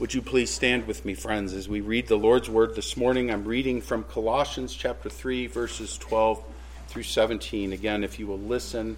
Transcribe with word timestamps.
Would 0.00 0.14
you 0.14 0.22
please 0.22 0.50
stand 0.50 0.86
with 0.86 1.04
me, 1.04 1.12
friends, 1.12 1.52
as 1.52 1.68
we 1.68 1.82
read 1.82 2.08
the 2.08 2.16
Lord's 2.16 2.48
Word 2.48 2.74
this 2.74 2.96
morning? 2.96 3.30
I'm 3.30 3.44
reading 3.44 3.82
from 3.82 4.04
Colossians 4.04 4.72
chapter 4.74 5.10
3, 5.10 5.46
verses 5.46 5.98
12 5.98 6.42
through 6.88 7.02
17. 7.02 7.74
Again, 7.74 8.02
if 8.02 8.18
you 8.18 8.26
will 8.26 8.38
listen 8.38 8.96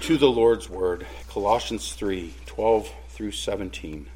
to 0.00 0.16
the 0.16 0.30
Lord's 0.30 0.70
Word, 0.70 1.06
Colossians 1.28 1.92
3, 1.92 2.32
12 2.46 2.90
through 3.10 3.32
17. 3.32 4.06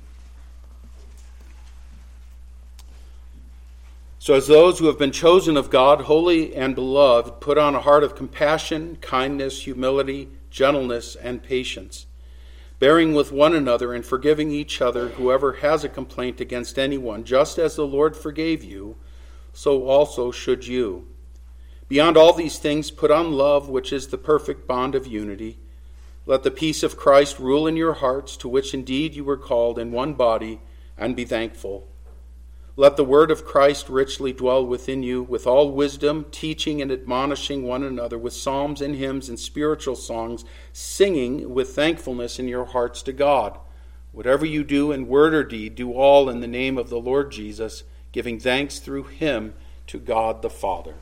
So, 4.20 4.32
as 4.32 4.46
those 4.46 4.78
who 4.78 4.86
have 4.86 4.98
been 4.98 5.12
chosen 5.12 5.58
of 5.58 5.68
God, 5.68 6.00
holy 6.00 6.56
and 6.56 6.74
beloved, 6.74 7.42
put 7.42 7.58
on 7.58 7.74
a 7.74 7.80
heart 7.80 8.04
of 8.04 8.16
compassion, 8.16 8.96
kindness, 9.02 9.64
humility, 9.64 10.30
gentleness, 10.50 11.14
and 11.14 11.42
patience 11.42 12.06
bearing 12.82 13.14
with 13.14 13.30
one 13.30 13.54
another 13.54 13.94
and 13.94 14.04
forgiving 14.04 14.50
each 14.50 14.82
other 14.82 15.10
whoever 15.10 15.52
has 15.52 15.84
a 15.84 15.88
complaint 15.88 16.40
against 16.40 16.76
anyone, 16.76 17.22
just 17.22 17.56
as 17.56 17.76
the 17.76 17.86
Lord 17.86 18.16
forgave 18.16 18.64
you, 18.64 18.96
so 19.52 19.86
also 19.86 20.32
should 20.32 20.66
you. 20.66 21.06
Beyond 21.86 22.16
all 22.16 22.32
these 22.32 22.58
things, 22.58 22.90
put 22.90 23.12
on 23.12 23.34
love, 23.34 23.68
which 23.68 23.92
is 23.92 24.08
the 24.08 24.18
perfect 24.18 24.66
bond 24.66 24.96
of 24.96 25.06
unity. 25.06 25.60
Let 26.26 26.42
the 26.42 26.50
peace 26.50 26.82
of 26.82 26.96
Christ 26.96 27.38
rule 27.38 27.68
in 27.68 27.76
your 27.76 27.92
hearts, 27.92 28.36
to 28.38 28.48
which 28.48 28.74
indeed 28.74 29.14
you 29.14 29.22
were 29.22 29.36
called 29.36 29.78
in 29.78 29.92
one 29.92 30.14
body, 30.14 30.60
and 30.98 31.14
be 31.14 31.24
thankful. 31.24 31.86
Let 32.74 32.96
the 32.96 33.04
word 33.04 33.30
of 33.30 33.44
Christ 33.44 33.90
richly 33.90 34.32
dwell 34.32 34.64
within 34.64 35.02
you, 35.02 35.22
with 35.22 35.46
all 35.46 35.72
wisdom, 35.72 36.24
teaching 36.30 36.80
and 36.80 36.90
admonishing 36.90 37.64
one 37.64 37.82
another 37.82 38.16
with 38.16 38.32
psalms 38.32 38.80
and 38.80 38.96
hymns 38.96 39.28
and 39.28 39.38
spiritual 39.38 39.94
songs, 39.94 40.44
singing 40.72 41.52
with 41.52 41.74
thankfulness 41.74 42.38
in 42.38 42.48
your 42.48 42.64
hearts 42.64 43.02
to 43.02 43.12
God. 43.12 43.58
Whatever 44.12 44.46
you 44.46 44.64
do 44.64 44.90
in 44.90 45.06
word 45.06 45.34
or 45.34 45.44
deed, 45.44 45.74
do 45.74 45.92
all 45.92 46.30
in 46.30 46.40
the 46.40 46.46
name 46.46 46.78
of 46.78 46.88
the 46.88 47.00
Lord 47.00 47.30
Jesus, 47.30 47.82
giving 48.10 48.40
thanks 48.40 48.78
through 48.78 49.04
him 49.04 49.52
to 49.88 49.98
God 49.98 50.40
the 50.40 50.50
Father. 50.50 50.94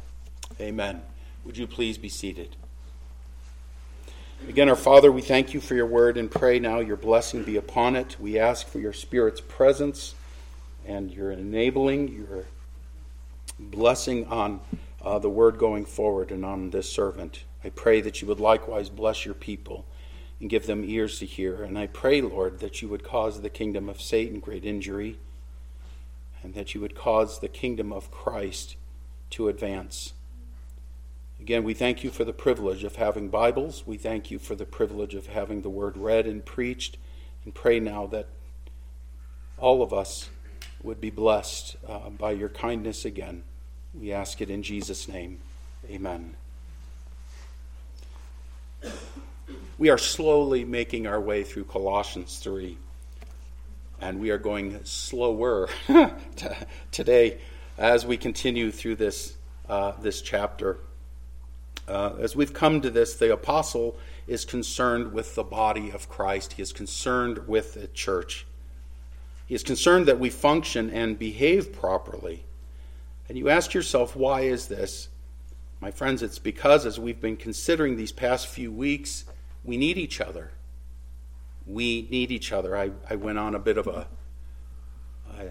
Amen. 0.61 1.03
Would 1.45 1.57
you 1.57 1.69
please 1.69 1.99
be 1.99 2.09
seated? 2.09 2.57
Again, 4.49 4.69
our 4.69 4.77
Father, 4.77 5.13
we 5.13 5.23
thank 5.23 5.55
you 5.55 5.61
for 5.61 5.75
your 5.75 5.87
word 5.87 6.17
and 6.17 6.31
pray 6.31 6.59
now 6.59 6.81
your 6.81 6.97
blessing 6.97 7.45
be 7.45 7.57
upon 7.57 7.95
it. 7.95 8.17
We 8.19 8.39
ask 8.39 8.67
for 8.67 8.81
your 8.81 8.93
Spirit's 8.93 9.41
presence 9.41 10.15
and 10.87 11.11
your 11.11 11.33
enabling, 11.33 12.09
your 12.09 12.45
blessing 13.59 14.27
on 14.27 14.61
uh, 15.03 15.19
the 15.19 15.31
word 15.31 15.59
going 15.59 15.85
forward 15.85 16.31
and 16.31 16.45
on 16.45 16.71
this 16.71 16.91
servant. 16.91 17.45
I 17.65 17.71
pray 17.71 18.01
that 18.01 18.21
you 18.21 18.29
would 18.29 18.41
likewise 18.41 18.89
bless 18.89 19.25
your 19.25 19.35
people 19.35 19.85
and 20.41 20.49
give 20.49 20.67
them 20.67 20.85
ears 20.85 21.19
to 21.19 21.27
hear. 21.27 21.63
And 21.63 21.79
I 21.79 21.87
pray, 21.87 22.21
Lord, 22.21 22.61
that 22.61 22.81
you 22.81 22.89
would 22.89 23.05
cause 23.05 23.41
the 23.41 23.51
kingdom 23.51 23.89
of 23.89 24.01
Satan 24.01 24.41
great 24.41 24.65
injury 24.65 25.19
and 26.43 26.55
that 26.55 26.75
you 26.75 26.81
would 26.81 26.95
cause 26.95 27.39
the 27.39 27.49
kingdom 27.49 27.93
of 27.93 28.11
Christ 28.11 28.77
to 29.31 29.49
advance. 29.49 30.15
Again, 31.41 31.65
we 31.65 31.75
thank 31.75 32.03
you 32.05 32.11
for 32.11 32.25
the 32.25 32.33
privilege 32.33 32.85
of 32.85 32.97
having 32.97 33.29
Bibles. 33.29 33.87
We 33.87 33.97
thank 33.97 34.31
you 34.31 34.39
for 34.39 34.55
the 34.55 34.67
privilege 34.67 35.15
of 35.15 35.29
having 35.29 35.63
the 35.63 35.71
word 35.71 35.97
read 35.97 36.27
and 36.27 36.45
preached. 36.45 36.97
And 37.45 37.55
pray 37.55 37.81
now 37.81 38.07
that 38.09 38.27
all 39.59 39.83
of 39.83 39.93
us 39.93 40.31
would 40.83 41.01
be 41.01 41.11
blessed 41.11 41.77
uh, 41.87 42.11
by 42.11 42.33
your 42.33 42.49
kindness 42.49 43.05
again. 43.05 43.43
We 43.95 44.13
ask 44.13 44.41
it 44.41 44.51
in 44.51 44.63
Jesus' 44.63 45.09
name. 45.09 45.41
Amen. 45.89 46.37
We 49.79 49.89
are 49.89 49.99
slowly 49.99 50.65
making 50.65 51.07
our 51.07 51.21
way 51.21 51.43
through 51.43 51.65
Colossians 51.65 52.39
3, 52.39 52.77
and 54.01 54.21
we 54.21 54.31
are 54.31 54.39
going 54.39 54.79
slower 54.85 55.69
today 56.93 57.41
as 57.79 58.07
we 58.07 58.17
continue 58.17 58.71
through 58.71 58.97
this, 58.97 59.37
uh, 59.69 59.93
this 60.01 60.21
chapter. 60.23 60.79
Uh, 61.89 62.13
as 62.21 62.37
we've 62.37 62.53
come 62.53 62.81
to 62.83 62.91
this, 62.91 63.15
the 63.15 63.33
apostle 63.33 63.99
is 64.27 64.45
concerned 64.45 65.13
with 65.13 65.35
the 65.35 65.43
body 65.43 65.91
of 65.91 66.09
Christ, 66.09 66.53
he 66.53 66.63
is 66.63 66.73
concerned 66.73 67.49
with 67.49 67.75
the 67.75 67.89
church. 67.89 68.47
He 69.51 69.57
is 69.57 69.65
concerned 69.65 70.07
that 70.07 70.21
we 70.21 70.31
function 70.31 70.91
and 70.91 71.19
behave 71.19 71.73
properly. 71.73 72.45
And 73.29 73.37
you 73.37 73.49
ask 73.49 73.75
yourself, 73.75 74.15
why 74.15 74.43
is 74.43 74.69
this? 74.69 75.09
My 75.81 75.91
friends, 75.91 76.23
it's 76.23 76.39
because 76.39 76.87
as 76.87 77.01
we've 77.01 77.21
been 77.21 77.37
considering 77.37 77.97
these 77.97 78.13
past 78.13 78.47
few 78.47 78.71
weeks, 78.71 79.25
we 79.65 79.77
need 79.77 79.99
each 79.99 80.21
other. 80.21 80.53
We 81.67 82.07
need 82.13 82.31
each 82.31 82.53
other. 82.53 82.77
I, 82.77 82.93
I 83.11 83.17
went 83.17 83.41
on 83.41 83.57
a 83.57 83.59
bit 83.59 83.77
of 83.77 83.89
a, 83.89 84.07
a 85.37 85.49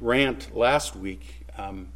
rant 0.00 0.56
last 0.56 0.96
week 0.96 1.44
um, 1.58 1.88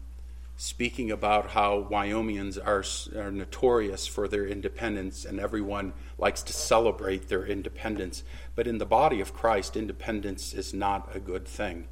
speaking 0.57 1.11
about 1.11 1.51
how 1.51 1.89
Wyomingians 1.91 2.59
are, 2.65 2.85
are 3.21 3.31
notorious 3.31 4.07
for 4.07 4.29
their 4.29 4.47
independence, 4.47 5.25
and 5.25 5.41
everyone 5.41 5.93
likes 6.19 6.43
to 6.45 6.53
celebrate 6.53 7.29
their 7.29 7.45
independence. 7.45 8.23
But 8.55 8.67
in 8.67 8.79
the 8.79 8.87
body 8.87 9.21
of 9.21 9.35
Christ, 9.35 9.77
independence 9.77 10.53
is 10.53 10.73
not 10.73 11.15
a 11.15 11.21
good 11.21 11.47
thing. 11.47 11.89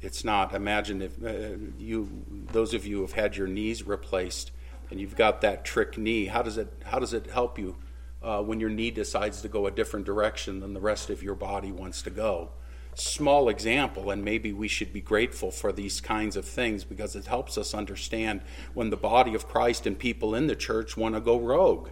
It's 0.00 0.24
not. 0.24 0.54
Imagine 0.54 1.02
if 1.02 1.22
uh, 1.24 1.56
you, 1.78 2.24
those 2.52 2.74
of 2.74 2.86
you 2.86 3.00
have 3.00 3.12
had 3.12 3.36
your 3.36 3.48
knees 3.48 3.82
replaced, 3.82 4.52
and 4.90 5.00
you've 5.00 5.16
got 5.16 5.40
that 5.40 5.64
trick 5.64 5.96
knee. 5.96 6.26
How 6.26 6.42
does 6.42 6.58
it? 6.58 6.82
How 6.84 6.98
does 6.98 7.14
it 7.14 7.30
help 7.30 7.58
you 7.58 7.76
uh, 8.22 8.42
when 8.42 8.60
your 8.60 8.70
knee 8.70 8.90
decides 8.90 9.40
to 9.40 9.48
go 9.48 9.66
a 9.66 9.70
different 9.70 10.06
direction 10.06 10.60
than 10.60 10.74
the 10.74 10.80
rest 10.80 11.10
of 11.10 11.22
your 11.22 11.34
body 11.34 11.72
wants 11.72 12.02
to 12.02 12.10
go? 12.10 12.50
Small 12.98 13.48
example, 13.48 14.10
and 14.10 14.24
maybe 14.24 14.52
we 14.52 14.68
should 14.68 14.92
be 14.92 15.00
grateful 15.00 15.50
for 15.50 15.72
these 15.72 16.00
kinds 16.00 16.36
of 16.36 16.44
things 16.44 16.84
because 16.84 17.14
it 17.14 17.26
helps 17.26 17.58
us 17.58 17.74
understand 17.74 18.40
when 18.74 18.90
the 18.90 18.96
body 18.96 19.34
of 19.34 19.48
Christ 19.48 19.86
and 19.86 19.98
people 19.98 20.34
in 20.34 20.46
the 20.46 20.56
church 20.56 20.96
want 20.96 21.14
to 21.14 21.20
go 21.20 21.38
rogue 21.38 21.90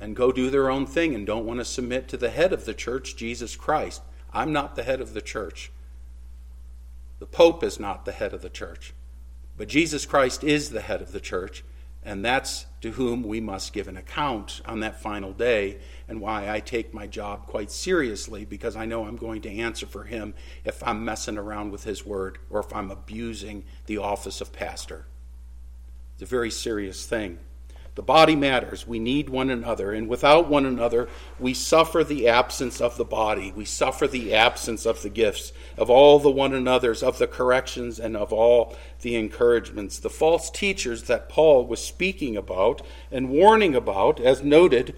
and 0.00 0.16
go 0.16 0.32
do 0.32 0.50
their 0.50 0.70
own 0.70 0.86
thing 0.86 1.14
and 1.14 1.26
don't 1.26 1.46
want 1.46 1.60
to 1.60 1.64
submit 1.64 2.08
to 2.08 2.16
the 2.16 2.30
head 2.30 2.52
of 2.52 2.64
the 2.64 2.74
church, 2.74 3.16
Jesus 3.16 3.56
Christ. 3.56 4.02
I'm 4.32 4.52
not 4.52 4.76
the 4.76 4.82
head 4.82 5.00
of 5.00 5.14
the 5.14 5.22
church. 5.22 5.70
The 7.20 7.26
Pope 7.26 7.62
is 7.62 7.80
not 7.80 8.04
the 8.04 8.12
head 8.12 8.34
of 8.34 8.42
the 8.42 8.50
church. 8.50 8.92
But 9.56 9.68
Jesus 9.68 10.04
Christ 10.04 10.42
is 10.42 10.70
the 10.70 10.80
head 10.80 11.00
of 11.00 11.12
the 11.12 11.20
church, 11.20 11.64
and 12.02 12.24
that's 12.24 12.66
to 12.80 12.92
whom 12.92 13.22
we 13.22 13.40
must 13.40 13.72
give 13.72 13.86
an 13.88 13.96
account 13.96 14.60
on 14.66 14.80
that 14.80 15.00
final 15.00 15.32
day, 15.32 15.78
and 16.08 16.20
why 16.20 16.50
I 16.50 16.60
take 16.60 16.92
my 16.92 17.06
job 17.06 17.46
quite 17.46 17.70
seriously 17.70 18.44
because 18.44 18.76
I 18.76 18.86
know 18.86 19.04
I'm 19.04 19.16
going 19.16 19.42
to 19.42 19.58
answer 19.58 19.86
for 19.86 20.04
him 20.04 20.34
if 20.64 20.82
I'm 20.82 21.04
messing 21.04 21.38
around 21.38 21.72
with 21.72 21.84
his 21.84 22.04
word 22.04 22.38
or 22.50 22.60
if 22.60 22.72
I'm 22.74 22.90
abusing 22.90 23.64
the 23.86 23.98
office 23.98 24.40
of 24.40 24.52
pastor. 24.52 25.06
It's 26.14 26.22
a 26.22 26.26
very 26.26 26.50
serious 26.50 27.06
thing. 27.06 27.38
The 27.94 28.02
body 28.02 28.34
matters. 28.34 28.88
We 28.88 28.98
need 28.98 29.28
one 29.28 29.50
another. 29.50 29.92
And 29.92 30.08
without 30.08 30.48
one 30.48 30.66
another, 30.66 31.08
we 31.38 31.54
suffer 31.54 32.02
the 32.02 32.28
absence 32.28 32.80
of 32.80 32.96
the 32.96 33.04
body. 33.04 33.52
We 33.54 33.64
suffer 33.64 34.08
the 34.08 34.34
absence 34.34 34.84
of 34.84 35.02
the 35.02 35.08
gifts, 35.08 35.52
of 35.76 35.90
all 35.90 36.18
the 36.18 36.30
one 36.30 36.54
another's, 36.54 37.04
of 37.04 37.18
the 37.18 37.28
corrections, 37.28 38.00
and 38.00 38.16
of 38.16 38.32
all 38.32 38.76
the 39.02 39.14
encouragements. 39.14 40.00
The 40.00 40.10
false 40.10 40.50
teachers 40.50 41.04
that 41.04 41.28
Paul 41.28 41.66
was 41.66 41.84
speaking 41.84 42.36
about 42.36 42.82
and 43.12 43.30
warning 43.30 43.76
about, 43.76 44.18
as 44.18 44.42
noted 44.42 44.96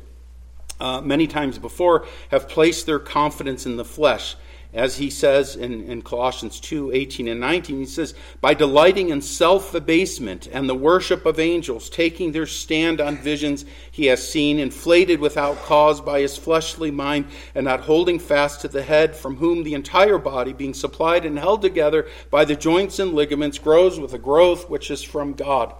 uh, 0.81 1.01
many 1.01 1.27
times 1.27 1.59
before, 1.59 2.07
have 2.31 2.49
placed 2.49 2.87
their 2.87 2.99
confidence 2.99 3.67
in 3.67 3.77
the 3.77 3.85
flesh 3.85 4.37
as 4.77 4.99
he 4.99 5.09
says 5.09 5.57
in, 5.57 5.85
in 5.85 6.03
Colossians 6.03 6.61
2 6.61 6.93
18 6.93 7.29
and 7.29 7.41
19, 7.41 7.79
he 7.79 7.87
says, 7.87 8.15
by 8.43 8.53
delighting 8.53 9.09
in 9.09 9.23
self 9.23 9.75
abasement 9.75 10.49
and 10.53 10.69
the 10.69 10.75
worship 10.75 11.25
of 11.25 11.41
angels, 11.41 11.89
taking 11.89 12.31
their 12.31 12.47
stand 12.47 13.01
on 13.01 13.17
visions 13.17 13.65
he 13.91 14.07
has 14.07 14.31
seen, 14.31 14.59
inflated 14.59 15.19
without 15.19 15.57
cause 15.63 16.03
by 16.03 16.21
his 16.21 16.37
fleshly 16.37 16.91
mind, 16.91 17.25
and 17.55 17.65
not 17.65 17.81
holding 17.81 18.19
fast 18.19 18.61
to 18.61 18.69
the 18.69 18.83
head, 18.83 19.17
from 19.17 19.37
whom 19.37 19.63
the 19.63 19.75
entire 19.75 20.19
body, 20.19 20.53
being 20.53 20.75
supplied 20.75 21.25
and 21.25 21.39
held 21.39 21.63
together 21.63 22.07
by 22.31 22.45
the 22.45 22.55
joints 22.55 22.99
and 22.99 23.15
ligaments, 23.15 23.59
grows 23.59 23.99
with 23.99 24.13
a 24.13 24.19
growth 24.19 24.69
which 24.69 24.91
is 24.91 25.03
from 25.03 25.33
God. 25.33 25.75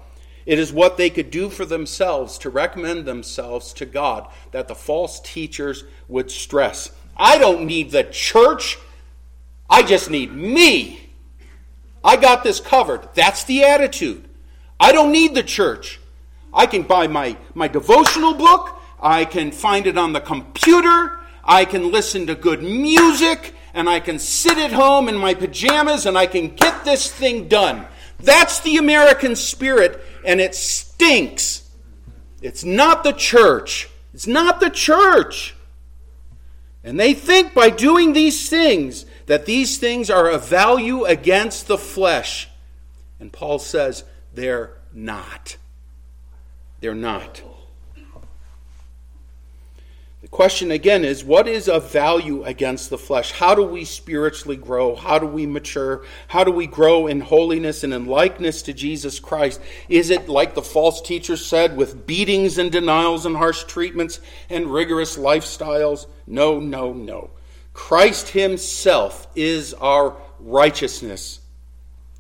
It 0.46 0.60
is 0.60 0.72
what 0.72 0.96
they 0.96 1.10
could 1.10 1.31
do 1.31 1.50
for 1.50 1.64
themselves 1.64 2.38
to 2.38 2.50
recommend 2.50 3.04
themselves 3.04 3.72
to 3.75 3.84
God 3.84 4.28
that 4.52 4.69
the 4.69 4.76
false 4.76 5.20
teachers 5.20 5.84
would 6.06 6.31
stress. 6.31 6.93
I 7.16 7.37
don't 7.38 7.66
need 7.66 7.90
the 7.90 8.04
church. 8.04 8.78
I 9.69 9.82
just 9.82 10.08
need 10.08 10.32
me. 10.32 11.10
I 12.04 12.14
got 12.14 12.44
this 12.44 12.60
covered. 12.60 13.08
That's 13.14 13.43
the 13.44 13.64
attitude. 13.64 14.28
I 14.78 14.93
don't 14.93 15.10
need 15.10 15.34
the 15.34 15.43
church. 15.43 15.98
I 16.54 16.66
can 16.66 16.82
buy 16.82 17.08
my, 17.08 17.37
my 17.54 17.66
devotional 17.66 18.34
book. 18.34 18.81
I 19.02 19.25
can 19.25 19.50
find 19.50 19.88
it 19.88 19.99
on 19.99 20.12
the 20.12 20.20
computer. 20.20 21.19
I 21.42 21.64
can 21.64 21.90
listen 21.90 22.28
to 22.28 22.37
good 22.37 22.62
music. 22.62 23.54
And 23.75 23.88
I 23.88 23.99
can 23.99 24.20
sit 24.20 24.56
at 24.56 24.72
home 24.72 25.08
in 25.08 25.16
my 25.16 25.34
pajamas 25.34 26.06
and 26.06 26.16
I 26.16 26.26
can 26.26 26.54
get 26.54 26.84
this 26.84 27.10
thing 27.10 27.49
done. 27.49 27.87
That's 28.20 28.60
the 28.60 28.78
American 28.78 29.37
spirit, 29.37 30.00
and 30.26 30.40
it 30.40 30.55
stinks. 30.55 31.70
It's 32.43 32.64
not 32.64 33.05
the 33.05 33.12
church. 33.12 33.88
It's 34.12 34.26
not 34.26 34.61
the 34.61 34.69
church. 34.69 35.55
And 36.84 37.00
they 37.00 37.14
think 37.14 37.55
by 37.55 37.70
doing 37.70 38.12
these 38.12 38.50
things 38.50 39.06
that 39.26 39.46
these 39.46 39.78
things 39.78 40.11
are 40.11 40.28
of 40.28 40.46
value 40.46 41.05
against 41.05 41.67
the 41.67 41.78
flesh. 41.78 42.49
And 43.19 43.32
Paul 43.32 43.58
says 43.58 44.05
they're 44.34 44.75
not. 44.93 45.56
They're 46.81 46.94
not. 46.94 47.43
Question 50.36 50.70
again 50.70 51.02
is 51.02 51.24
what 51.24 51.48
is 51.48 51.66
of 51.66 51.90
value 51.90 52.44
against 52.44 52.90
the 52.90 52.98
flesh? 52.98 53.32
How 53.32 53.54
do 53.54 53.62
we 53.62 53.86
spiritually 53.86 54.58
grow? 54.58 54.94
How 54.94 55.18
do 55.18 55.24
we 55.24 55.46
mature? 55.46 56.04
How 56.28 56.44
do 56.44 56.50
we 56.50 56.66
grow 56.66 57.06
in 57.06 57.22
holiness 57.22 57.82
and 57.84 57.94
in 57.94 58.04
likeness 58.04 58.60
to 58.64 58.74
Jesus 58.74 59.18
Christ? 59.18 59.62
Is 59.88 60.10
it 60.10 60.28
like 60.28 60.54
the 60.54 60.60
false 60.60 61.00
teachers 61.00 61.46
said, 61.46 61.74
with 61.74 62.06
beatings 62.06 62.58
and 62.58 62.70
denials 62.70 63.24
and 63.24 63.34
harsh 63.34 63.64
treatments 63.64 64.20
and 64.50 64.70
rigorous 64.70 65.16
lifestyles? 65.16 66.06
No, 66.26 66.60
no, 66.60 66.92
no. 66.92 67.30
Christ 67.72 68.28
Himself 68.28 69.28
is 69.34 69.72
our 69.72 70.18
righteousness. 70.38 71.40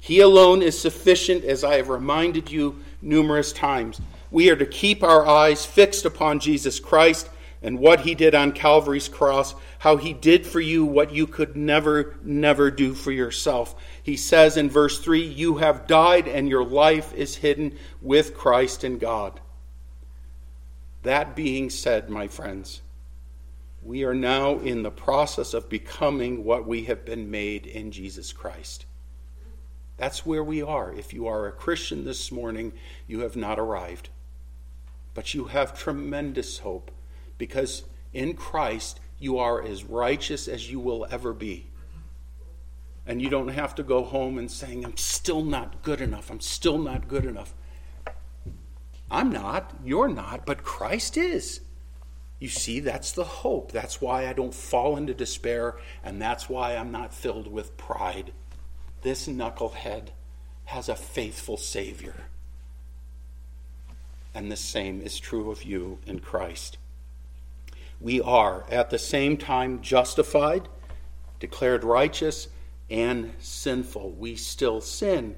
He 0.00 0.20
alone 0.20 0.62
is 0.62 0.80
sufficient, 0.80 1.44
as 1.44 1.62
I 1.62 1.76
have 1.76 1.90
reminded 1.90 2.50
you 2.50 2.80
numerous 3.02 3.52
times. 3.52 4.00
We 4.30 4.48
are 4.48 4.56
to 4.56 4.64
keep 4.64 5.02
our 5.02 5.26
eyes 5.26 5.66
fixed 5.66 6.06
upon 6.06 6.40
Jesus 6.40 6.80
Christ 6.80 7.28
and 7.66 7.80
what 7.80 8.02
he 8.02 8.14
did 8.14 8.32
on 8.32 8.52
Calvary's 8.52 9.08
cross, 9.08 9.52
how 9.80 9.96
he 9.96 10.12
did 10.12 10.46
for 10.46 10.60
you 10.60 10.84
what 10.84 11.12
you 11.12 11.26
could 11.26 11.56
never, 11.56 12.14
never 12.22 12.70
do 12.70 12.94
for 12.94 13.10
yourself. 13.10 13.74
He 14.00 14.16
says 14.16 14.56
in 14.56 14.70
verse 14.70 15.00
3 15.00 15.24
You 15.24 15.56
have 15.56 15.88
died, 15.88 16.28
and 16.28 16.48
your 16.48 16.64
life 16.64 17.12
is 17.12 17.34
hidden 17.34 17.76
with 18.00 18.36
Christ 18.36 18.84
in 18.84 18.98
God. 18.98 19.40
That 21.02 21.34
being 21.34 21.68
said, 21.68 22.08
my 22.08 22.28
friends, 22.28 22.82
we 23.82 24.04
are 24.04 24.14
now 24.14 24.60
in 24.60 24.84
the 24.84 24.92
process 24.92 25.52
of 25.52 25.68
becoming 25.68 26.44
what 26.44 26.68
we 26.68 26.84
have 26.84 27.04
been 27.04 27.32
made 27.32 27.66
in 27.66 27.90
Jesus 27.90 28.32
Christ. 28.32 28.86
That's 29.96 30.24
where 30.24 30.44
we 30.44 30.62
are. 30.62 30.92
If 30.92 31.12
you 31.12 31.26
are 31.26 31.48
a 31.48 31.52
Christian 31.52 32.04
this 32.04 32.30
morning, 32.30 32.74
you 33.08 33.20
have 33.20 33.34
not 33.34 33.58
arrived. 33.58 34.10
But 35.14 35.34
you 35.34 35.46
have 35.46 35.76
tremendous 35.76 36.58
hope 36.58 36.92
because 37.38 37.84
in 38.12 38.34
Christ 38.34 39.00
you 39.18 39.38
are 39.38 39.62
as 39.62 39.84
righteous 39.84 40.48
as 40.48 40.70
you 40.70 40.80
will 40.80 41.06
ever 41.10 41.32
be. 41.32 41.66
And 43.06 43.22
you 43.22 43.30
don't 43.30 43.48
have 43.48 43.74
to 43.76 43.82
go 43.82 44.02
home 44.02 44.36
and 44.36 44.50
saying, 44.50 44.84
I'm 44.84 44.96
still 44.96 45.44
not 45.44 45.82
good 45.82 46.00
enough. 46.00 46.30
I'm 46.30 46.40
still 46.40 46.78
not 46.78 47.08
good 47.08 47.24
enough. 47.24 47.54
I'm 49.10 49.30
not. 49.30 49.76
You're 49.84 50.08
not. 50.08 50.44
But 50.44 50.64
Christ 50.64 51.16
is. 51.16 51.60
You 52.40 52.48
see, 52.48 52.80
that's 52.80 53.12
the 53.12 53.24
hope. 53.24 53.70
That's 53.70 54.00
why 54.00 54.26
I 54.26 54.32
don't 54.32 54.52
fall 54.52 54.96
into 54.96 55.14
despair. 55.14 55.76
And 56.02 56.20
that's 56.20 56.48
why 56.48 56.74
I'm 56.74 56.90
not 56.90 57.14
filled 57.14 57.46
with 57.46 57.76
pride. 57.76 58.32
This 59.02 59.28
knucklehead 59.28 60.08
has 60.64 60.88
a 60.88 60.96
faithful 60.96 61.56
Savior. 61.56 62.24
And 64.34 64.50
the 64.50 64.56
same 64.56 65.00
is 65.00 65.20
true 65.20 65.50
of 65.50 65.62
you 65.62 66.00
in 66.06 66.18
Christ 66.18 66.76
we 68.00 68.20
are 68.20 68.64
at 68.70 68.90
the 68.90 68.98
same 68.98 69.36
time 69.36 69.80
justified, 69.80 70.68
declared 71.40 71.84
righteous, 71.84 72.48
and 72.90 73.32
sinful. 73.38 74.12
We 74.12 74.36
still 74.36 74.80
sin. 74.80 75.36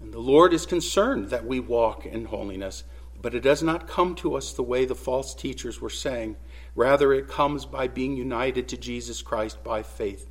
And 0.00 0.12
the 0.12 0.20
Lord 0.20 0.52
is 0.52 0.66
concerned 0.66 1.30
that 1.30 1.46
we 1.46 1.60
walk 1.60 2.06
in 2.06 2.26
holiness, 2.26 2.84
but 3.20 3.34
it 3.34 3.40
does 3.40 3.62
not 3.62 3.88
come 3.88 4.14
to 4.16 4.34
us 4.34 4.52
the 4.52 4.62
way 4.62 4.84
the 4.84 4.94
false 4.94 5.34
teachers 5.34 5.80
were 5.80 5.90
saying. 5.90 6.36
Rather, 6.74 7.12
it 7.12 7.28
comes 7.28 7.64
by 7.64 7.88
being 7.88 8.16
united 8.16 8.68
to 8.68 8.76
Jesus 8.76 9.22
Christ 9.22 9.62
by 9.64 9.82
faith. 9.82 10.28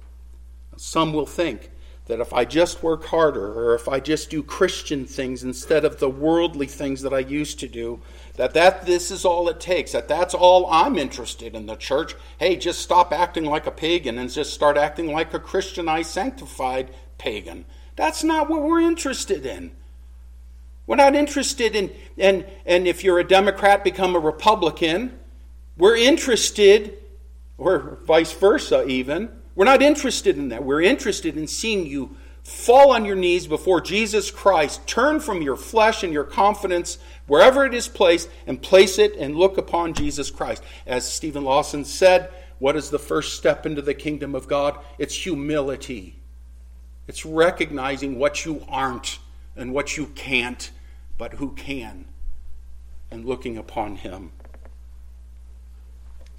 Some 0.77 1.13
will 1.13 1.25
think 1.25 1.71
that 2.05 2.19
if 2.19 2.33
I 2.33 2.45
just 2.45 2.83
work 2.83 3.05
harder 3.05 3.53
or 3.53 3.75
if 3.75 3.87
I 3.87 3.99
just 3.99 4.29
do 4.29 4.43
Christian 4.43 5.05
things 5.05 5.43
instead 5.43 5.85
of 5.85 5.99
the 5.99 6.09
worldly 6.09 6.67
things 6.67 7.01
that 7.01 7.13
I 7.13 7.19
used 7.19 7.59
to 7.59 7.67
do, 7.67 8.01
that, 8.35 8.53
that 8.53 8.85
this 8.85 9.11
is 9.11 9.25
all 9.25 9.47
it 9.49 9.59
takes, 9.59 9.91
that 9.91 10.07
that's 10.07 10.33
all 10.33 10.65
I'm 10.67 10.97
interested 10.97 11.55
in 11.55 11.65
the 11.65 11.75
church. 11.75 12.15
Hey, 12.39 12.55
just 12.55 12.81
stop 12.81 13.13
acting 13.13 13.45
like 13.45 13.67
a 13.67 13.71
pagan 13.71 14.17
and 14.17 14.31
just 14.31 14.53
start 14.53 14.77
acting 14.77 15.11
like 15.11 15.33
a 15.33 15.39
Christianized, 15.39 16.09
sanctified 16.09 16.93
pagan. 17.17 17.65
That's 17.95 18.23
not 18.23 18.49
what 18.49 18.63
we're 18.63 18.81
interested 18.81 19.45
in. 19.45 19.71
We're 20.87 20.95
not 20.95 21.15
interested 21.15 21.75
in, 21.75 21.91
and, 22.17 22.45
and 22.65 22.87
if 22.87 23.03
you're 23.03 23.19
a 23.19 23.27
Democrat, 23.27 23.83
become 23.83 24.15
a 24.15 24.19
Republican. 24.19 25.17
We're 25.77 25.95
interested, 25.95 26.97
or 27.57 27.99
vice 28.05 28.33
versa, 28.33 28.85
even 28.87 29.29
we're 29.55 29.65
not 29.65 29.81
interested 29.81 30.37
in 30.37 30.49
that. 30.49 30.63
We're 30.63 30.81
interested 30.81 31.37
in 31.37 31.47
seeing 31.47 31.85
you 31.85 32.17
fall 32.43 32.91
on 32.91 33.05
your 33.05 33.15
knees 33.15 33.47
before 33.47 33.81
Jesus 33.81 34.29
Christ, 34.29 34.85
turn 34.85 35.19
from 35.19 35.41
your 35.41 35.55
flesh 35.55 36.03
and 36.03 36.13
your 36.13 36.25
confidence 36.25 36.97
wherever 37.25 37.65
it 37.65 37.73
is 37.73 37.87
placed, 37.87 38.29
and 38.45 38.61
place 38.61 38.99
it 38.99 39.15
and 39.15 39.35
look 39.35 39.57
upon 39.57 39.93
Jesus 39.93 40.29
Christ. 40.29 40.61
As 40.85 41.11
Steven 41.11 41.43
Lawson 41.43 41.85
said, 41.85 42.29
what 42.59 42.75
is 42.75 42.89
the 42.89 42.99
first 42.99 43.35
step 43.35 43.65
into 43.65 43.81
the 43.81 43.93
kingdom 43.93 44.35
of 44.35 44.47
God? 44.47 44.77
It's 44.97 45.15
humility. 45.15 46.19
It's 47.07 47.25
recognizing 47.25 48.17
what 48.17 48.45
you 48.45 48.65
aren't 48.69 49.19
and 49.55 49.73
what 49.73 49.97
you 49.97 50.07
can't, 50.07 50.71
but 51.17 51.33
who 51.33 51.51
can, 51.53 52.05
and 53.11 53.25
looking 53.25 53.57
upon 53.57 53.97
Him. 53.97 54.31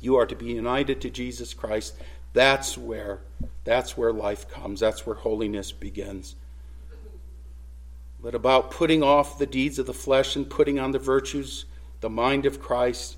You 0.01 0.17
are 0.17 0.27
to 0.27 0.37
be 0.37 0.47
united 0.47 1.01
to 1.03 1.11
Jesus 1.11 1.55
Christ 1.55 1.95
that's 2.35 2.77
where 2.77 3.21
that's 3.65 3.97
where 3.97 4.13
life 4.13 4.49
comes. 4.51 4.81
That's 4.81 5.07
where 5.07 5.17
holiness 5.17 5.73
begins. 5.73 6.37
But 8.23 8.35
about 8.35 8.71
putting 8.71 9.03
off 9.03 9.39
the 9.39 9.47
deeds 9.47 9.79
of 9.79 9.87
the 9.87 9.95
flesh 9.95 10.37
and 10.37 10.49
putting 10.49 10.79
on 10.79 10.93
the 10.93 10.99
virtues, 10.99 11.65
the 12.01 12.11
mind 12.11 12.45
of 12.45 12.61
Christ, 12.61 13.17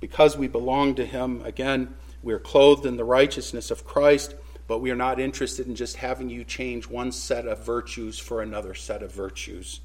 because 0.00 0.36
we 0.36 0.46
belong 0.46 0.94
to 0.96 1.06
him, 1.06 1.42
again, 1.44 1.94
we 2.22 2.32
are 2.32 2.38
clothed 2.38 2.86
in 2.86 2.96
the 2.96 3.04
righteousness 3.04 3.70
of 3.70 3.84
Christ, 3.84 4.34
but 4.66 4.78
we 4.78 4.90
are 4.90 4.96
not 4.96 5.20
interested 5.20 5.66
in 5.66 5.74
just 5.74 5.96
having 5.96 6.28
you 6.28 6.44
change 6.44 6.88
one 6.88 7.10
set 7.10 7.46
of 7.46 7.64
virtues 7.64 8.18
for 8.18 8.42
another 8.42 8.74
set 8.74 9.02
of 9.02 9.12
virtues. 9.12 9.80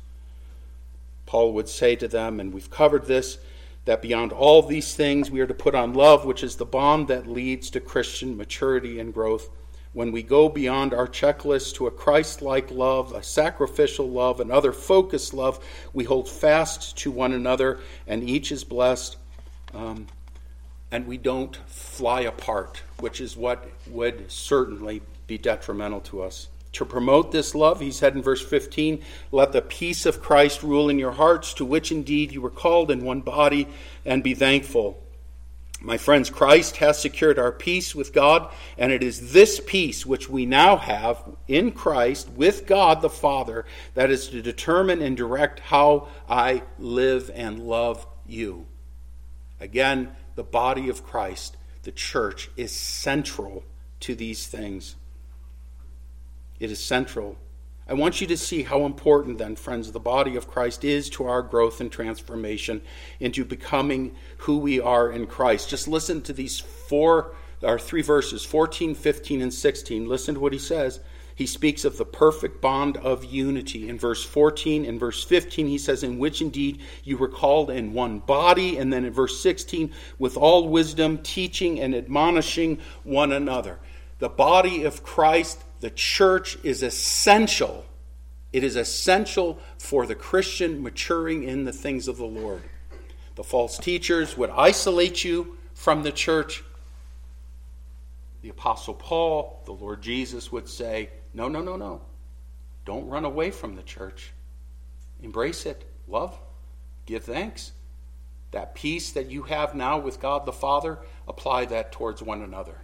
Paul 1.25 1.53
would 1.53 1.69
say 1.69 1.95
to 1.95 2.07
them, 2.07 2.39
and 2.39 2.53
we've 2.53 2.69
covered 2.69 3.06
this 3.06 3.38
that 3.85 4.01
beyond 4.01 4.31
all 4.31 4.62
these 4.62 4.95
things 4.95 5.30
we 5.30 5.41
are 5.41 5.47
to 5.47 5.53
put 5.53 5.75
on 5.75 5.94
love, 5.94 6.25
which 6.25 6.44
is 6.44 6.56
the 6.56 6.65
bond 6.65 7.07
that 7.09 7.27
leads 7.27 7.69
to 7.71 7.80
Christian 7.80 8.38
maturity 8.38 9.00
and 9.00 9.13
growth. 9.13 9.50
When 9.91 10.12
we 10.12 10.24
go 10.24 10.50
beyond 10.50 10.94
our 10.94 11.07
checklist 11.07 11.75
to 11.75 11.88
a 11.88 11.91
Christ 11.91 12.41
like 12.41 12.72
love, 12.72 13.13
a 13.13 13.22
sacrificial 13.22 14.10
love, 14.10 14.39
another 14.39 14.72
focused 14.72 15.34
love, 15.34 15.63
we 15.93 16.03
hold 16.03 16.27
fast 16.27 16.98
to 17.00 17.12
one 17.12 17.34
another, 17.34 17.79
and 18.07 18.27
each 18.27 18.51
is 18.51 18.63
blessed. 18.63 19.17
Um, 19.74 20.07
and 20.91 21.07
we 21.07 21.17
don't 21.17 21.55
fly 21.67 22.22
apart, 22.22 22.81
which 23.00 23.19
is 23.19 23.36
what 23.36 23.67
would 23.88 24.31
certainly 24.31 25.01
be 25.27 25.38
detrimental 25.38 26.01
to 26.01 26.22
us. 26.22 26.48
To 26.74 26.86
promote 26.86 27.32
this 27.32 27.53
love, 27.53 27.80
he 27.80 27.92
said 27.92 28.15
in 28.15 28.24
verse 28.24 28.42
15, 28.42 29.03
Let 29.32 29.51
the 29.51 29.62
peace 29.62 30.06
of 30.06 30.22
Christ 30.22 30.63
rule 30.63 30.89
in 30.89 30.98
your 30.98 31.12
hearts, 31.12 31.53
to 31.56 31.65
which 31.65 31.92
indeed 31.92 32.32
you 32.32 32.42
were 32.42 32.50
called 32.50 32.89
in 32.89 33.06
one 33.06 33.22
body, 33.22 33.68
and 34.06 34.24
be 34.24 34.34
thankful. 34.34 35.00
My 35.82 35.98
friends, 35.98 36.30
Christ 36.30 36.77
has 36.77 37.00
secured 37.00 37.38
our 37.38 37.51
peace 37.51 37.94
with 37.94 38.13
God, 38.13 38.51
and 38.77 38.92
it 38.92 39.03
is 39.03 39.34
this 39.34 39.62
peace 39.65 40.06
which 40.06 40.30
we 40.30 40.46
now 40.46 40.77
have 40.77 41.22
in 41.48 41.74
Christ 41.74 42.30
with 42.30 42.65
God 42.65 43.01
the 43.01 43.10
Father 43.10 43.65
that 43.94 44.10
is 44.10 44.30
to 44.30 44.42
determine 44.42 45.01
and 45.01 45.18
direct 45.18 45.60
how 45.60 46.08
I 46.27 46.63
live 46.80 47.30
and 47.36 47.60
love 47.60 48.08
you. 48.25 48.65
Again, 49.60 50.15
the 50.36 50.44
body 50.44 50.89
of 50.89 51.06
Christ, 51.06 51.58
the 51.84 51.92
church, 51.92 52.50
is 52.56 52.72
central 52.72 53.63
to 54.00 54.15
these 54.15 54.48
things. 54.48 54.96
It 56.63 56.72
is 56.72 56.82
central. 56.82 57.36
I 57.89 57.93
want 57.93 58.22
you 58.22 58.27
to 58.27 58.38
see 58.38 58.63
how 58.63 58.86
important, 58.86 59.38
then, 59.38 59.58
friends, 59.58 59.91
the 59.91 60.00
body 60.00 60.38
of 60.38 60.48
Christ 60.48 60.86
is 60.86 61.10
to 61.10 61.25
our 61.25 61.41
growth 61.41 61.82
and 61.82 61.91
transformation 61.91 62.82
into 63.20 63.43
becoming 63.43 64.15
who 64.38 64.60
we 64.60 64.79
are 64.79 65.12
in 65.12 65.27
Christ. 65.27 65.70
Just 65.70 65.89
listen 65.89 66.22
to 66.22 66.32
these 66.32 66.62
four 66.62 67.36
or 67.62 67.77
three 67.77 68.01
verses 68.01 68.46
14, 68.46 68.96
15, 68.96 69.41
and 69.41 69.53
16. 69.53 70.08
Listen 70.08 70.36
to 70.36 70.39
what 70.39 70.53
he 70.53 70.58
says. 70.58 71.01
He 71.36 71.46
speaks 71.46 71.84
of 71.84 71.98
the 71.98 72.05
perfect 72.05 72.62
bond 72.62 72.96
of 72.96 73.25
unity. 73.25 73.89
In 73.89 74.00
verse 74.00 74.24
14 74.24 74.86
and 74.86 74.98
verse 74.98 75.22
15, 75.22 75.67
he 75.67 75.77
says, 75.77 76.01
In 76.01 76.17
which 76.17 76.39
indeed 76.39 76.79
you 77.03 77.17
were 77.17 77.27
called 77.27 77.72
in 77.72 77.91
one 77.91 78.20
body. 78.20 78.77
And 78.77 78.93
then 78.93 79.03
in 79.03 79.12
verse 79.12 79.38
16, 79.41 79.91
with 80.17 80.38
all 80.38 80.70
wisdom, 80.70 81.17
teaching 81.17 81.82
and 81.82 81.93
admonishing 81.93 82.79
one 83.03 83.34
another. 83.34 83.79
The 84.20 84.29
body 84.29 84.86
of 84.86 85.03
Christ 85.03 85.62
the 85.83 85.89
church 85.89 86.57
is 86.63 86.81
essential. 86.81 87.83
It 88.53 88.63
is 88.63 88.77
essential 88.77 89.59
for 89.77 90.05
the 90.05 90.15
Christian 90.15 90.81
maturing 90.81 91.43
in 91.43 91.65
the 91.65 91.73
things 91.73 92.07
of 92.07 92.15
the 92.15 92.25
Lord. 92.25 92.61
The 93.35 93.43
false 93.43 93.77
teachers 93.77 94.37
would 94.37 94.49
isolate 94.51 95.25
you 95.25 95.57
from 95.73 96.03
the 96.03 96.13
church. 96.13 96.63
the 98.41 98.47
Apostle 98.47 98.93
Paul, 98.93 99.61
the 99.65 99.73
Lord 99.73 100.01
Jesus 100.01 100.53
would 100.53 100.69
say, 100.69 101.09
No, 101.33 101.49
no, 101.49 101.61
no, 101.61 101.75
no. 101.75 101.99
Don't 102.85 103.09
run 103.09 103.25
away 103.25 103.51
from 103.51 103.75
the 103.75 103.83
church. 103.83 104.31
Embrace 105.21 105.65
it. 105.65 105.83
Love. 106.07 106.39
Give 107.05 107.25
thanks. 107.25 107.73
That 108.51 108.73
peace 108.73 109.11
that 109.11 109.29
you 109.29 109.43
have 109.43 109.75
now 109.75 109.99
with 109.99 110.21
God 110.21 110.45
the 110.45 110.53
Father, 110.53 110.99
apply 111.27 111.65
that 111.65 111.91
towards 111.91 112.23
one 112.23 112.41
another. 112.41 112.77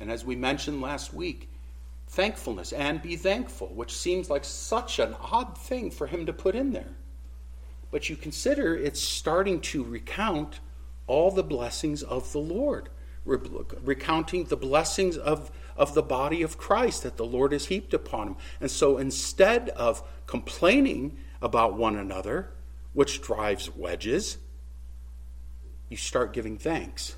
And 0.00 0.10
as 0.10 0.24
we 0.24 0.34
mentioned 0.34 0.80
last 0.80 1.12
week, 1.12 1.50
thankfulness 2.06 2.72
and 2.72 3.02
be 3.02 3.16
thankful, 3.16 3.68
which 3.68 3.96
seems 3.96 4.30
like 4.30 4.44
such 4.44 4.98
an 4.98 5.14
odd 5.20 5.58
thing 5.58 5.90
for 5.90 6.06
him 6.06 6.26
to 6.26 6.32
put 6.32 6.54
in 6.54 6.72
there. 6.72 6.94
But 7.90 8.08
you 8.08 8.16
consider 8.16 8.76
it's 8.76 9.00
starting 9.00 9.60
to 9.62 9.84
recount 9.84 10.60
all 11.06 11.30
the 11.30 11.42
blessings 11.42 12.02
of 12.02 12.32
the 12.32 12.38
Lord, 12.38 12.88
recounting 13.24 14.44
the 14.44 14.56
blessings 14.56 15.16
of, 15.16 15.50
of 15.76 15.94
the 15.94 16.02
body 16.02 16.42
of 16.42 16.58
Christ 16.58 17.02
that 17.02 17.16
the 17.16 17.24
Lord 17.24 17.52
has 17.52 17.66
heaped 17.66 17.94
upon 17.94 18.28
him. 18.28 18.36
And 18.60 18.70
so 18.70 18.98
instead 18.98 19.68
of 19.70 20.02
complaining 20.26 21.18
about 21.40 21.74
one 21.74 21.96
another, 21.96 22.50
which 22.92 23.20
drives 23.20 23.74
wedges, 23.74 24.38
you 25.88 25.96
start 25.96 26.32
giving 26.32 26.56
thanks. 26.58 27.16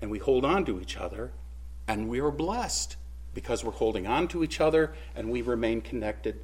And 0.00 0.10
we 0.10 0.18
hold 0.18 0.44
on 0.44 0.64
to 0.66 0.80
each 0.80 0.96
other, 0.96 1.32
and 1.88 2.08
we 2.08 2.20
are 2.20 2.30
blessed 2.30 2.96
because 3.34 3.64
we're 3.64 3.72
holding 3.72 4.06
on 4.06 4.28
to 4.28 4.42
each 4.44 4.60
other 4.60 4.94
and 5.14 5.30
we 5.30 5.42
remain 5.42 5.80
connected 5.80 6.40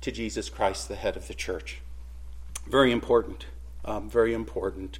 to 0.00 0.10
Jesus 0.10 0.48
Christ, 0.48 0.88
the 0.88 0.96
head 0.96 1.16
of 1.16 1.28
the 1.28 1.34
church. 1.34 1.80
Very 2.66 2.92
important. 2.92 3.46
Um, 3.84 4.10
very 4.10 4.34
important. 4.34 4.98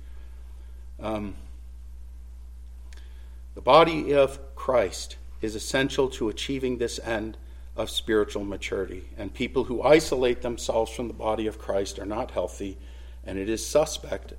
Um, 0.98 1.34
the 3.54 3.60
body 3.60 4.14
of 4.14 4.38
Christ 4.54 5.16
is 5.40 5.54
essential 5.54 6.08
to 6.10 6.28
achieving 6.28 6.78
this 6.78 6.98
end 7.00 7.36
of 7.76 7.90
spiritual 7.90 8.44
maturity. 8.44 9.04
And 9.16 9.32
people 9.32 9.64
who 9.64 9.82
isolate 9.82 10.42
themselves 10.42 10.92
from 10.92 11.08
the 11.08 11.14
body 11.14 11.46
of 11.46 11.58
Christ 11.58 11.98
are 11.98 12.06
not 12.06 12.30
healthy, 12.30 12.78
and 13.24 13.38
it 13.38 13.48
is 13.48 13.66
suspect 13.66 14.34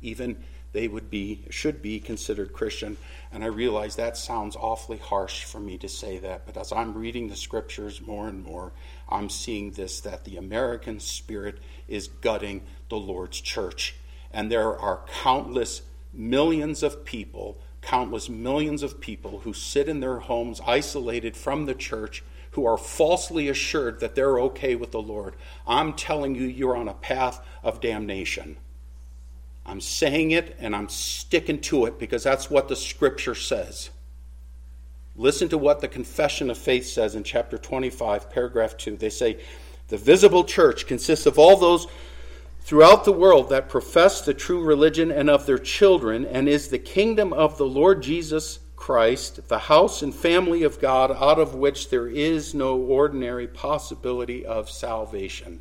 even 0.00 0.42
they 0.72 0.88
would 0.88 1.10
be 1.10 1.44
should 1.50 1.82
be 1.82 2.00
considered 2.00 2.52
Christian. 2.52 2.96
And 3.30 3.44
I 3.44 3.48
realize 3.48 3.96
that 3.96 4.16
sounds 4.16 4.56
awfully 4.56 4.98
harsh 4.98 5.44
for 5.44 5.60
me 5.60 5.78
to 5.78 5.88
say 5.88 6.18
that, 6.18 6.46
but 6.46 6.56
as 6.56 6.72
I'm 6.72 6.94
reading 6.94 7.28
the 7.28 7.36
scriptures 7.36 8.00
more 8.00 8.28
and 8.28 8.42
more, 8.42 8.72
I'm 9.08 9.28
seeing 9.28 9.72
this 9.72 10.00
that 10.00 10.24
the 10.24 10.36
American 10.36 11.00
spirit 11.00 11.58
is 11.88 12.08
gutting 12.08 12.62
the 12.88 12.96
Lord's 12.96 13.40
church. 13.40 13.94
And 14.32 14.50
there 14.50 14.78
are 14.78 15.04
countless 15.22 15.82
millions 16.12 16.82
of 16.82 17.04
people, 17.04 17.58
countless 17.82 18.28
millions 18.28 18.82
of 18.82 19.00
people 19.00 19.40
who 19.40 19.52
sit 19.52 19.88
in 19.88 20.00
their 20.00 20.20
homes 20.20 20.60
isolated 20.66 21.36
from 21.36 21.66
the 21.66 21.74
church 21.74 22.22
who 22.52 22.66
are 22.66 22.78
falsely 22.78 23.48
assured 23.48 24.00
that 24.00 24.14
they're 24.14 24.38
okay 24.38 24.74
with 24.74 24.92
the 24.92 25.02
Lord. 25.02 25.34
I'm 25.66 25.94
telling 25.94 26.34
you, 26.34 26.44
you're 26.44 26.76
on 26.76 26.88
a 26.88 26.94
path 26.94 27.40
of 27.62 27.80
damnation. 27.80 28.58
I'm 29.64 29.80
saying 29.80 30.32
it 30.32 30.56
and 30.58 30.74
I'm 30.74 30.88
sticking 30.88 31.60
to 31.62 31.86
it 31.86 31.98
because 31.98 32.22
that's 32.22 32.50
what 32.50 32.68
the 32.68 32.76
scripture 32.76 33.34
says. 33.34 33.90
Listen 35.14 35.48
to 35.50 35.58
what 35.58 35.80
the 35.80 35.88
Confession 35.88 36.50
of 36.50 36.56
Faith 36.56 36.86
says 36.86 37.14
in 37.14 37.22
chapter 37.22 37.58
25, 37.58 38.30
paragraph 38.30 38.76
2. 38.76 38.96
They 38.96 39.10
say, 39.10 39.38
The 39.88 39.98
visible 39.98 40.44
church 40.44 40.86
consists 40.86 41.26
of 41.26 41.38
all 41.38 41.56
those 41.56 41.86
throughout 42.62 43.04
the 43.04 43.12
world 43.12 43.50
that 43.50 43.68
profess 43.68 44.22
the 44.22 44.32
true 44.32 44.62
religion 44.62 45.10
and 45.10 45.28
of 45.28 45.44
their 45.46 45.58
children, 45.58 46.24
and 46.24 46.48
is 46.48 46.68
the 46.68 46.78
kingdom 46.78 47.32
of 47.32 47.58
the 47.58 47.66
Lord 47.66 48.02
Jesus 48.02 48.60
Christ, 48.74 49.48
the 49.48 49.58
house 49.58 50.02
and 50.02 50.14
family 50.14 50.62
of 50.62 50.80
God, 50.80 51.10
out 51.10 51.38
of 51.38 51.54
which 51.54 51.90
there 51.90 52.08
is 52.08 52.54
no 52.54 52.76
ordinary 52.78 53.46
possibility 53.46 54.46
of 54.46 54.70
salvation. 54.70 55.60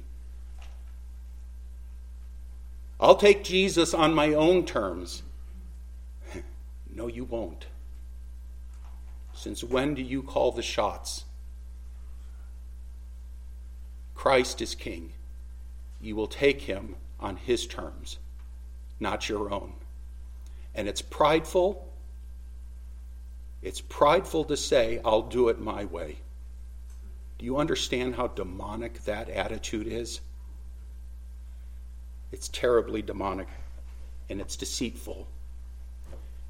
I'll 3.01 3.15
take 3.15 3.43
Jesus 3.43 3.96
on 3.96 4.13
my 4.13 4.36
own 4.36 4.63
terms. 4.63 5.24
no, 6.96 7.08
you 7.08 7.24
won't. 7.24 7.65
Since 9.34 9.63
when 9.63 9.96
do 9.96 10.03
you 10.03 10.22
call 10.22 10.51
the 10.51 10.62
shots? 10.62 11.25
Christ 14.13 14.62
is 14.62 14.75
king. 14.75 15.13
You 16.00 16.15
will 16.15 16.27
take 16.27 16.62
him 16.62 16.96
on 17.20 17.38
his 17.38 17.65
terms, 17.65 18.20
not 19.00 19.27
your 19.27 19.51
own. 19.51 19.74
And 20.75 20.88
it's 20.88 21.01
prideful. 21.01 21.88
It's 23.63 23.81
prideful 23.81 24.46
to 24.46 24.55
say, 24.55 25.01
I'll 25.03 25.24
do 25.24 25.50
it 25.50 25.60
my 25.60 25.86
way. 25.86 26.17
Do 27.39 27.46
you 27.46 27.58
understand 27.58 28.15
how 28.15 28.27
demonic 28.27 29.03
that 29.05 29.27
attitude 29.27 29.88
is? 29.88 30.22
It's 32.31 32.47
terribly 32.47 33.01
demonic 33.01 33.47
and 34.29 34.39
it's 34.39 34.55
deceitful. 34.55 35.27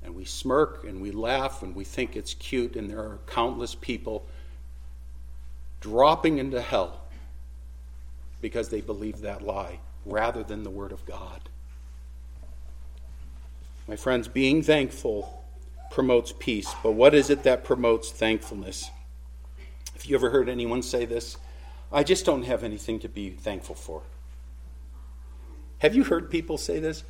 And 0.03 0.15
we 0.15 0.25
smirk 0.25 0.83
and 0.87 1.01
we 1.01 1.11
laugh 1.11 1.63
and 1.63 1.75
we 1.75 1.83
think 1.83 2.15
it's 2.15 2.33
cute, 2.35 2.75
and 2.75 2.89
there 2.89 2.99
are 2.99 3.19
countless 3.27 3.75
people 3.75 4.25
dropping 5.79 6.37
into 6.37 6.61
hell 6.61 7.01
because 8.41 8.69
they 8.69 8.81
believe 8.81 9.21
that 9.21 9.41
lie 9.41 9.79
rather 10.05 10.43
than 10.43 10.63
the 10.63 10.69
Word 10.69 10.91
of 10.91 11.05
God. 11.05 11.49
My 13.87 13.95
friends, 13.95 14.27
being 14.27 14.63
thankful 14.63 15.43
promotes 15.91 16.33
peace, 16.37 16.73
but 16.81 16.91
what 16.91 17.13
is 17.13 17.29
it 17.29 17.43
that 17.43 17.63
promotes 17.63 18.11
thankfulness? 18.11 18.89
Have 19.93 20.05
you 20.05 20.15
ever 20.15 20.29
heard 20.29 20.49
anyone 20.49 20.81
say 20.81 21.05
this? 21.05 21.37
I 21.91 22.03
just 22.03 22.25
don't 22.25 22.43
have 22.43 22.63
anything 22.63 22.99
to 22.99 23.09
be 23.09 23.31
thankful 23.31 23.75
for. 23.75 24.01
Have 25.81 25.95
you 25.95 26.03
heard 26.03 26.29
people 26.29 26.59
say 26.59 26.77
this? 26.77 27.03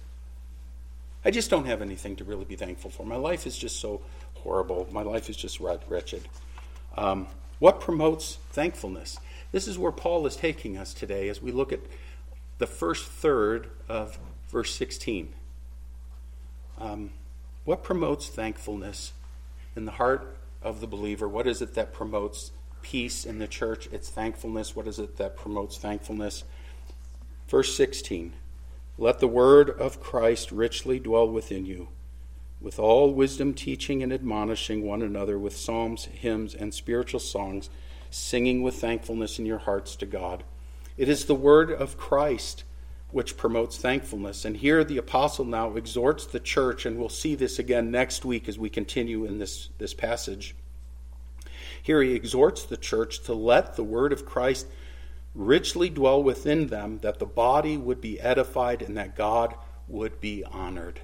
I 1.25 1.31
just 1.31 1.49
don't 1.49 1.65
have 1.65 1.81
anything 1.81 2.15
to 2.15 2.23
really 2.23 2.45
be 2.45 2.55
thankful 2.55 2.89
for. 2.89 3.05
My 3.05 3.17
life 3.17 3.45
is 3.45 3.57
just 3.57 3.81
so 3.81 3.99
horrible. 4.35 4.87
My 4.93 5.01
life 5.01 5.29
is 5.29 5.35
just 5.35 5.59
wretched. 5.59 6.23
Um, 6.97 7.27
what 7.59 7.81
promotes 7.81 8.37
thankfulness? 8.51 9.19
This 9.51 9.67
is 9.67 9.77
where 9.77 9.91
Paul 9.91 10.25
is 10.25 10.37
taking 10.37 10.77
us 10.77 10.93
today 10.93 11.27
as 11.27 11.41
we 11.41 11.51
look 11.51 11.73
at 11.73 11.81
the 12.59 12.65
first 12.65 13.07
third 13.07 13.67
of 13.89 14.17
verse 14.49 14.73
16. 14.73 15.33
Um, 16.79 17.09
what 17.65 17.83
promotes 17.83 18.29
thankfulness 18.29 19.11
in 19.75 19.83
the 19.83 19.91
heart 19.91 20.37
of 20.61 20.79
the 20.79 20.87
believer? 20.87 21.27
What 21.27 21.45
is 21.45 21.61
it 21.61 21.73
that 21.73 21.91
promotes 21.91 22.51
peace 22.81 23.25
in 23.25 23.39
the 23.39 23.49
church? 23.49 23.89
It's 23.91 24.09
thankfulness. 24.09 24.77
What 24.77 24.87
is 24.87 24.97
it 24.97 25.17
that 25.17 25.35
promotes 25.35 25.77
thankfulness? 25.77 26.45
Verse 27.49 27.75
16. 27.75 28.31
Let 28.97 29.19
the 29.19 29.27
word 29.27 29.69
of 29.69 30.01
Christ 30.01 30.51
richly 30.51 30.99
dwell 30.99 31.27
within 31.27 31.65
you, 31.65 31.89
with 32.59 32.77
all 32.77 33.13
wisdom 33.13 33.53
teaching 33.53 34.03
and 34.03 34.13
admonishing 34.13 34.85
one 34.85 35.01
another 35.01 35.39
with 35.39 35.55
psalms, 35.55 36.05
hymns, 36.05 36.53
and 36.53 36.73
spiritual 36.73 37.19
songs, 37.19 37.69
singing 38.09 38.61
with 38.61 38.75
thankfulness 38.75 39.39
in 39.39 39.45
your 39.45 39.59
hearts 39.59 39.95
to 39.95 40.05
God. 40.05 40.43
It 40.97 41.09
is 41.09 41.25
the 41.25 41.35
word 41.35 41.71
of 41.71 41.97
Christ 41.97 42.63
which 43.11 43.37
promotes 43.37 43.77
thankfulness. 43.77 44.45
And 44.45 44.57
here 44.57 44.83
the 44.83 44.97
apostle 44.97 45.45
now 45.45 45.75
exhorts 45.75 46.25
the 46.25 46.39
church, 46.39 46.85
and 46.85 46.97
we'll 46.97 47.09
see 47.09 47.35
this 47.35 47.59
again 47.59 47.91
next 47.91 48.25
week 48.25 48.47
as 48.47 48.57
we 48.57 48.69
continue 48.69 49.25
in 49.25 49.37
this, 49.37 49.69
this 49.77 49.93
passage. 49.93 50.55
Here 51.81 52.01
he 52.01 52.13
exhorts 52.13 52.63
the 52.63 52.77
church 52.77 53.23
to 53.23 53.33
let 53.33 53.75
the 53.75 53.83
word 53.83 54.13
of 54.13 54.25
Christ 54.25 54.67
richly 55.33 55.89
dwell 55.89 56.21
within 56.21 56.67
them, 56.67 56.99
that 56.99 57.19
the 57.19 57.25
body 57.25 57.77
would 57.77 58.01
be 58.01 58.19
edified 58.19 58.81
and 58.81 58.97
that 58.97 59.15
God 59.15 59.55
would 59.87 60.19
be 60.19 60.43
honored. 60.43 61.01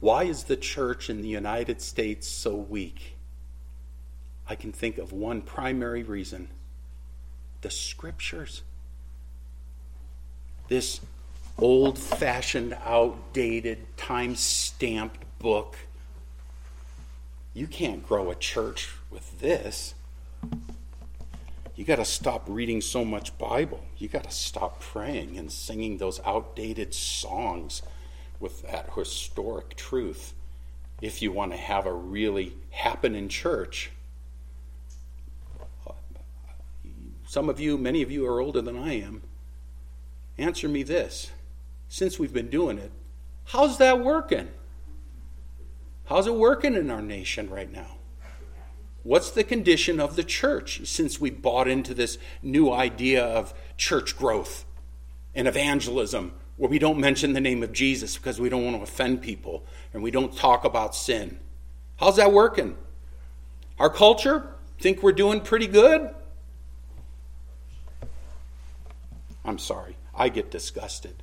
Why 0.00 0.24
is 0.24 0.44
the 0.44 0.56
church 0.56 1.08
in 1.08 1.22
the 1.22 1.28
United 1.28 1.80
States 1.80 2.28
so 2.28 2.54
weak? 2.54 3.16
I 4.48 4.54
can 4.54 4.72
think 4.72 4.98
of 4.98 5.12
one 5.12 5.42
primary 5.42 6.02
reason 6.02 6.48
the 7.62 7.70
scriptures. 7.70 8.62
This 10.68 11.00
old 11.58 11.98
fashioned, 11.98 12.76
outdated, 12.84 13.96
time 13.96 14.36
stamped 14.36 15.24
book. 15.38 15.76
You 17.54 17.66
can't 17.66 18.06
grow 18.06 18.30
a 18.30 18.34
church 18.34 18.90
with 19.10 19.40
this 19.40 19.94
you 21.76 21.84
got 21.84 21.96
to 21.96 22.04
stop 22.06 22.44
reading 22.48 22.80
so 22.80 23.04
much 23.04 23.36
Bible. 23.36 23.84
You 23.98 24.08
got 24.08 24.24
to 24.24 24.30
stop 24.30 24.80
praying 24.80 25.36
and 25.36 25.52
singing 25.52 25.98
those 25.98 26.20
outdated 26.24 26.94
songs 26.94 27.82
with 28.40 28.62
that 28.62 28.90
historic 28.94 29.76
truth 29.76 30.32
if 31.02 31.20
you 31.20 31.30
want 31.30 31.52
to 31.52 31.58
have 31.58 31.84
a 31.84 31.92
really 31.92 32.54
happening 32.70 33.28
church. 33.28 33.90
Some 37.26 37.50
of 37.50 37.60
you, 37.60 37.76
many 37.76 38.00
of 38.02 38.10
you 38.10 38.26
are 38.26 38.40
older 38.40 38.62
than 38.62 38.78
I 38.78 38.94
am. 39.00 39.22
Answer 40.38 40.68
me 40.68 40.82
this. 40.82 41.30
Since 41.88 42.18
we've 42.18 42.32
been 42.32 42.48
doing 42.48 42.78
it, 42.78 42.90
how's 43.44 43.78
that 43.78 44.00
working? 44.00 44.48
How's 46.06 46.26
it 46.26 46.34
working 46.34 46.74
in 46.74 46.90
our 46.90 47.02
nation 47.02 47.50
right 47.50 47.70
now? 47.70 47.95
What's 49.06 49.30
the 49.30 49.44
condition 49.44 50.00
of 50.00 50.16
the 50.16 50.24
church 50.24 50.80
since 50.84 51.20
we 51.20 51.30
bought 51.30 51.68
into 51.68 51.94
this 51.94 52.18
new 52.42 52.72
idea 52.72 53.24
of 53.24 53.54
church 53.76 54.18
growth 54.18 54.64
and 55.32 55.46
evangelism 55.46 56.32
where 56.56 56.68
we 56.68 56.80
don't 56.80 56.98
mention 56.98 57.32
the 57.32 57.40
name 57.40 57.62
of 57.62 57.72
Jesus 57.72 58.16
because 58.16 58.40
we 58.40 58.48
don't 58.48 58.64
want 58.64 58.76
to 58.76 58.82
offend 58.82 59.22
people 59.22 59.64
and 59.94 60.02
we 60.02 60.10
don't 60.10 60.36
talk 60.36 60.64
about 60.64 60.96
sin? 60.96 61.38
How's 61.98 62.16
that 62.16 62.32
working? 62.32 62.76
Our 63.78 63.90
culture 63.90 64.52
think 64.80 65.04
we're 65.04 65.12
doing 65.12 65.40
pretty 65.40 65.68
good? 65.68 66.12
I'm 69.44 69.60
sorry. 69.60 69.96
I 70.16 70.30
get 70.30 70.50
disgusted. 70.50 71.22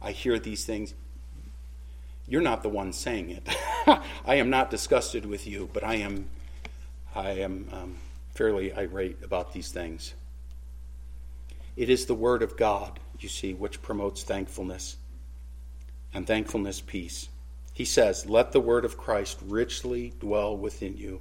I 0.00 0.12
hear 0.12 0.38
these 0.38 0.64
things. 0.64 0.94
You're 2.26 2.40
not 2.40 2.62
the 2.62 2.70
one 2.70 2.94
saying 2.94 3.28
it. 3.28 3.46
I 4.24 4.36
am 4.36 4.48
not 4.48 4.70
disgusted 4.70 5.26
with 5.26 5.46
you, 5.46 5.68
but 5.74 5.84
I 5.84 5.96
am, 5.96 6.30
I 7.18 7.30
am 7.40 7.68
um, 7.72 7.96
fairly 8.34 8.72
irate 8.72 9.22
about 9.24 9.52
these 9.52 9.70
things. 9.70 10.14
It 11.76 11.90
is 11.90 12.06
the 12.06 12.14
Word 12.14 12.42
of 12.42 12.56
God, 12.56 13.00
you 13.18 13.28
see, 13.28 13.54
which 13.54 13.82
promotes 13.82 14.22
thankfulness, 14.22 14.96
and 16.14 16.26
thankfulness, 16.26 16.80
peace. 16.80 17.28
He 17.72 17.84
says, 17.84 18.26
Let 18.26 18.52
the 18.52 18.60
Word 18.60 18.84
of 18.84 18.96
Christ 18.96 19.38
richly 19.44 20.12
dwell 20.20 20.56
within 20.56 20.96
you. 20.96 21.20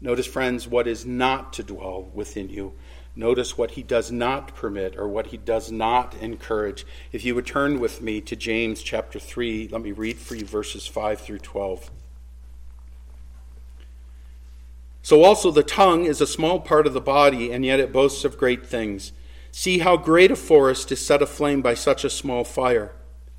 Notice, 0.00 0.26
friends, 0.26 0.68
what 0.68 0.86
is 0.86 1.06
not 1.06 1.52
to 1.54 1.62
dwell 1.62 2.10
within 2.14 2.48
you 2.48 2.74
Notice 3.14 3.58
what 3.58 3.72
he 3.72 3.82
does 3.82 4.10
not 4.10 4.54
permit 4.54 4.96
or 4.96 5.06
what 5.06 5.28
he 5.28 5.36
does 5.36 5.70
not 5.70 6.14
encourage. 6.14 6.86
If 7.12 7.24
you 7.24 7.34
would 7.34 7.46
turn 7.46 7.78
with 7.78 8.00
me 8.00 8.22
to 8.22 8.34
James 8.34 8.82
chapter 8.82 9.18
3, 9.18 9.68
let 9.70 9.82
me 9.82 9.92
read 9.92 10.16
for 10.16 10.34
you 10.34 10.46
verses 10.46 10.86
5 10.86 11.20
through 11.20 11.40
12. 11.40 11.90
So 15.12 15.24
also 15.24 15.50
the 15.50 15.62
tongue 15.62 16.06
is 16.06 16.22
a 16.22 16.26
small 16.26 16.58
part 16.58 16.86
of 16.86 16.94
the 16.94 17.00
body, 17.02 17.52
and 17.52 17.66
yet 17.66 17.80
it 17.80 17.92
boasts 17.92 18.24
of 18.24 18.38
great 18.38 18.64
things. 18.64 19.12
See 19.50 19.80
how 19.80 19.98
great 19.98 20.30
a 20.30 20.36
forest 20.36 20.90
is 20.90 21.04
set 21.04 21.20
aflame 21.20 21.60
by 21.60 21.74
such 21.74 22.02
a 22.02 22.08
small 22.08 22.44
fire. 22.44 22.92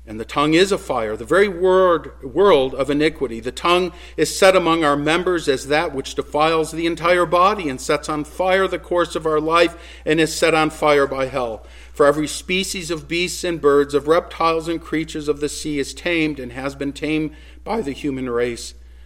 And 0.06 0.20
the 0.20 0.24
tongue 0.24 0.54
is 0.54 0.70
a 0.70 0.78
fire, 0.78 1.16
the 1.16 1.24
very 1.24 1.48
word, 1.48 2.12
world 2.22 2.76
of 2.76 2.90
iniquity. 2.90 3.40
The 3.40 3.50
tongue 3.50 3.92
is 4.16 4.38
set 4.38 4.54
among 4.54 4.84
our 4.84 4.96
members 4.96 5.48
as 5.48 5.66
that 5.66 5.92
which 5.92 6.14
defiles 6.14 6.70
the 6.70 6.86
entire 6.86 7.26
body 7.26 7.68
and 7.68 7.80
sets 7.80 8.08
on 8.08 8.22
fire 8.22 8.68
the 8.68 8.78
course 8.78 9.16
of 9.16 9.26
our 9.26 9.40
life 9.40 9.76
and 10.06 10.20
is 10.20 10.32
set 10.32 10.54
on 10.54 10.70
fire 10.70 11.08
by 11.08 11.26
hell. 11.26 11.66
For 11.92 12.06
every 12.06 12.28
species 12.28 12.92
of 12.92 13.08
beasts 13.08 13.42
and 13.42 13.60
birds, 13.60 13.94
of 13.94 14.06
reptiles 14.06 14.68
and 14.68 14.80
creatures 14.80 15.26
of 15.26 15.40
the 15.40 15.48
sea 15.48 15.80
is 15.80 15.92
tamed 15.92 16.38
and 16.38 16.52
has 16.52 16.76
been 16.76 16.92
tamed 16.92 17.34
by 17.64 17.80
the 17.80 17.90
human 17.90 18.30
race. 18.30 18.74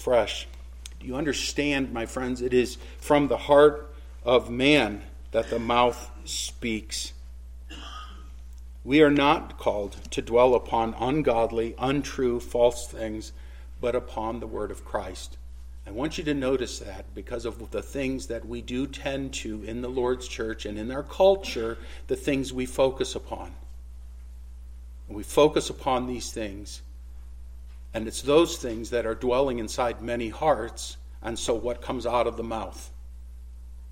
fresh. 0.00 0.46
Do 0.98 1.06
you 1.06 1.16
understand, 1.16 1.92
my 1.92 2.06
friends? 2.06 2.40
It 2.40 2.54
is 2.54 2.78
from 2.98 3.28
the 3.28 3.36
heart 3.36 3.92
of 4.24 4.50
man 4.50 5.02
that 5.30 5.50
the 5.50 5.58
mouth 5.58 6.10
speaks. 6.24 7.12
We 8.82 9.02
are 9.02 9.10
not 9.10 9.58
called 9.58 9.96
to 10.10 10.22
dwell 10.22 10.54
upon 10.54 10.94
ungodly, 10.98 11.74
untrue, 11.78 12.40
false 12.40 12.86
things, 12.86 13.32
but 13.80 13.94
upon 13.94 14.40
the 14.40 14.46
word 14.46 14.70
of 14.70 14.84
Christ. 14.84 15.36
I 15.86 15.90
want 15.90 16.18
you 16.18 16.24
to 16.24 16.34
notice 16.34 16.78
that 16.78 17.14
because 17.14 17.44
of 17.44 17.70
the 17.70 17.82
things 17.82 18.26
that 18.28 18.46
we 18.46 18.62
do 18.62 18.86
tend 18.86 19.34
to 19.34 19.62
in 19.64 19.82
the 19.82 19.88
Lord's 19.88 20.28
church 20.28 20.64
and 20.64 20.78
in 20.78 20.90
our 20.90 21.02
culture, 21.02 21.78
the 22.06 22.16
things 22.16 22.52
we 22.52 22.66
focus 22.66 23.14
upon. 23.14 23.52
We 25.08 25.24
focus 25.24 25.68
upon 25.68 26.06
these 26.06 26.32
things, 26.32 26.82
and 27.92 28.06
it's 28.06 28.22
those 28.22 28.56
things 28.56 28.90
that 28.90 29.06
are 29.06 29.14
dwelling 29.14 29.58
inside 29.58 30.00
many 30.00 30.28
hearts, 30.28 30.96
and 31.22 31.38
so 31.38 31.54
what 31.54 31.82
comes 31.82 32.06
out 32.06 32.26
of 32.26 32.36
the 32.36 32.42
mouth? 32.42 32.90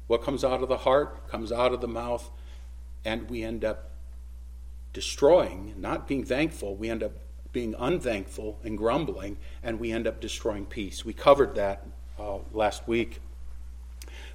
What 0.06 0.22
comes 0.22 0.42
out 0.42 0.62
of 0.62 0.68
the 0.68 0.78
heart 0.78 1.28
comes 1.28 1.52
out 1.52 1.72
of 1.72 1.80
the 1.80 1.88
mouth, 1.88 2.30
and 3.04 3.28
we 3.28 3.42
end 3.42 3.64
up 3.64 3.90
destroying, 4.92 5.74
not 5.76 6.08
being 6.08 6.24
thankful, 6.24 6.74
we 6.74 6.88
end 6.88 7.02
up 7.02 7.12
being 7.52 7.74
unthankful 7.78 8.58
and 8.64 8.76
grumbling, 8.76 9.37
and 9.62 9.78
we 9.78 9.92
end 9.92 10.06
up 10.06 10.20
destroying 10.20 10.66
peace. 10.66 11.04
We 11.04 11.12
covered 11.12 11.54
that 11.54 11.87
uh, 12.18 12.38
last 12.52 12.88
week. 12.88 13.20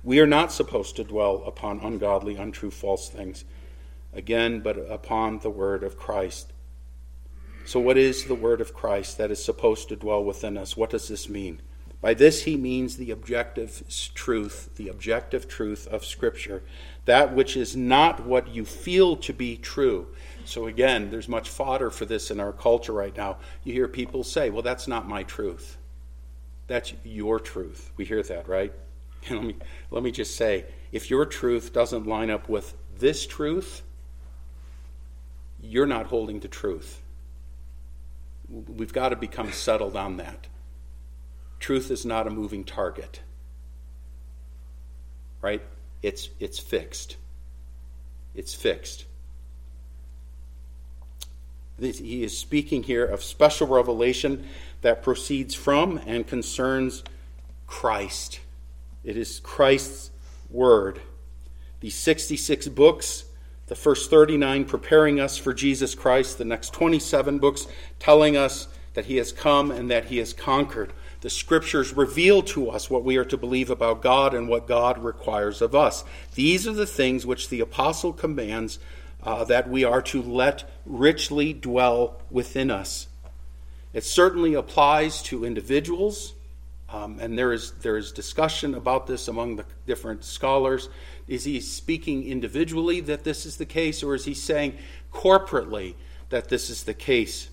We 0.03 0.19
are 0.19 0.27
not 0.27 0.51
supposed 0.51 0.95
to 0.97 1.03
dwell 1.03 1.43
upon 1.45 1.79
ungodly, 1.79 2.35
untrue, 2.35 2.71
false 2.71 3.09
things, 3.09 3.45
again, 4.13 4.61
but 4.61 4.77
upon 4.77 5.39
the 5.39 5.49
word 5.49 5.83
of 5.83 5.97
Christ. 5.97 6.52
So, 7.65 7.79
what 7.79 7.97
is 7.97 8.25
the 8.25 8.35
word 8.35 8.59
of 8.61 8.73
Christ 8.73 9.17
that 9.17 9.31
is 9.31 9.43
supposed 9.43 9.89
to 9.89 9.95
dwell 9.95 10.23
within 10.23 10.57
us? 10.57 10.75
What 10.75 10.89
does 10.89 11.07
this 11.07 11.29
mean? 11.29 11.61
By 12.01 12.13
this, 12.13 12.43
he 12.43 12.57
means 12.57 12.97
the 12.97 13.11
objective 13.11 13.81
truth, 14.13 14.75
the 14.75 14.89
objective 14.89 15.47
truth 15.47 15.87
of 15.87 16.03
Scripture, 16.03 16.61
that 17.05 17.33
which 17.33 17.55
is 17.55 17.77
not 17.77 18.25
what 18.25 18.49
you 18.49 18.65
feel 18.65 19.15
to 19.15 19.31
be 19.31 19.55
true. 19.55 20.07
So, 20.43 20.67
again, 20.67 21.09
there's 21.09 21.29
much 21.29 21.47
fodder 21.47 21.89
for 21.89 22.05
this 22.05 22.29
in 22.29 22.41
our 22.41 22.51
culture 22.51 22.91
right 22.91 23.15
now. 23.15 23.37
You 23.63 23.71
hear 23.71 23.87
people 23.87 24.25
say, 24.25 24.49
well, 24.49 24.61
that's 24.61 24.87
not 24.87 25.07
my 25.07 25.23
truth. 25.23 25.77
That's 26.67 26.93
your 27.05 27.39
truth. 27.39 27.91
We 27.95 28.03
hear 28.03 28.21
that, 28.23 28.49
right? 28.49 28.73
And 29.29 29.37
let 29.37 29.47
me, 29.47 29.55
let 29.91 30.03
me 30.03 30.11
just 30.11 30.35
say 30.35 30.65
if 30.91 31.09
your 31.09 31.25
truth 31.25 31.71
doesn't 31.71 32.05
line 32.05 32.29
up 32.29 32.49
with 32.49 32.73
this 32.99 33.25
truth, 33.25 33.81
you're 35.61 35.87
not 35.87 36.07
holding 36.07 36.41
to 36.41 36.49
truth. 36.49 37.01
We've 38.53 38.93
got 38.93 39.09
to 39.09 39.15
become 39.15 39.51
settled 39.51 39.95
on 39.95 40.17
that. 40.17 40.47
Truth 41.59 41.89
is 41.89 42.05
not 42.05 42.27
a 42.27 42.29
moving 42.29 42.63
target, 42.63 43.21
right? 45.41 45.61
It's, 46.03 46.29
it's 46.39 46.59
fixed. 46.59 47.17
It's 48.35 48.53
fixed. 48.53 49.05
He 51.79 52.23
is 52.23 52.37
speaking 52.37 52.83
here 52.83 53.05
of 53.05 53.23
special 53.23 53.67
revelation 53.67 54.47
that 54.81 55.01
proceeds 55.01 55.55
from 55.55 55.99
and 56.05 56.27
concerns 56.27 57.03
Christ. 57.65 58.39
It 59.03 59.17
is 59.17 59.39
Christ's 59.39 60.11
word. 60.49 61.01
These 61.79 61.95
66 61.95 62.67
books, 62.67 63.25
the 63.73 63.79
first 63.79 64.11
39 64.11 64.65
preparing 64.65 65.19
us 65.19 65.35
for 65.35 65.51
Jesus 65.51 65.95
Christ, 65.95 66.37
the 66.37 66.45
next 66.45 66.73
27 66.73 67.39
books 67.39 67.65
telling 67.97 68.37
us 68.37 68.67
that 68.93 69.05
he 69.05 69.17
has 69.17 69.31
come 69.31 69.71
and 69.71 69.89
that 69.89 70.05
he 70.05 70.19
has 70.19 70.31
conquered. 70.31 70.93
The 71.21 71.31
scriptures 71.31 71.91
reveal 71.91 72.43
to 72.43 72.69
us 72.69 72.87
what 72.87 73.03
we 73.03 73.17
are 73.17 73.25
to 73.25 73.35
believe 73.35 73.71
about 73.71 74.03
God 74.03 74.35
and 74.35 74.47
what 74.47 74.67
God 74.67 75.03
requires 75.03 75.59
of 75.59 75.73
us. 75.73 76.03
These 76.35 76.67
are 76.67 76.73
the 76.73 76.85
things 76.85 77.25
which 77.25 77.49
the 77.49 77.61
apostle 77.61 78.13
commands 78.13 78.77
uh, 79.23 79.43
that 79.45 79.67
we 79.67 79.83
are 79.83 80.03
to 80.03 80.21
let 80.21 80.69
richly 80.85 81.51
dwell 81.51 82.21
within 82.29 82.69
us. 82.69 83.07
It 83.91 84.03
certainly 84.03 84.53
applies 84.53 85.23
to 85.23 85.45
individuals, 85.45 86.35
um, 86.93 87.17
and 87.19 87.35
there 87.35 87.51
is, 87.51 87.71
there 87.81 87.97
is 87.97 88.11
discussion 88.11 88.75
about 88.75 89.07
this 89.07 89.27
among 89.27 89.55
the 89.55 89.65
different 89.87 90.23
scholars. 90.23 90.89
Is 91.27 91.43
he 91.43 91.59
speaking 91.59 92.23
individually 92.27 92.99
that 93.01 93.23
this 93.23 93.47
is 93.47 93.57
the 93.57 93.65
case, 93.65 94.03
or 94.03 94.13
is 94.13 94.25
he 94.25 94.35
saying 94.35 94.77
corporately 95.11 95.95
that 96.29 96.49
this 96.49 96.69
is 96.69 96.83
the 96.83 96.93
case? 96.93 97.49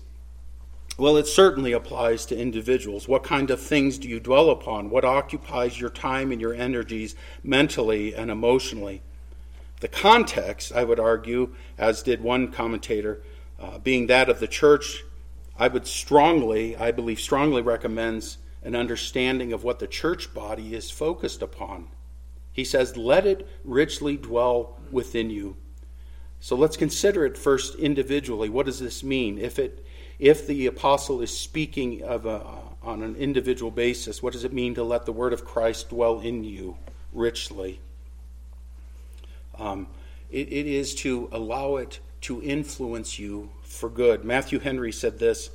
Well, 0.95 1.17
it 1.17 1.25
certainly 1.25 1.71
applies 1.71 2.27
to 2.27 2.37
individuals. 2.37 3.07
What 3.07 3.23
kind 3.23 3.49
of 3.49 3.59
things 3.59 3.97
do 3.97 4.07
you 4.07 4.19
dwell 4.19 4.51
upon? 4.51 4.91
What 4.91 5.05
occupies 5.05 5.79
your 5.79 5.89
time 5.89 6.31
and 6.31 6.39
your 6.39 6.53
energies 6.53 7.15
mentally 7.43 8.13
and 8.13 8.29
emotionally? 8.29 9.01
The 9.79 9.87
context, 9.87 10.71
I 10.71 10.83
would 10.83 10.99
argue, 10.99 11.55
as 11.79 12.03
did 12.03 12.21
one 12.21 12.51
commentator, 12.51 13.23
uh, 13.59 13.79
being 13.79 14.05
that 14.07 14.29
of 14.29 14.39
the 14.39 14.47
church, 14.47 15.03
I 15.57 15.67
would 15.67 15.87
strongly, 15.87 16.77
I 16.77 16.91
believe, 16.91 17.19
strongly 17.19 17.63
recommends 17.63 18.37
an 18.63 18.75
understanding 18.75 19.53
of 19.53 19.63
what 19.63 19.79
the 19.79 19.87
church 19.87 20.33
body 20.33 20.75
is 20.75 20.91
focused 20.91 21.41
upon. 21.41 21.87
He 22.53 22.63
says, 22.63 22.97
Let 22.97 23.25
it 23.25 23.47
richly 23.63 24.17
dwell 24.17 24.79
within 24.91 25.29
you. 25.29 25.57
So 26.39 26.55
let's 26.55 26.77
consider 26.77 27.25
it 27.25 27.37
first 27.37 27.75
individually. 27.75 28.49
What 28.49 28.65
does 28.65 28.79
this 28.79 29.03
mean? 29.03 29.37
If, 29.37 29.59
it, 29.59 29.85
if 30.17 30.47
the 30.47 30.65
apostle 30.65 31.21
is 31.21 31.35
speaking 31.35 32.03
of 32.03 32.25
a, 32.25 32.41
on 32.83 33.03
an 33.03 33.15
individual 33.15 33.71
basis. 33.71 34.23
What 34.23 34.33
does 34.33 34.43
it 34.43 34.53
mean 34.53 34.75
to 34.75 34.83
let 34.83 35.05
the 35.05 35.11
word 35.11 35.33
of 35.33 35.45
Christ 35.45 35.89
dwell 35.89 36.19
in 36.19 36.43
you 36.43 36.77
richly? 37.13 37.79
Um, 39.57 39.87
it, 40.31 40.51
it 40.51 40.65
is 40.65 40.95
to 40.95 41.29
allow 41.31 41.75
it 41.75 41.99
to 42.21 42.41
influence 42.41 43.19
you 43.19 43.49
for 43.61 43.89
good. 43.89 44.23
Matthew 44.23 44.59
Henry 44.59 44.91
said 44.91 45.19
this 45.19 45.49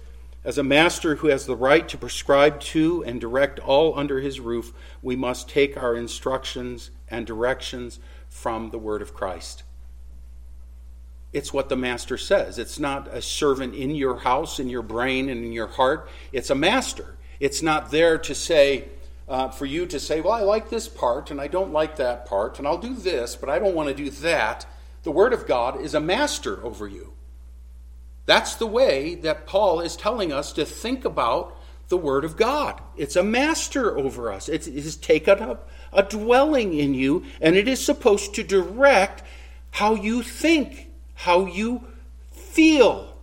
As 0.46 0.58
a 0.58 0.62
master 0.62 1.16
who 1.16 1.26
has 1.26 1.44
the 1.44 1.56
right 1.56 1.88
to 1.88 1.98
prescribe 1.98 2.60
to 2.60 3.02
and 3.04 3.20
direct 3.20 3.58
all 3.58 3.98
under 3.98 4.20
his 4.20 4.38
roof, 4.38 4.72
we 5.02 5.16
must 5.16 5.48
take 5.48 5.76
our 5.76 5.96
instructions 5.96 6.92
and 7.08 7.26
directions 7.26 7.98
from 8.28 8.70
the 8.70 8.78
word 8.78 9.02
of 9.02 9.12
Christ. 9.12 9.64
It's 11.32 11.52
what 11.52 11.68
the 11.68 11.76
master 11.76 12.16
says. 12.16 12.60
It's 12.60 12.78
not 12.78 13.08
a 13.08 13.20
servant 13.20 13.74
in 13.74 13.96
your 13.96 14.18
house, 14.18 14.60
in 14.60 14.68
your 14.68 14.82
brain, 14.82 15.28
and 15.28 15.44
in 15.44 15.52
your 15.52 15.66
heart. 15.66 16.08
It's 16.30 16.48
a 16.48 16.54
master. 16.54 17.16
It's 17.40 17.60
not 17.60 17.90
there 17.90 18.16
to 18.16 18.32
say, 18.32 18.84
uh, 19.28 19.48
for 19.48 19.66
you 19.66 19.84
to 19.86 19.98
say, 19.98 20.20
well, 20.20 20.32
I 20.32 20.42
like 20.42 20.70
this 20.70 20.86
part 20.86 21.32
and 21.32 21.40
I 21.40 21.48
don't 21.48 21.72
like 21.72 21.96
that 21.96 22.24
part, 22.24 22.60
and 22.60 22.68
I'll 22.68 22.78
do 22.78 22.94
this, 22.94 23.34
but 23.34 23.48
I 23.48 23.58
don't 23.58 23.74
want 23.74 23.88
to 23.88 23.94
do 23.96 24.10
that. 24.10 24.64
The 25.02 25.10
Word 25.10 25.32
of 25.32 25.44
God 25.48 25.80
is 25.80 25.92
a 25.92 26.00
master 26.00 26.64
over 26.64 26.86
you. 26.86 27.15
That's 28.26 28.56
the 28.56 28.66
way 28.66 29.14
that 29.16 29.46
Paul 29.46 29.80
is 29.80 29.96
telling 29.96 30.32
us 30.32 30.52
to 30.54 30.64
think 30.64 31.04
about 31.04 31.56
the 31.88 31.96
Word 31.96 32.24
of 32.24 32.36
God. 32.36 32.80
It's 32.96 33.14
a 33.14 33.22
master 33.22 33.96
over 33.96 34.32
us, 34.32 34.48
it 34.48 34.66
is 34.66 34.96
taken 34.96 35.40
up 35.40 35.70
a 35.92 36.02
dwelling 36.02 36.74
in 36.74 36.92
you, 36.92 37.24
and 37.40 37.56
it 37.56 37.68
is 37.68 37.84
supposed 37.84 38.34
to 38.34 38.42
direct 38.42 39.22
how 39.70 39.94
you 39.94 40.22
think, 40.22 40.90
how 41.14 41.46
you 41.46 41.84
feel. 42.32 43.16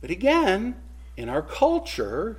But 0.00 0.10
again, 0.10 0.76
in 1.16 1.30
our 1.30 1.40
culture, 1.40 2.36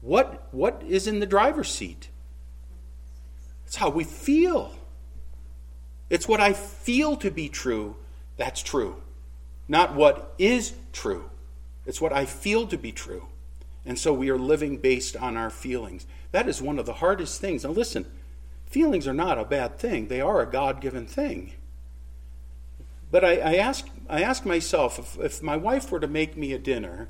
what, 0.00 0.46
what 0.52 0.82
is 0.86 1.08
in 1.08 1.18
the 1.18 1.26
driver's 1.26 1.70
seat? 1.70 2.08
It's 3.66 3.76
how 3.76 3.90
we 3.90 4.04
feel. 4.04 4.72
It's 6.08 6.28
what 6.28 6.40
I 6.40 6.52
feel 6.52 7.16
to 7.16 7.30
be 7.30 7.48
true 7.48 7.96
that's 8.36 8.62
true, 8.62 9.02
not 9.68 9.94
what 9.94 10.34
is 10.38 10.74
true. 10.92 11.30
It's 11.86 12.00
what 12.00 12.12
I 12.12 12.24
feel 12.24 12.66
to 12.68 12.78
be 12.78 12.92
true. 12.92 13.26
And 13.84 13.98
so 13.98 14.12
we 14.12 14.30
are 14.30 14.38
living 14.38 14.78
based 14.78 15.16
on 15.16 15.36
our 15.36 15.50
feelings. 15.50 16.06
That 16.32 16.48
is 16.48 16.62
one 16.62 16.78
of 16.78 16.86
the 16.86 16.94
hardest 16.94 17.40
things. 17.40 17.64
Now, 17.64 17.70
listen, 17.70 18.06
feelings 18.64 19.06
are 19.06 19.14
not 19.14 19.38
a 19.38 19.44
bad 19.44 19.78
thing, 19.78 20.08
they 20.08 20.20
are 20.20 20.40
a 20.40 20.50
God 20.50 20.80
given 20.80 21.06
thing. 21.06 21.52
But 23.10 23.24
I, 23.24 23.36
I, 23.36 23.54
ask, 23.56 23.86
I 24.08 24.22
ask 24.22 24.44
myself 24.44 24.98
if, 24.98 25.18
if 25.20 25.42
my 25.42 25.56
wife 25.56 25.92
were 25.92 26.00
to 26.00 26.08
make 26.08 26.36
me 26.36 26.52
a 26.52 26.58
dinner 26.58 27.08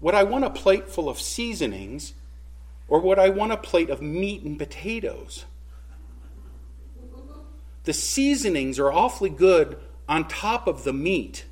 would 0.00 0.14
I 0.14 0.24
want 0.24 0.44
a 0.44 0.50
plate 0.50 0.88
full 0.88 1.08
of 1.08 1.20
seasonings 1.20 2.12
or 2.88 3.00
would 3.00 3.18
I 3.18 3.30
want 3.30 3.52
a 3.52 3.56
plate 3.56 3.90
of 3.90 4.02
meat 4.02 4.42
and 4.42 4.58
potatoes? 4.58 5.44
The 7.84 7.92
seasonings 7.92 8.78
are 8.78 8.92
awfully 8.92 9.30
good 9.30 9.78
on 10.08 10.28
top 10.28 10.66
of 10.66 10.84
the 10.84 10.92
meat, 10.92 11.44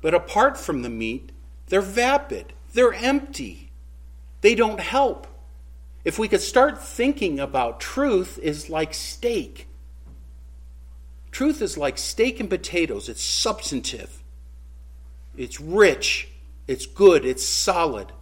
but 0.00 0.14
apart 0.14 0.56
from 0.56 0.82
the 0.82 0.90
meat, 0.90 1.32
they're 1.66 1.80
vapid, 1.80 2.52
they're 2.72 2.92
empty, 2.92 3.70
they 4.40 4.54
don't 4.54 4.80
help. 4.80 5.26
If 6.04 6.18
we 6.18 6.28
could 6.28 6.40
start 6.40 6.82
thinking 6.82 7.38
about 7.38 7.80
truth 7.80 8.38
is 8.38 8.70
like 8.70 8.94
steak. 8.94 9.66
Truth 11.30 11.62
is 11.62 11.76
like 11.76 11.98
steak 11.98 12.40
and 12.40 12.48
potatoes. 12.48 13.08
It's 13.08 13.22
substantive. 13.22 14.22
It's 15.36 15.60
rich. 15.60 16.28
It's 16.66 16.86
good, 16.86 17.24
it's 17.24 17.46
solid. 17.46 18.12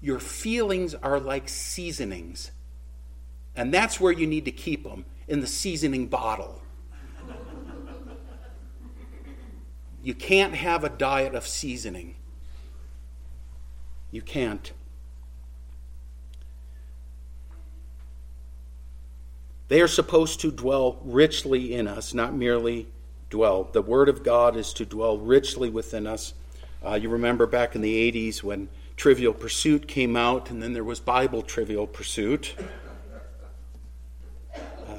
Your 0.00 0.18
feelings 0.18 0.94
are 0.94 1.18
like 1.18 1.48
seasonings. 1.48 2.52
And 3.56 3.74
that's 3.74 3.98
where 3.98 4.12
you 4.12 4.26
need 4.26 4.44
to 4.44 4.52
keep 4.52 4.84
them 4.84 5.04
in 5.26 5.40
the 5.40 5.46
seasoning 5.46 6.06
bottle. 6.06 6.62
You 10.08 10.14
can't 10.14 10.54
have 10.54 10.84
a 10.84 10.88
diet 10.88 11.34
of 11.34 11.46
seasoning. 11.46 12.14
You 14.10 14.22
can't. 14.22 14.72
They 19.68 19.82
are 19.82 19.86
supposed 19.86 20.40
to 20.40 20.50
dwell 20.50 20.98
richly 21.04 21.74
in 21.74 21.86
us, 21.86 22.14
not 22.14 22.34
merely 22.34 22.86
dwell. 23.28 23.64
The 23.64 23.82
Word 23.82 24.08
of 24.08 24.22
God 24.22 24.56
is 24.56 24.72
to 24.72 24.86
dwell 24.86 25.18
richly 25.18 25.68
within 25.68 26.06
us 26.06 26.32
uh, 26.82 26.94
you 26.94 27.08
remember 27.08 27.46
back 27.46 27.74
in 27.74 27.80
the 27.80 28.10
80s 28.10 28.42
when 28.42 28.68
Trivial 28.96 29.34
Pursuit 29.34 29.88
came 29.88 30.16
out, 30.16 30.48
and 30.50 30.62
then 30.62 30.72
there 30.72 30.84
was 30.84 31.00
Bible 31.00 31.42
Trivial 31.42 31.86
Pursuit. 31.86 32.54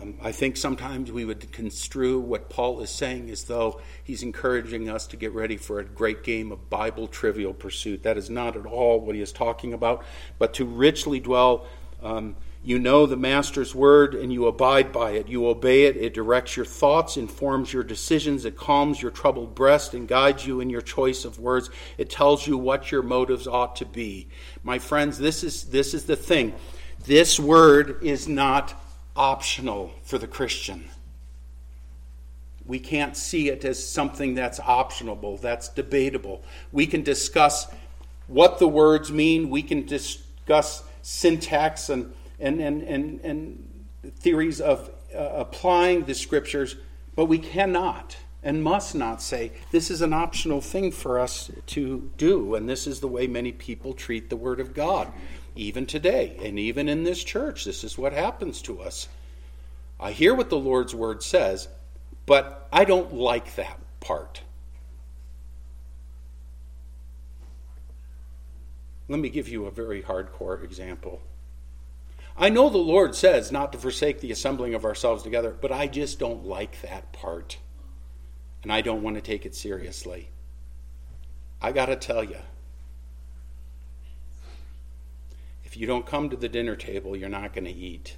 Um, 0.01 0.15
I 0.21 0.31
think 0.31 0.55
sometimes 0.55 1.11
we 1.11 1.25
would 1.25 1.51
construe 1.51 2.19
what 2.19 2.49
Paul 2.49 2.81
is 2.81 2.89
saying 2.89 3.29
as 3.29 3.45
though 3.45 3.81
he's 4.03 4.23
encouraging 4.23 4.89
us 4.89 5.07
to 5.07 5.17
get 5.17 5.33
ready 5.33 5.57
for 5.57 5.79
a 5.79 5.83
great 5.83 6.23
game 6.23 6.51
of 6.51 6.69
Bible 6.69 7.07
Trivial 7.07 7.53
Pursuit. 7.53 8.03
That 8.03 8.17
is 8.17 8.29
not 8.29 8.55
at 8.55 8.65
all 8.65 8.99
what 8.99 9.15
he 9.15 9.21
is 9.21 9.31
talking 9.31 9.73
about, 9.73 10.05
but 10.37 10.53
to 10.55 10.65
richly 10.65 11.19
dwell. 11.19 11.65
Um, 12.01 12.35
you 12.63 12.77
know 12.77 13.05
the 13.05 13.17
Master's 13.17 13.73
word 13.73 14.13
and 14.13 14.31
you 14.31 14.45
abide 14.45 14.91
by 14.91 15.11
it. 15.11 15.27
You 15.27 15.47
obey 15.47 15.85
it. 15.85 15.97
It 15.97 16.13
directs 16.13 16.55
your 16.55 16.65
thoughts, 16.65 17.17
informs 17.17 17.73
your 17.73 17.83
decisions, 17.83 18.45
it 18.45 18.57
calms 18.57 19.01
your 19.01 19.11
troubled 19.11 19.55
breast, 19.55 19.93
and 19.93 20.07
guides 20.07 20.45
you 20.45 20.59
in 20.59 20.69
your 20.69 20.81
choice 20.81 21.23
of 21.25 21.39
words. 21.39 21.69
It 21.97 22.09
tells 22.09 22.45
you 22.45 22.57
what 22.57 22.91
your 22.91 23.01
motives 23.01 23.47
ought 23.47 23.77
to 23.77 23.85
be. 23.85 24.27
My 24.63 24.77
friends, 24.77 25.17
this 25.17 25.43
is, 25.43 25.65
this 25.65 25.93
is 25.93 26.05
the 26.05 26.17
thing. 26.17 26.53
This 27.05 27.39
word 27.39 28.03
is 28.03 28.27
not 28.27 28.75
optional 29.19 29.93
for 30.01 30.17
the 30.17 30.27
Christian. 30.27 30.89
We 32.65 32.79
can't 32.79 33.15
see 33.15 33.49
it 33.49 33.65
as 33.65 33.85
something 33.85 34.33
that's 34.33 34.59
optional, 34.59 35.37
that's 35.37 35.69
debatable. 35.69 36.41
We 36.71 36.87
can 36.87 37.03
discuss 37.03 37.67
what 38.27 38.57
the 38.57 38.67
words 38.67 39.11
mean, 39.11 39.49
we 39.49 39.61
can 39.61 39.85
discuss 39.85 40.83
syntax 41.01 41.89
and 41.89 42.13
and, 42.39 42.61
and, 42.61 42.83
and, 42.83 43.19
and 43.21 43.67
theories 44.19 44.61
of 44.61 44.89
uh, 45.13 45.19
applying 45.19 46.05
the 46.05 46.15
scriptures, 46.15 46.75
but 47.15 47.25
we 47.25 47.37
cannot 47.37 48.17
and 48.41 48.63
must 48.63 48.95
not 48.95 49.21
say 49.21 49.51
this 49.71 49.91
is 49.91 50.01
an 50.01 50.13
optional 50.13 50.61
thing 50.61 50.91
for 50.91 51.19
us 51.19 51.51
to 51.67 52.09
do. 52.17 52.55
And 52.55 52.69
this 52.69 52.87
is 52.87 53.01
the 53.01 53.07
way 53.07 53.27
many 53.27 53.51
people 53.51 53.93
treat 53.93 54.29
the 54.29 54.37
Word 54.37 54.61
of 54.61 54.73
God, 54.73 55.11
even 55.59 55.85
today. 55.85 56.37
And 56.43 56.57
even 56.57 56.87
in 56.87 57.03
this 57.03 57.23
church, 57.23 57.65
this 57.65 57.83
is 57.83 57.97
what 57.97 58.13
happens 58.13 58.61
to 58.63 58.81
us. 58.81 59.07
I 59.99 60.11
hear 60.11 60.33
what 60.33 60.49
the 60.49 60.57
Lord's 60.57 60.95
Word 60.95 61.21
says, 61.21 61.67
but 62.25 62.67
I 62.71 62.85
don't 62.85 63.13
like 63.13 63.55
that 63.55 63.79
part. 63.99 64.41
Let 69.09 69.19
me 69.19 69.29
give 69.29 69.49
you 69.49 69.65
a 69.65 69.71
very 69.71 70.01
hardcore 70.03 70.63
example. 70.63 71.21
I 72.37 72.49
know 72.49 72.69
the 72.69 72.77
Lord 72.77 73.15
says 73.15 73.51
not 73.51 73.73
to 73.73 73.77
forsake 73.77 74.21
the 74.21 74.31
assembling 74.31 74.75
of 74.75 74.85
ourselves 74.85 75.23
together, 75.23 75.53
but 75.59 75.71
I 75.71 75.87
just 75.87 76.19
don't 76.19 76.45
like 76.45 76.81
that 76.83 77.11
part. 77.11 77.57
And 78.63 78.71
I 78.71 78.81
don't 78.81 79.03
want 79.03 79.15
to 79.17 79.21
take 79.21 79.45
it 79.45 79.55
seriously. 79.55 80.29
I 81.61 81.73
got 81.73 81.87
to 81.87 81.97
tell 81.97 82.23
you, 82.23 82.37
if 85.69 85.77
you 85.77 85.85
don't 85.85 86.07
come 86.07 86.31
to 86.31 86.35
the 86.35 86.49
dinner 86.49 86.75
table, 86.75 87.15
you're 87.15 87.29
not 87.29 87.53
going 87.53 87.65
to 87.65 87.71
eat. 87.71 88.17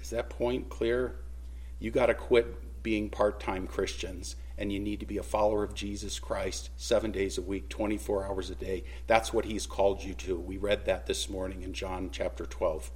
Is 0.00 0.10
that 0.10 0.30
point 0.30 0.68
clear? 0.68 1.16
You 1.80 1.90
got 1.90 2.06
to 2.06 2.14
quit 2.14 2.84
being 2.84 3.10
part 3.10 3.40
time 3.40 3.66
Christians 3.66 4.36
and 4.56 4.72
you 4.72 4.78
need 4.78 5.00
to 5.00 5.06
be 5.06 5.18
a 5.18 5.24
follower 5.24 5.64
of 5.64 5.74
Jesus 5.74 6.20
Christ 6.20 6.70
seven 6.76 7.10
days 7.10 7.36
a 7.36 7.42
week, 7.42 7.68
24 7.68 8.26
hours 8.26 8.48
a 8.48 8.54
day. 8.54 8.84
That's 9.08 9.32
what 9.32 9.46
he's 9.46 9.66
called 9.66 10.04
you 10.04 10.14
to. 10.14 10.38
We 10.38 10.56
read 10.56 10.84
that 10.84 11.06
this 11.06 11.28
morning 11.28 11.62
in 11.62 11.72
John 11.72 12.10
chapter 12.12 12.46
12. 12.46 12.92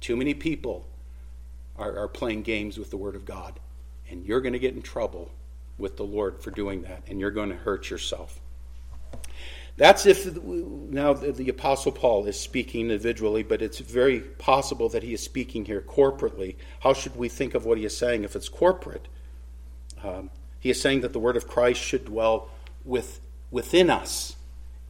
Too 0.00 0.14
many 0.14 0.34
people 0.34 0.86
are, 1.76 1.98
are 1.98 2.06
playing 2.06 2.42
games 2.42 2.78
with 2.78 2.90
the 2.90 2.96
Word 2.96 3.16
of 3.16 3.24
God, 3.24 3.58
and 4.08 4.24
you're 4.24 4.40
going 4.40 4.52
to 4.52 4.60
get 4.60 4.74
in 4.74 4.82
trouble 4.82 5.32
with 5.78 5.96
the 5.96 6.04
Lord 6.04 6.40
for 6.40 6.52
doing 6.52 6.82
that, 6.82 7.02
and 7.08 7.18
you're 7.18 7.32
going 7.32 7.48
to 7.48 7.56
hurt 7.56 7.90
yourself. 7.90 8.40
That's 9.76 10.06
if 10.06 10.36
now 10.36 11.14
the 11.14 11.48
Apostle 11.48 11.90
Paul 11.90 12.26
is 12.26 12.38
speaking 12.38 12.82
individually, 12.82 13.42
but 13.42 13.60
it's 13.60 13.80
very 13.80 14.20
possible 14.20 14.88
that 14.90 15.02
he 15.02 15.12
is 15.12 15.22
speaking 15.22 15.64
here 15.64 15.80
corporately. 15.80 16.54
How 16.80 16.92
should 16.92 17.16
we 17.16 17.28
think 17.28 17.54
of 17.54 17.64
what 17.64 17.78
he 17.78 17.84
is 17.84 17.96
saying 17.96 18.22
if 18.22 18.36
it's 18.36 18.48
corporate? 18.48 19.08
Um, 20.02 20.30
he 20.60 20.70
is 20.70 20.80
saying 20.80 21.00
that 21.00 21.12
the 21.12 21.18
word 21.18 21.36
of 21.36 21.48
Christ 21.48 21.80
should 21.80 22.04
dwell 22.04 22.50
with, 22.84 23.20
within 23.50 23.90
us, 23.90 24.36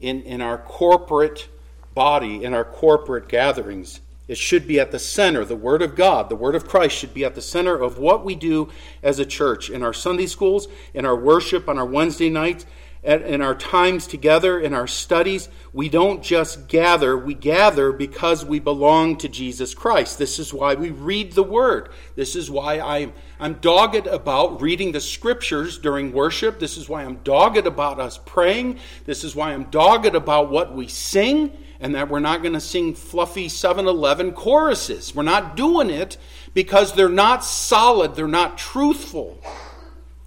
in, 0.00 0.22
in 0.22 0.42
our 0.42 0.58
corporate 0.58 1.48
body, 1.94 2.44
in 2.44 2.52
our 2.52 2.64
corporate 2.64 3.28
gatherings. 3.28 4.00
It 4.26 4.38
should 4.38 4.66
be 4.66 4.80
at 4.80 4.90
the 4.90 4.98
center. 4.98 5.44
The 5.44 5.56
Word 5.56 5.82
of 5.82 5.94
God, 5.94 6.28
the 6.28 6.36
Word 6.36 6.54
of 6.54 6.66
Christ, 6.66 6.96
should 6.96 7.12
be 7.12 7.24
at 7.24 7.34
the 7.34 7.42
center 7.42 7.76
of 7.76 7.98
what 7.98 8.24
we 8.24 8.34
do 8.34 8.70
as 9.02 9.18
a 9.18 9.26
church 9.26 9.68
in 9.68 9.82
our 9.82 9.92
Sunday 9.92 10.26
schools, 10.26 10.66
in 10.94 11.04
our 11.04 11.16
worship 11.16 11.68
on 11.68 11.78
our 11.78 11.84
Wednesday 11.84 12.30
nights, 12.30 12.64
in 13.04 13.42
our 13.42 13.54
times 13.54 14.06
together, 14.06 14.58
in 14.58 14.72
our 14.72 14.86
studies. 14.86 15.50
We 15.74 15.90
don't 15.90 16.22
just 16.22 16.68
gather, 16.68 17.18
we 17.18 17.34
gather 17.34 17.92
because 17.92 18.44
we 18.44 18.60
belong 18.60 19.18
to 19.18 19.28
Jesus 19.28 19.74
Christ. 19.74 20.18
This 20.18 20.38
is 20.38 20.54
why 20.54 20.74
we 20.74 20.90
read 20.90 21.32
the 21.32 21.42
Word. 21.42 21.90
This 22.16 22.34
is 22.34 22.50
why 22.50 22.80
I'm, 22.80 23.12
I'm 23.38 23.54
dogged 23.54 24.06
about 24.06 24.62
reading 24.62 24.92
the 24.92 25.02
Scriptures 25.02 25.78
during 25.78 26.12
worship. 26.12 26.58
This 26.58 26.78
is 26.78 26.88
why 26.88 27.04
I'm 27.04 27.16
dogged 27.16 27.66
about 27.66 28.00
us 28.00 28.18
praying. 28.24 28.78
This 29.04 29.22
is 29.22 29.36
why 29.36 29.52
I'm 29.52 29.64
dogged 29.64 30.14
about 30.14 30.50
what 30.50 30.74
we 30.74 30.88
sing 30.88 31.52
and 31.80 31.94
that 31.94 32.08
we're 32.08 32.20
not 32.20 32.40
going 32.40 32.54
to 32.54 32.60
sing 32.60 32.94
fluffy 32.94 33.50
7 33.50 33.86
Eleven 33.86 34.32
choruses. 34.32 35.14
We're 35.14 35.24
not 35.24 35.56
doing 35.56 35.90
it 35.90 36.16
because 36.54 36.94
they're 36.94 37.10
not 37.10 37.44
solid, 37.44 38.14
they're 38.14 38.26
not 38.26 38.56
truthful. 38.56 39.38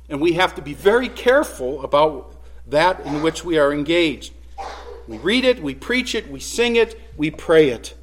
And 0.10 0.22
we 0.22 0.34
have 0.34 0.54
to 0.56 0.62
be 0.62 0.76
very 0.76 1.10
careful 1.10 1.84
about 1.84 2.37
that 2.68 3.00
in 3.06 3.22
which 3.22 3.44
we 3.44 3.58
are 3.58 3.74
engaged. 3.74 4.34
We 5.08 5.18
read 5.18 5.46
it, 5.46 5.62
we 5.62 5.74
preach 5.74 6.14
it, 6.14 6.30
we 6.30 6.40
sing 6.40 6.76
it, 6.76 7.00
we 7.16 7.32
pray 7.32 7.70
it. 7.70 7.96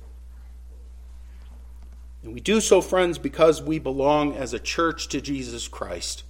And 2.22 2.32
we 2.32 2.40
do 2.40 2.60
so, 2.60 2.80
friends, 2.80 3.18
because 3.18 3.62
we 3.62 3.78
belong 3.78 4.34
as 4.34 4.54
a 4.54 4.58
church 4.58 5.08
to 5.08 5.20
Jesus 5.20 5.68
Christ. 5.68 6.24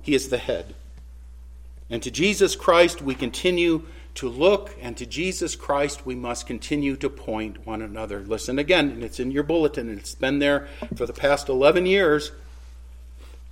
He 0.00 0.14
is 0.14 0.30
the 0.30 0.38
head. 0.38 0.74
And 1.90 2.02
to 2.02 2.10
Jesus 2.10 2.56
Christ 2.56 3.02
we 3.02 3.14
continue 3.14 3.82
to 4.14 4.28
look, 4.28 4.74
and 4.80 4.96
to 4.96 5.04
Jesus 5.04 5.54
Christ 5.54 6.06
we 6.06 6.14
must 6.14 6.46
continue 6.46 6.96
to 6.96 7.10
point 7.10 7.66
one 7.66 7.82
another. 7.82 8.20
Listen 8.20 8.58
again, 8.58 8.90
and 8.90 9.04
it's 9.04 9.20
in 9.20 9.30
your 9.30 9.42
bulletin, 9.42 9.90
and 9.90 9.98
it's 9.98 10.14
been 10.14 10.38
there 10.38 10.68
for 10.94 11.04
the 11.04 11.12
past 11.12 11.50
11 11.50 11.84
years. 11.84 12.32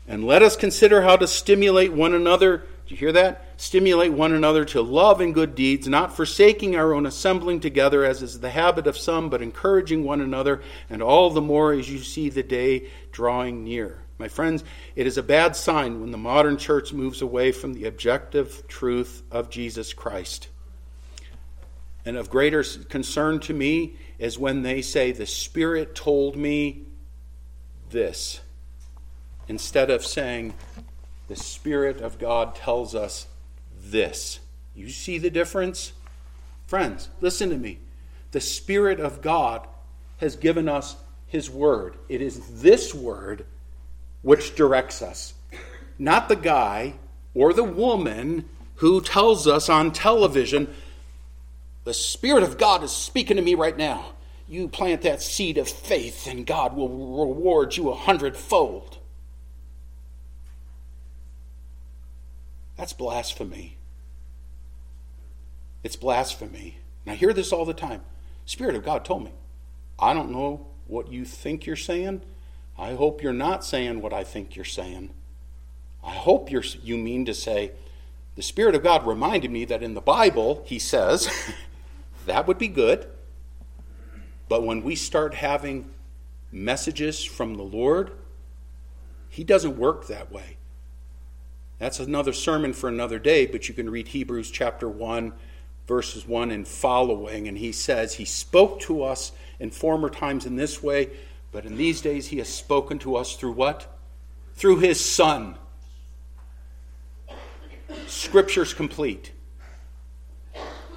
And 0.08 0.24
let 0.24 0.42
us 0.42 0.56
consider 0.56 1.02
how 1.02 1.16
to 1.16 1.26
stimulate 1.26 1.92
one 1.92 2.14
another. 2.14 2.64
Do 2.86 2.94
you 2.94 2.98
hear 2.98 3.12
that? 3.12 3.44
Stimulate 3.56 4.12
one 4.12 4.32
another 4.32 4.64
to 4.66 4.82
love 4.82 5.22
and 5.22 5.32
good 5.32 5.54
deeds, 5.54 5.88
not 5.88 6.14
forsaking 6.14 6.76
our 6.76 6.92
own 6.92 7.06
assembling 7.06 7.60
together, 7.60 8.04
as 8.04 8.22
is 8.22 8.40
the 8.40 8.50
habit 8.50 8.86
of 8.86 8.98
some, 8.98 9.30
but 9.30 9.40
encouraging 9.40 10.04
one 10.04 10.20
another, 10.20 10.60
and 10.90 11.02
all 11.02 11.30
the 11.30 11.40
more 11.40 11.72
as 11.72 11.88
you 11.88 11.98
see 11.98 12.28
the 12.28 12.42
day 12.42 12.90
drawing 13.10 13.64
near. 13.64 14.04
My 14.18 14.28
friends, 14.28 14.64
it 14.94 15.06
is 15.06 15.16
a 15.16 15.22
bad 15.22 15.56
sign 15.56 16.00
when 16.00 16.10
the 16.10 16.18
modern 16.18 16.58
church 16.58 16.92
moves 16.92 17.22
away 17.22 17.52
from 17.52 17.72
the 17.72 17.86
objective 17.86 18.68
truth 18.68 19.22
of 19.30 19.48
Jesus 19.48 19.94
Christ. 19.94 20.48
And 22.04 22.18
of 22.18 22.28
greater 22.28 22.62
concern 22.62 23.40
to 23.40 23.54
me 23.54 23.96
is 24.18 24.38
when 24.38 24.62
they 24.62 24.82
say, 24.82 25.12
The 25.12 25.26
Spirit 25.26 25.94
told 25.94 26.36
me 26.36 26.84
this, 27.88 28.40
instead 29.48 29.90
of 29.90 30.04
saying, 30.04 30.52
The 31.28 31.36
Spirit 31.36 32.00
of 32.00 32.18
God 32.18 32.54
tells 32.54 32.94
us 32.94 33.26
this. 33.76 34.40
You 34.74 34.88
see 34.88 35.18
the 35.18 35.30
difference? 35.30 35.92
Friends, 36.66 37.08
listen 37.20 37.50
to 37.50 37.56
me. 37.56 37.78
The 38.32 38.40
Spirit 38.40 39.00
of 39.00 39.22
God 39.22 39.66
has 40.18 40.36
given 40.36 40.68
us 40.68 40.96
His 41.26 41.48
Word. 41.48 41.96
It 42.08 42.20
is 42.20 42.60
this 42.62 42.94
Word 42.94 43.46
which 44.22 44.54
directs 44.54 45.02
us, 45.02 45.34
not 45.98 46.28
the 46.28 46.36
guy 46.36 46.94
or 47.34 47.52
the 47.52 47.64
woman 47.64 48.48
who 48.76 49.00
tells 49.00 49.46
us 49.46 49.68
on 49.68 49.92
television 49.92 50.74
the 51.84 51.94
Spirit 51.94 52.42
of 52.42 52.56
God 52.56 52.82
is 52.82 52.90
speaking 52.90 53.36
to 53.36 53.42
me 53.42 53.54
right 53.54 53.76
now. 53.76 54.14
You 54.48 54.68
plant 54.68 55.02
that 55.02 55.22
seed 55.22 55.58
of 55.58 55.68
faith, 55.68 56.26
and 56.26 56.46
God 56.46 56.74
will 56.74 56.88
reward 56.88 57.76
you 57.76 57.90
a 57.90 57.94
hundredfold. 57.94 58.98
That's 62.76 62.92
blasphemy. 62.92 63.78
It's 65.82 65.96
blasphemy. 65.96 66.78
And 67.04 67.12
I 67.12 67.16
hear 67.16 67.32
this 67.32 67.52
all 67.52 67.64
the 67.64 67.74
time. 67.74 68.02
Spirit 68.46 68.74
of 68.74 68.84
God 68.84 69.04
told 69.04 69.24
me. 69.24 69.32
I 69.98 70.12
don't 70.12 70.30
know 70.30 70.66
what 70.86 71.12
you 71.12 71.24
think 71.24 71.66
you're 71.66 71.76
saying. 71.76 72.22
I 72.76 72.94
hope 72.94 73.22
you're 73.22 73.32
not 73.32 73.64
saying 73.64 74.00
what 74.00 74.12
I 74.12 74.24
think 74.24 74.56
you're 74.56 74.64
saying. 74.64 75.10
I 76.02 76.10
hope 76.10 76.50
you're, 76.50 76.64
you 76.82 76.96
mean 76.96 77.24
to 77.26 77.34
say, 77.34 77.72
the 78.34 78.42
Spirit 78.42 78.74
of 78.74 78.82
God 78.82 79.06
reminded 79.06 79.50
me 79.50 79.64
that 79.66 79.82
in 79.82 79.94
the 79.94 80.00
Bible, 80.00 80.62
he 80.66 80.78
says, 80.78 81.28
that 82.26 82.48
would 82.48 82.58
be 82.58 82.68
good. 82.68 83.06
But 84.48 84.64
when 84.64 84.82
we 84.82 84.96
start 84.96 85.34
having 85.34 85.90
messages 86.50 87.24
from 87.24 87.54
the 87.54 87.62
Lord, 87.62 88.12
He 89.28 89.44
doesn't 89.44 89.78
work 89.78 90.08
that 90.08 90.32
way. 90.32 90.56
That's 91.78 91.98
another 91.98 92.32
sermon 92.32 92.72
for 92.72 92.88
another 92.88 93.18
day, 93.18 93.46
but 93.46 93.68
you 93.68 93.74
can 93.74 93.90
read 93.90 94.08
Hebrews 94.08 94.50
chapter 94.50 94.88
1, 94.88 95.32
verses 95.88 96.26
1 96.26 96.50
and 96.50 96.66
following. 96.66 97.48
And 97.48 97.58
he 97.58 97.72
says, 97.72 98.14
He 98.14 98.24
spoke 98.24 98.80
to 98.80 99.02
us 99.02 99.32
in 99.58 99.70
former 99.70 100.08
times 100.08 100.46
in 100.46 100.56
this 100.56 100.82
way, 100.82 101.10
but 101.50 101.64
in 101.64 101.76
these 101.76 102.00
days 102.00 102.28
He 102.28 102.38
has 102.38 102.48
spoken 102.48 102.98
to 103.00 103.16
us 103.16 103.36
through 103.36 103.52
what? 103.52 103.92
Through 104.54 104.78
His 104.78 105.04
Son. 105.04 105.56
Scripture's 108.06 108.72
complete. 108.72 109.32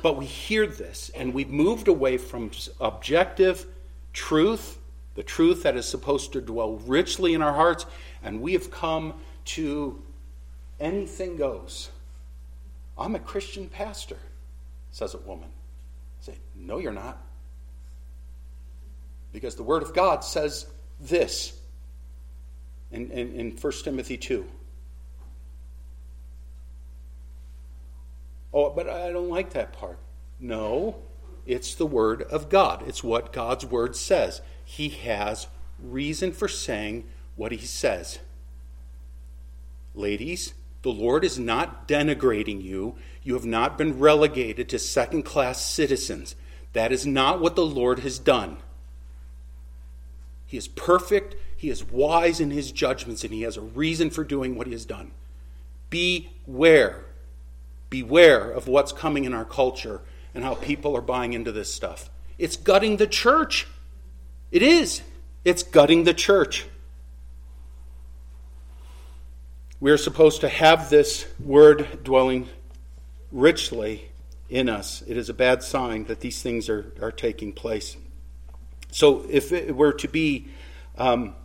But 0.04 0.16
we 0.16 0.26
hear 0.26 0.68
this, 0.68 1.10
and 1.16 1.34
we've 1.34 1.50
moved 1.50 1.88
away 1.88 2.18
from 2.18 2.52
objective 2.80 3.66
truth, 4.14 4.78
the 5.16 5.24
truth 5.24 5.64
that 5.64 5.76
is 5.76 5.88
supposed 5.88 6.34
to 6.34 6.42
dwell 6.42 6.76
richly 6.86 7.34
in 7.34 7.42
our 7.42 7.54
hearts, 7.54 7.88
and 8.24 8.42
we 8.42 8.54
have 8.54 8.70
come 8.70 9.16
to 9.46 10.02
anything 10.80 11.38
goes. 11.38 11.90
I'm 12.98 13.16
a 13.16 13.20
Christian 13.20 13.68
pastor, 13.68 14.18
says 14.92 15.14
a 15.14 15.20
woman. 15.20 15.50
I 16.22 16.26
say, 16.26 16.38
no, 16.56 16.80
you're 16.80 16.92
not. 16.92 17.22
Because 19.32 19.56
the 19.56 19.64
Word 19.64 19.84
of 19.84 19.94
God 19.94 20.24
says 20.24 20.66
this 21.00 21.54
in, 22.92 23.12
in, 23.12 23.34
in 23.34 23.52
1 23.52 23.74
Timothy 23.84 24.18
2. 24.18 24.46
Oh, 28.54 28.70
but 28.72 28.90
I 28.90 29.12
don't 29.12 29.30
like 29.30 29.52
that 29.52 29.74
part. 29.74 30.00
No, 30.40 30.96
it's 31.46 31.76
the 31.76 31.86
Word 31.86 32.24
of 32.24 32.50
God. 32.50 32.84
It's 32.88 33.04
what 33.04 33.34
God's 33.34 33.66
Word 33.66 33.96
says. 33.96 34.42
He 34.66 34.90
has 34.90 35.48
reason 35.80 36.32
for 36.32 36.48
saying 36.48 37.08
what 37.36 37.52
He 37.52 37.66
says. 37.66 38.20
Ladies, 39.94 40.54
the 40.88 40.94
Lord 40.94 41.26
is 41.26 41.38
not 41.38 41.88
denigrating 41.88 42.64
you. 42.64 42.96
You 43.22 43.34
have 43.34 43.46
not 43.46 43.78
been 43.78 44.00
relegated 44.00 44.70
to 44.70 44.80
second 44.80 45.24
class 45.24 45.62
citizens. 45.62 46.36
That 46.72 46.94
is 46.94 47.06
not 47.06 47.42
what 47.42 47.56
the 47.56 47.66
Lord 47.66 48.00
has 48.00 48.18
done. 48.18 48.58
He 50.46 50.56
is 50.56 50.70
perfect, 50.70 51.36
He 51.58 51.70
is 51.70 51.84
wise 51.84 52.40
in 52.40 52.52
His 52.52 52.72
judgments, 52.72 53.24
and 53.26 53.34
He 53.34 53.42
has 53.42 53.58
a 53.58 53.62
reason 53.62 54.10
for 54.10 54.24
doing 54.24 54.56
what 54.56 54.68
He 54.68 54.74
has 54.74 54.86
done. 54.86 55.12
Beware 55.90 57.04
beware 57.90 58.52
of 58.52 58.68
what's 58.68 58.92
coming 58.92 59.26
in 59.26 59.34
our 59.34 59.46
culture 59.46 60.02
and 60.34 60.44
how 60.44 60.56
people 60.56 60.96
are 60.96 61.02
buying 61.02 61.34
into 61.34 61.52
this 61.52 61.74
stuff. 61.74 62.10
It's 62.38 62.56
gutting 62.56 62.98
the 62.98 63.08
church. 63.08 63.68
It 64.52 64.62
is. 64.62 65.02
It's 65.44 65.64
gutting 65.64 66.04
the 66.04 66.14
church. 66.14 66.66
We 69.80 69.92
are 69.92 69.98
supposed 69.98 70.42
to 70.42 70.50
have 70.50 70.90
this 70.90 71.28
word 71.40 72.04
dwelling 72.04 72.50
richly 73.32 74.10
in 74.50 74.70
us. 74.70 75.04
It 75.08 75.18
is 75.18 75.30
a 75.30 75.34
bad 75.34 75.62
sign 75.62 76.06
that 76.06 76.20
these 76.20 76.42
things 76.42 76.70
are, 76.70 76.94
are 77.02 77.12
taking 77.12 77.54
place. 77.54 77.98
So, 78.90 79.26
if 79.30 79.52
it 79.52 79.76
were 79.76 79.94
to 79.94 80.08
be 80.08 80.48
um, 80.98 81.36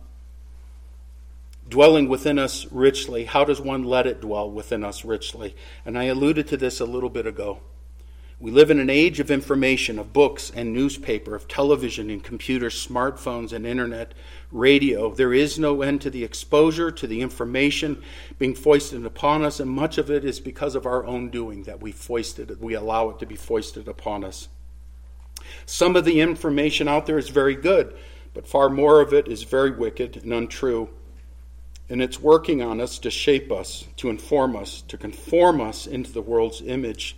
dwelling 1.69 2.09
within 2.09 2.39
us 2.39 2.65
richly. 2.71 3.25
How 3.25 3.45
does 3.45 3.61
one 3.61 3.83
let 3.83 4.07
it 4.07 4.21
dwell 4.21 4.49
within 4.49 4.83
us 4.83 5.05
richly? 5.05 5.55
And 5.85 5.97
I 5.97 6.05
alluded 6.05 6.47
to 6.49 6.57
this 6.57 6.79
a 6.79 6.85
little 6.85 7.09
bit 7.09 7.25
ago. 7.25 7.59
We 8.39 8.51
live 8.51 8.71
in 8.71 8.79
an 8.79 8.89
age 8.89 9.19
of 9.19 9.31
information, 9.31 9.97
of 9.97 10.11
books 10.11 10.51
and 10.53 10.73
newspaper, 10.73 11.35
of 11.35 11.47
television 11.47 12.09
and 12.09 12.23
computers, 12.23 12.85
smartphones 12.87 13.53
and 13.53 13.65
internet, 13.65 14.13
radio. 14.51 15.13
There 15.13 15.33
is 15.33 15.57
no 15.57 15.81
end 15.81 16.01
to 16.01 16.09
the 16.09 16.23
exposure, 16.23 16.91
to 16.91 17.07
the 17.07 17.21
information 17.21 18.01
being 18.39 18.55
foisted 18.55 19.05
upon 19.05 19.43
us, 19.43 19.59
and 19.59 19.69
much 19.69 19.97
of 19.97 20.11
it 20.11 20.25
is 20.25 20.39
because 20.39 20.75
of 20.75 20.85
our 20.85 21.05
own 21.05 21.29
doing 21.29 21.63
that 21.63 21.81
we 21.81 21.91
foisted 21.91 22.51
it, 22.51 22.59
we 22.59 22.73
allow 22.73 23.09
it 23.09 23.19
to 23.19 23.25
be 23.25 23.35
foisted 23.35 23.87
upon 23.87 24.23
us. 24.23 24.49
Some 25.65 25.95
of 25.95 26.05
the 26.05 26.19
information 26.19 26.87
out 26.87 27.05
there 27.05 27.17
is 27.17 27.29
very 27.29 27.55
good, 27.55 27.95
but 28.33 28.47
far 28.47 28.69
more 28.69 28.99
of 28.99 29.13
it 29.13 29.27
is 29.27 29.43
very 29.43 29.71
wicked 29.71 30.17
and 30.17 30.33
untrue 30.33 30.89
and 31.89 32.01
it's 32.01 32.19
working 32.19 32.61
on 32.61 32.79
us 32.79 32.97
to 32.99 33.11
shape 33.11 33.51
us, 33.51 33.85
to 33.97 34.09
inform 34.09 34.55
us, 34.55 34.81
to 34.87 34.97
conform 34.97 35.61
us 35.61 35.85
into 35.85 36.11
the 36.11 36.21
world's 36.21 36.61
image. 36.61 37.15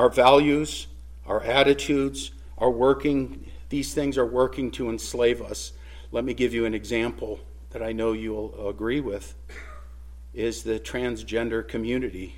Our 0.00 0.08
values, 0.08 0.86
our 1.26 1.42
attitudes 1.42 2.30
are 2.56 2.70
working 2.70 3.50
These 3.68 3.92
things 3.92 4.16
are 4.16 4.24
working 4.24 4.70
to 4.72 4.88
enslave 4.88 5.42
us. 5.42 5.74
Let 6.10 6.24
me 6.24 6.32
give 6.32 6.54
you 6.54 6.64
an 6.64 6.72
example 6.72 7.38
that 7.68 7.82
I 7.82 7.92
know 7.92 8.12
you'll 8.12 8.66
agree 8.66 9.00
with 9.00 9.34
is 10.32 10.62
the 10.62 10.80
transgender 10.80 11.68
community. 11.68 12.34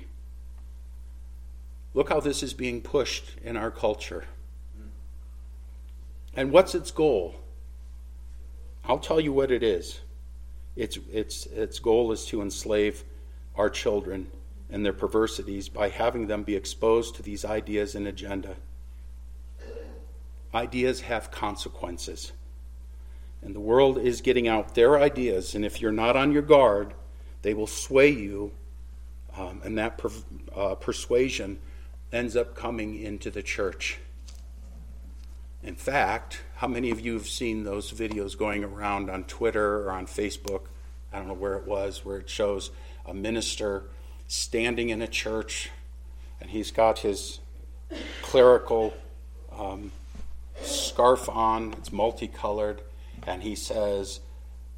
Look 1.93 2.09
how 2.09 2.19
this 2.19 2.43
is 2.43 2.53
being 2.53 2.81
pushed 2.81 3.37
in 3.41 3.55
our 3.55 3.71
culture. 3.71 4.25
And 6.35 6.51
what's 6.51 6.75
its 6.75 6.91
goal? 6.91 7.33
I'll 8.83 8.99
tell 8.99 9.21
you 9.21 9.31
what 9.31 9.51
it 9.51 9.63
is. 9.63 10.01
Its, 10.75 10.99
its, 11.13 11.45
its 11.45 11.79
goal 11.79 12.11
is 12.11 12.25
to 12.25 12.41
enslave 12.41 13.05
our 13.55 13.69
children 13.69 14.27
and 14.73 14.83
their 14.83 14.91
perversities 14.91 15.69
by 15.69 15.87
having 15.87 16.25
them 16.25 16.41
be 16.41 16.55
exposed 16.55 17.15
to 17.15 17.21
these 17.21 17.45
ideas 17.45 17.93
and 17.93 18.07
agenda. 18.07 18.55
Ideas 20.51 21.01
have 21.01 21.29
consequences. 21.29 22.31
And 23.43 23.53
the 23.53 23.59
world 23.59 23.99
is 23.99 24.21
getting 24.21 24.47
out 24.47 24.73
their 24.73 24.99
ideas, 24.99 25.53
and 25.53 25.63
if 25.63 25.79
you're 25.79 25.91
not 25.91 26.17
on 26.17 26.31
your 26.31 26.41
guard, 26.41 26.95
they 27.43 27.53
will 27.53 27.67
sway 27.67 28.09
you, 28.09 28.51
um, 29.37 29.61
and 29.63 29.77
that 29.77 29.99
per, 29.99 30.09
uh, 30.55 30.73
persuasion 30.75 31.59
ends 32.11 32.35
up 32.35 32.55
coming 32.55 32.99
into 32.99 33.29
the 33.29 33.43
church. 33.43 33.99
In 35.61 35.75
fact, 35.75 36.41
how 36.55 36.67
many 36.67 36.89
of 36.89 36.99
you 36.99 37.13
have 37.13 37.27
seen 37.27 37.63
those 37.63 37.91
videos 37.91 38.35
going 38.35 38.63
around 38.63 39.11
on 39.11 39.25
Twitter 39.25 39.83
or 39.83 39.91
on 39.91 40.07
Facebook? 40.07 40.61
I 41.11 41.19
don't 41.19 41.27
know 41.27 41.35
where 41.35 41.57
it 41.57 41.67
was, 41.67 42.03
where 42.03 42.17
it 42.17 42.29
shows 42.29 42.71
a 43.05 43.13
minister 43.13 43.83
standing 44.33 44.89
in 44.89 44.99
a 44.99 45.07
church 45.07 45.69
and 46.41 46.49
he's 46.49 46.71
got 46.71 46.99
his 46.99 47.39
clerical 48.23 48.91
um, 49.55 49.91
scarf 50.59 51.29
on, 51.29 51.71
it's 51.73 51.91
multicolored, 51.91 52.81
and 53.27 53.43
he 53.43 53.53
says, 53.53 54.21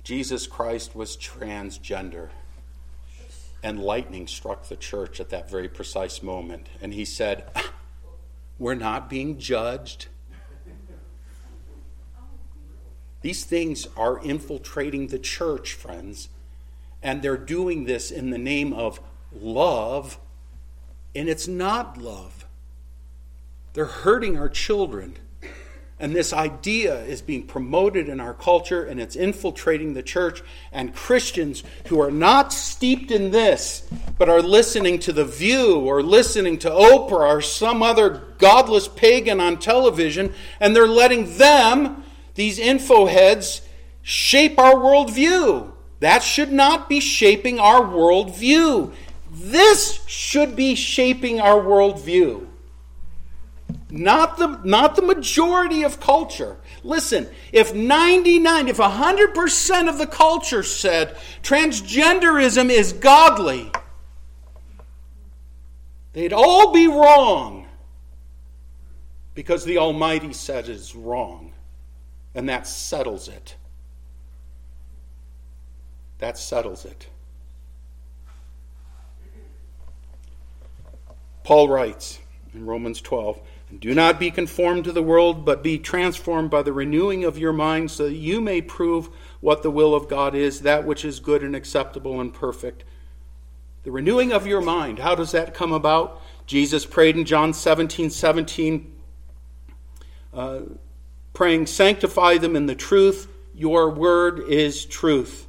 Jesus 0.04 0.46
Christ 0.46 0.94
was 0.94 1.16
transgender. 1.16 2.30
And 3.64 3.80
lightning 3.80 4.28
struck 4.28 4.68
the 4.68 4.76
church 4.76 5.22
at 5.22 5.30
that 5.30 5.50
very 5.50 5.70
precise 5.70 6.22
moment. 6.22 6.68
And 6.82 6.94
he 6.94 7.06
said, 7.06 7.50
We're 8.60 8.76
not 8.76 9.10
being 9.10 9.40
judged. 9.40 10.08
These 13.22 13.46
things 13.46 13.88
are 13.96 14.20
infiltrating 14.20 15.08
the 15.08 15.18
church, 15.18 15.74
friends. 15.74 16.28
And 17.02 17.22
they're 17.22 17.38
doing 17.38 17.86
this 17.86 18.12
in 18.12 18.30
the 18.30 18.38
name 18.38 18.74
of 18.74 19.00
love, 19.42 20.20
and 21.16 21.30
it's 21.30 21.48
not 21.48 21.98
love. 21.98 22.46
They're 23.74 23.86
hurting 23.86 24.38
our 24.38 24.50
children. 24.50 25.18
And 25.98 26.14
this 26.14 26.34
idea 26.34 27.04
is 27.06 27.22
being 27.22 27.48
promoted 27.48 28.10
in 28.10 28.20
our 28.20 28.34
culture 28.34 28.84
and 28.84 29.00
it's 29.00 29.16
infiltrating 29.16 29.94
the 29.94 30.04
church. 30.04 30.44
And 30.74 30.94
Christians 30.94 31.64
who 31.88 32.02
are 32.02 32.12
not 32.12 32.52
steeped 32.52 33.12
in 33.12 33.32
this, 33.32 33.88
but 34.18 34.28
are 34.28 34.42
listening 34.42 35.00
to 35.00 35.14
The 35.14 35.24
View 35.24 35.80
or 35.80 36.04
listening 36.04 36.58
to 36.60 36.70
Oprah 36.70 37.36
or 37.36 37.42
some 37.42 37.82
other 37.82 38.24
godless 38.38 38.90
pagan 38.90 39.40
on 39.40 39.58
television, 39.58 40.34
and 40.60 40.76
they're 40.76 40.88
letting 40.88 41.38
them, 41.38 42.04
these 42.36 42.60
info 42.60 43.06
heads, 43.06 43.62
shape 44.02 44.60
our 44.60 44.76
worldview. 44.76 45.72
That 46.02 46.24
should 46.24 46.52
not 46.52 46.90
be 46.90 47.00
shaping 47.00 47.58
our 47.58 47.82
worldview. 47.82 48.94
This 49.38 50.00
should 50.08 50.56
be 50.56 50.76
shaping 50.76 51.42
our 51.42 51.62
worldview. 51.62 52.48
Not 53.90 54.38
the, 54.38 54.62
not 54.64 54.96
the 54.96 55.02
majority 55.02 55.84
of 55.84 56.00
culture. 56.00 56.56
Listen, 56.84 57.28
if 57.52 57.74
99, 57.74 58.70
if 58.70 58.78
100% 58.78 59.90
of 59.90 59.98
the 59.98 60.08
culture 60.08 60.64
said 60.64 61.18
transgenderism 61.44 62.70
is 62.70 62.94
godly, 62.94 63.72
they'd 66.14 66.34
all 66.34 66.72
be 66.72 66.88
wrong 66.88 67.68
because 69.34 69.66
the 69.66 69.78
Almighty 69.78 70.32
said 70.32 70.70
it's 70.70 70.96
wrong. 70.96 71.52
And 72.34 72.48
that 72.48 72.68
settles 72.68 73.28
it. 73.28 73.56
That 76.20 76.38
settles 76.38 76.86
it. 76.86 77.08
Paul 81.46 81.70
writes 81.70 82.20
in 82.56 82.66
Romans 82.66 83.00
12 83.02 83.40
Do 83.80 83.94
not 83.94 84.20
be 84.20 84.32
conformed 84.32 84.84
to 84.86 84.92
the 84.92 85.04
world, 85.04 85.46
but 85.46 85.62
be 85.62 85.78
transformed 85.78 86.50
by 86.50 86.64
the 86.64 86.74
renewing 86.74 87.24
of 87.24 87.38
your 87.38 87.54
mind, 87.54 87.92
so 87.92 88.06
that 88.06 88.16
you 88.16 88.42
may 88.42 88.64
prove 88.64 89.10
what 89.42 89.62
the 89.62 89.70
will 89.70 89.94
of 89.94 90.10
God 90.10 90.34
is, 90.34 90.62
that 90.62 90.86
which 90.86 91.06
is 91.06 91.20
good 91.20 91.44
and 91.44 91.56
acceptable 91.56 92.20
and 92.20 92.34
perfect. 92.34 92.84
The 93.84 93.92
renewing 93.92 94.32
of 94.32 94.48
your 94.48 94.60
mind, 94.60 94.98
how 94.98 95.14
does 95.14 95.34
that 95.34 95.54
come 95.54 95.72
about? 95.72 96.20
Jesus 96.48 96.84
prayed 96.84 97.16
in 97.16 97.26
John 97.26 97.54
17 97.54 98.10
17, 98.10 98.96
uh, 100.34 100.62
praying, 101.34 101.68
Sanctify 101.68 102.40
them 102.40 102.56
in 102.56 102.66
the 102.66 102.74
truth. 102.74 103.28
Your 103.54 103.92
word 103.92 104.40
is 104.50 104.84
truth. 104.84 105.46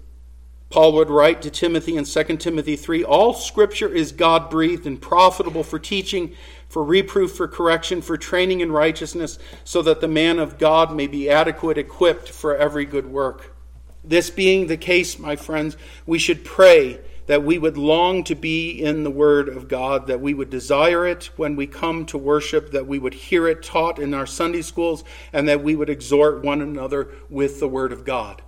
Paul 0.77 0.93
would 0.93 1.09
write 1.09 1.41
to 1.41 1.49
Timothy 1.49 1.97
in 1.97 2.05
2 2.05 2.37
Timothy 2.37 2.77
3 2.77 3.03
All 3.03 3.33
scripture 3.33 3.89
is 3.89 4.13
God 4.13 4.51
breathed 4.51 4.87
and 4.87 5.01
profitable 5.01 5.63
for 5.63 5.79
teaching, 5.79 6.35
for 6.69 6.85
reproof, 6.85 7.33
for 7.35 7.49
correction, 7.49 8.03
for 8.03 8.19
training 8.19 8.61
in 8.61 8.71
righteousness, 8.71 9.39
so 9.65 9.81
that 9.81 10.03
the 10.03 10.07
man 10.07 10.39
of 10.39 10.59
God 10.59 10.95
may 10.95 11.07
be 11.07 11.31
adequate, 11.31 11.79
equipped 11.79 12.29
for 12.29 12.55
every 12.55 12.85
good 12.85 13.07
work. 13.07 13.57
This 14.05 14.29
being 14.29 14.67
the 14.67 14.77
case, 14.77 15.19
my 15.19 15.35
friends, 15.35 15.79
we 16.05 16.19
should 16.19 16.45
pray 16.45 17.01
that 17.25 17.43
we 17.43 17.57
would 17.57 17.79
long 17.79 18.23
to 18.25 18.35
be 18.35 18.73
in 18.73 19.03
the 19.03 19.11
Word 19.11 19.49
of 19.49 19.69
God, 19.69 20.09
that 20.09 20.21
we 20.21 20.35
would 20.35 20.51
desire 20.51 21.07
it 21.07 21.31
when 21.37 21.57
we 21.57 21.67
come 21.67 22.05
to 22.05 22.19
worship, 22.19 22.73
that 22.73 22.87
we 22.87 22.99
would 22.99 23.15
hear 23.15 23.49
it 23.49 23.63
taught 23.63 23.99
in 23.99 24.13
our 24.13 24.27
Sunday 24.27 24.61
schools, 24.61 25.05
and 25.33 25.49
that 25.49 25.63
we 25.63 25.75
would 25.75 25.89
exhort 25.89 26.45
one 26.45 26.61
another 26.61 27.09
with 27.31 27.61
the 27.61 27.69
Word 27.69 27.93
of 27.93 28.05
God 28.05 28.43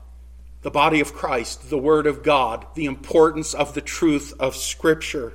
the 0.62 0.70
body 0.70 1.00
of 1.00 1.14
Christ, 1.14 1.70
the 1.70 1.78
Word 1.78 2.06
of 2.06 2.22
God, 2.22 2.66
the 2.74 2.86
importance 2.86 3.54
of 3.54 3.74
the 3.74 3.80
truth 3.80 4.34
of 4.38 4.56
Scripture. 4.56 5.34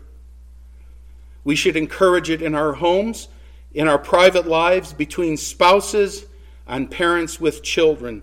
We 1.44 1.56
should 1.56 1.76
encourage 1.76 2.30
it 2.30 2.42
in 2.42 2.56
our 2.56 2.74
homes, 2.74 3.28
in 3.74 3.88
our 3.88 3.98
private 3.98 4.48
lives, 4.48 4.94
between 4.94 5.38
spouses 5.38 6.26
and 6.68 6.90
parents 6.90 7.40
with 7.40 7.64
children. 7.64 8.22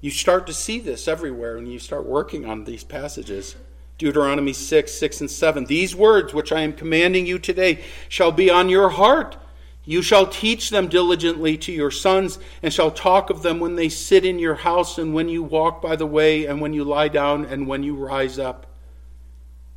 You 0.00 0.10
start 0.10 0.46
to 0.48 0.52
see 0.52 0.80
this 0.80 1.06
everywhere 1.06 1.56
when 1.56 1.66
you 1.66 1.78
start 1.78 2.06
working 2.06 2.44
on 2.44 2.64
these 2.64 2.84
passages. 2.84 3.56
Deuteronomy 3.98 4.52
6, 4.52 4.92
6, 4.92 5.20
and 5.20 5.30
7. 5.30 5.64
These 5.66 5.94
words 5.94 6.34
which 6.34 6.50
I 6.50 6.62
am 6.62 6.72
commanding 6.72 7.24
you 7.24 7.38
today 7.38 7.84
shall 8.08 8.32
be 8.32 8.50
on 8.50 8.68
your 8.68 8.88
heart. 8.88 9.36
You 9.84 10.02
shall 10.02 10.26
teach 10.26 10.70
them 10.70 10.88
diligently 10.88 11.56
to 11.58 11.72
your 11.72 11.90
sons, 11.90 12.38
and 12.62 12.72
shall 12.72 12.90
talk 12.90 13.30
of 13.30 13.42
them 13.42 13.58
when 13.58 13.74
they 13.74 13.88
sit 13.88 14.24
in 14.24 14.38
your 14.38 14.54
house, 14.54 14.98
and 14.98 15.12
when 15.12 15.28
you 15.28 15.42
walk 15.42 15.82
by 15.82 15.96
the 15.96 16.06
way, 16.06 16.46
and 16.46 16.60
when 16.60 16.72
you 16.72 16.84
lie 16.84 17.08
down, 17.08 17.44
and 17.44 17.66
when 17.66 17.82
you 17.82 17.94
rise 17.96 18.38
up. 18.38 18.66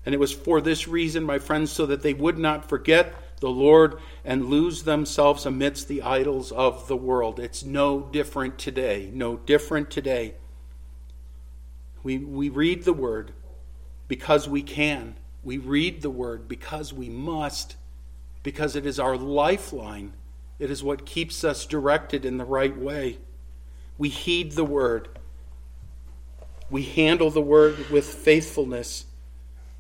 And 0.06 0.14
it 0.14 0.20
was 0.20 0.32
for 0.32 0.62
this 0.62 0.88
reason, 0.88 1.24
my 1.24 1.40
friends, 1.40 1.72
so 1.72 1.88
that 1.88 2.04
they 2.04 2.14
would 2.14 2.38
not 2.38 2.70
forget 2.70 3.16
the 3.40 3.50
Lord 3.50 4.00
and 4.24 4.46
lose 4.46 4.84
themselves 4.84 5.46
amidst 5.46 5.88
the 5.88 6.04
idols 6.04 6.52
of 6.52 6.88
the 6.88 6.96
world. 6.96 7.40
It's 7.40 7.64
no 7.64 8.02
different 8.02 8.60
today. 8.60 9.10
No 9.12 9.38
different 9.38 9.90
today. 9.90 10.36
We, 12.04 12.20
we 12.20 12.50
read 12.50 12.84
the 12.84 12.94
word 12.94 13.34
because 14.08 14.48
we 14.48 14.62
can. 14.62 15.16
We 15.44 15.58
read 15.58 16.02
the 16.02 16.12
word 16.12 16.48
because 16.48 16.94
we 16.94 17.10
must 17.10 17.76
because 18.46 18.76
it 18.76 18.86
is 18.86 19.00
our 19.00 19.18
lifeline. 19.18 20.14
It 20.60 20.70
is 20.70 20.84
what 20.84 21.04
keeps 21.04 21.44
us 21.44 21.66
directed 21.66 22.26
in 22.26 22.38
the 22.38 22.46
right 22.46 22.78
way. 22.78 23.18
We 23.98 24.10
heed 24.10 24.52
the 24.52 24.64
word. 24.64 25.10
We 26.70 26.84
handle 26.84 27.32
the 27.32 27.42
word 27.42 27.90
with 27.90 28.06
faithfulness. 28.06 29.06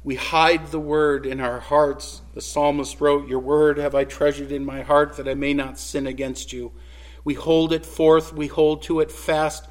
We 0.03 0.15
hide 0.15 0.71
the 0.71 0.79
word 0.79 1.27
in 1.27 1.39
our 1.39 1.59
hearts. 1.59 2.23
The 2.33 2.41
psalmist 2.41 2.99
wrote, 2.99 3.27
Your 3.27 3.37
word 3.37 3.77
have 3.77 3.93
I 3.93 4.03
treasured 4.03 4.51
in 4.51 4.65
my 4.65 4.81
heart 4.81 5.15
that 5.17 5.27
I 5.27 5.35
may 5.35 5.53
not 5.53 5.77
sin 5.77 6.07
against 6.07 6.51
you. 6.51 6.71
We 7.23 7.35
hold 7.35 7.71
it 7.71 7.85
forth, 7.85 8.33
we 8.33 8.47
hold 8.47 8.81
to 8.83 8.99
it 8.99 9.11
fast. 9.11 9.67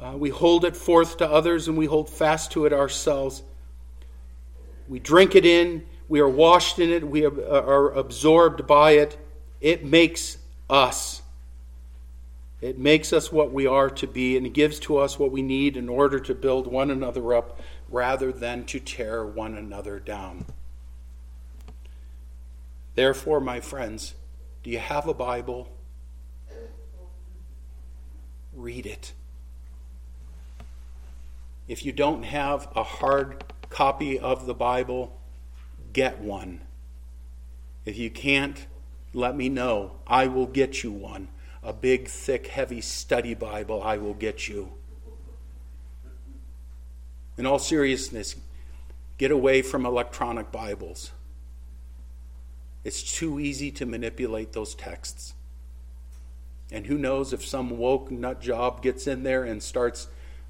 Uh, 0.00 0.14
we 0.16 0.30
hold 0.30 0.64
it 0.64 0.78
forth 0.78 1.18
to 1.18 1.30
others 1.30 1.68
and 1.68 1.76
we 1.76 1.84
hold 1.84 2.08
fast 2.08 2.52
to 2.52 2.64
it 2.64 2.72
ourselves. 2.72 3.42
We 4.88 4.98
drink 4.98 5.34
it 5.34 5.44
in, 5.44 5.84
we 6.08 6.20
are 6.20 6.28
washed 6.28 6.78
in 6.78 6.90
it, 6.90 7.06
we 7.06 7.26
uh, 7.26 7.30
are 7.30 7.90
absorbed 7.92 8.66
by 8.66 8.92
it. 8.92 9.16
It 9.60 9.84
makes 9.84 10.38
us. 10.70 11.22
It 12.60 12.78
makes 12.78 13.12
us 13.12 13.30
what 13.30 13.52
we 13.52 13.66
are 13.66 13.90
to 13.90 14.06
be, 14.06 14.36
and 14.36 14.46
it 14.46 14.52
gives 14.52 14.80
to 14.80 14.98
us 14.98 15.18
what 15.18 15.30
we 15.30 15.42
need 15.42 15.76
in 15.76 15.88
order 15.88 16.18
to 16.20 16.34
build 16.34 16.66
one 16.66 16.90
another 16.90 17.34
up 17.34 17.60
rather 17.88 18.32
than 18.32 18.64
to 18.66 18.80
tear 18.80 19.24
one 19.24 19.56
another 19.56 20.00
down. 20.00 20.44
Therefore, 22.94 23.40
my 23.40 23.60
friends, 23.60 24.14
do 24.62 24.70
you 24.70 24.78
have 24.78 25.06
a 25.06 25.14
Bible? 25.14 25.68
read 28.58 28.86
it. 28.86 29.12
If 31.66 31.84
you 31.84 31.92
don't 31.92 32.24
have 32.24 32.68
a 32.74 32.82
hard 32.82 33.44
copy 33.70 34.18
of 34.18 34.46
the 34.46 34.54
Bible, 34.54 35.17
get 35.98 36.20
one. 36.20 36.60
If 37.84 37.98
you 37.98 38.08
can't, 38.08 38.68
let 39.12 39.34
me 39.34 39.48
know. 39.48 39.96
I 40.06 40.28
will 40.28 40.46
get 40.46 40.84
you 40.84 40.92
one. 40.92 41.26
A 41.60 41.72
big, 41.72 42.06
thick, 42.06 42.46
heavy 42.46 42.80
study 42.80 43.34
Bible, 43.34 43.82
I 43.82 43.96
will 43.96 44.14
get 44.14 44.46
you. 44.46 44.74
In 47.36 47.46
all 47.46 47.58
seriousness, 47.58 48.36
get 49.16 49.32
away 49.32 49.60
from 49.60 49.84
electronic 49.84 50.52
Bibles. 50.52 51.10
It's 52.84 53.02
too 53.02 53.40
easy 53.40 53.72
to 53.72 53.84
manipulate 53.84 54.52
those 54.52 54.76
texts. 54.76 55.34
And 56.70 56.86
who 56.86 56.96
knows 56.96 57.32
if 57.32 57.44
some 57.44 57.70
woke 57.70 58.08
nut 58.12 58.40
job 58.40 58.82
gets 58.82 59.08
in 59.08 59.24
there 59.24 59.42
and 59.42 59.60
starts 59.60 60.06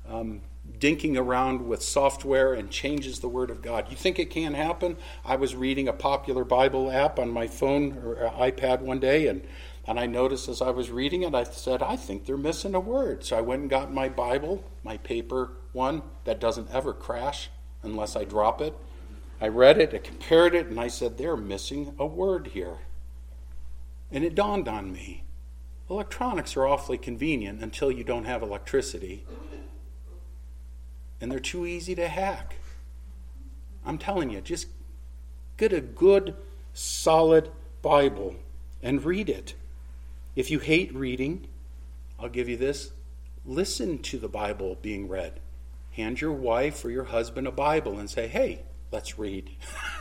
um, 0.06 0.42
dinking 0.78 1.16
around 1.16 1.66
with 1.66 1.82
software 1.82 2.54
and 2.54 2.70
changes 2.70 3.20
the 3.20 3.28
Word 3.28 3.50
of 3.50 3.62
God. 3.62 3.86
You 3.90 3.96
think 3.96 4.18
it 4.18 4.30
can 4.30 4.54
happen? 4.54 4.96
I 5.24 5.36
was 5.36 5.54
reading 5.54 5.88
a 5.88 5.92
popular 5.92 6.44
Bible 6.44 6.90
app 6.90 7.18
on 7.18 7.30
my 7.30 7.46
phone 7.46 7.98
or 8.04 8.26
uh, 8.26 8.30
iPad 8.32 8.80
one 8.80 9.00
day, 9.00 9.26
and, 9.26 9.42
and 9.86 9.98
I 9.98 10.06
noticed 10.06 10.48
as 10.48 10.62
I 10.62 10.70
was 10.70 10.90
reading 10.90 11.22
it, 11.22 11.34
I 11.34 11.44
said, 11.44 11.82
I 11.82 11.96
think 11.96 12.26
they're 12.26 12.36
missing 12.36 12.74
a 12.74 12.80
word. 12.80 13.24
So 13.24 13.36
I 13.36 13.40
went 13.40 13.62
and 13.62 13.70
got 13.70 13.92
my 13.92 14.08
Bible, 14.08 14.64
my 14.84 14.96
paper 14.98 15.52
one 15.72 16.02
that 16.24 16.40
doesn't 16.40 16.70
ever 16.72 16.92
crash 16.92 17.50
unless 17.82 18.16
I 18.16 18.24
drop 18.24 18.60
it. 18.60 18.74
I 19.40 19.48
read 19.48 19.78
it, 19.78 19.94
I 19.94 19.98
compared 19.98 20.54
it, 20.54 20.66
and 20.66 20.80
I 20.80 20.88
said, 20.88 21.16
they're 21.16 21.36
missing 21.36 21.94
a 21.98 22.06
word 22.06 22.48
here. 22.48 22.78
And 24.10 24.24
it 24.24 24.34
dawned 24.34 24.68
on 24.68 24.92
me 24.92 25.24
electronics 25.90 26.56
are 26.56 26.66
awfully 26.66 26.98
convenient 26.98 27.62
until 27.62 27.90
you 27.90 28.04
don't 28.04 28.24
have 28.24 28.42
electricity 28.42 29.24
and 31.20 31.30
they're 31.30 31.38
too 31.38 31.66
easy 31.66 31.94
to 31.94 32.08
hack. 32.08 32.56
I'm 33.84 33.98
telling 33.98 34.30
you, 34.30 34.40
just 34.40 34.68
get 35.56 35.72
a 35.72 35.80
good, 35.80 36.36
solid 36.72 37.50
Bible 37.82 38.36
and 38.82 39.04
read 39.04 39.28
it. 39.28 39.54
If 40.36 40.50
you 40.50 40.58
hate 40.58 40.94
reading, 40.94 41.48
I'll 42.18 42.28
give 42.28 42.48
you 42.48 42.56
this 42.56 42.92
listen 43.44 43.98
to 43.98 44.18
the 44.18 44.28
Bible 44.28 44.76
being 44.82 45.08
read. 45.08 45.40
Hand 45.92 46.20
your 46.20 46.32
wife 46.32 46.84
or 46.84 46.90
your 46.90 47.04
husband 47.04 47.46
a 47.46 47.50
Bible 47.50 47.98
and 47.98 48.08
say, 48.08 48.28
hey, 48.28 48.60
let's 48.92 49.18
read. 49.18 49.50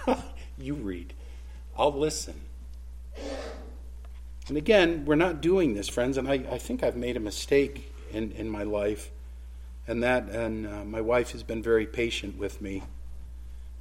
you 0.57 0.75
read. 0.75 1.13
I'll 1.77 1.97
listen. 1.97 2.41
And 4.47 4.57
again, 4.57 5.05
we're 5.05 5.15
not 5.15 5.41
doing 5.41 5.73
this, 5.73 5.87
friends, 5.87 6.17
and 6.17 6.27
I, 6.27 6.33
I 6.51 6.57
think 6.57 6.83
I've 6.83 6.95
made 6.95 7.17
a 7.17 7.21
mistake 7.21 7.91
in, 8.11 8.31
in 8.33 8.49
my 8.49 8.63
life 8.63 9.11
and 9.87 10.03
that 10.03 10.29
and 10.29 10.67
uh, 10.67 10.83
my 10.83 11.01
wife 11.01 11.31
has 11.31 11.43
been 11.43 11.63
very 11.63 11.87
patient 11.87 12.37
with 12.37 12.61
me. 12.61 12.83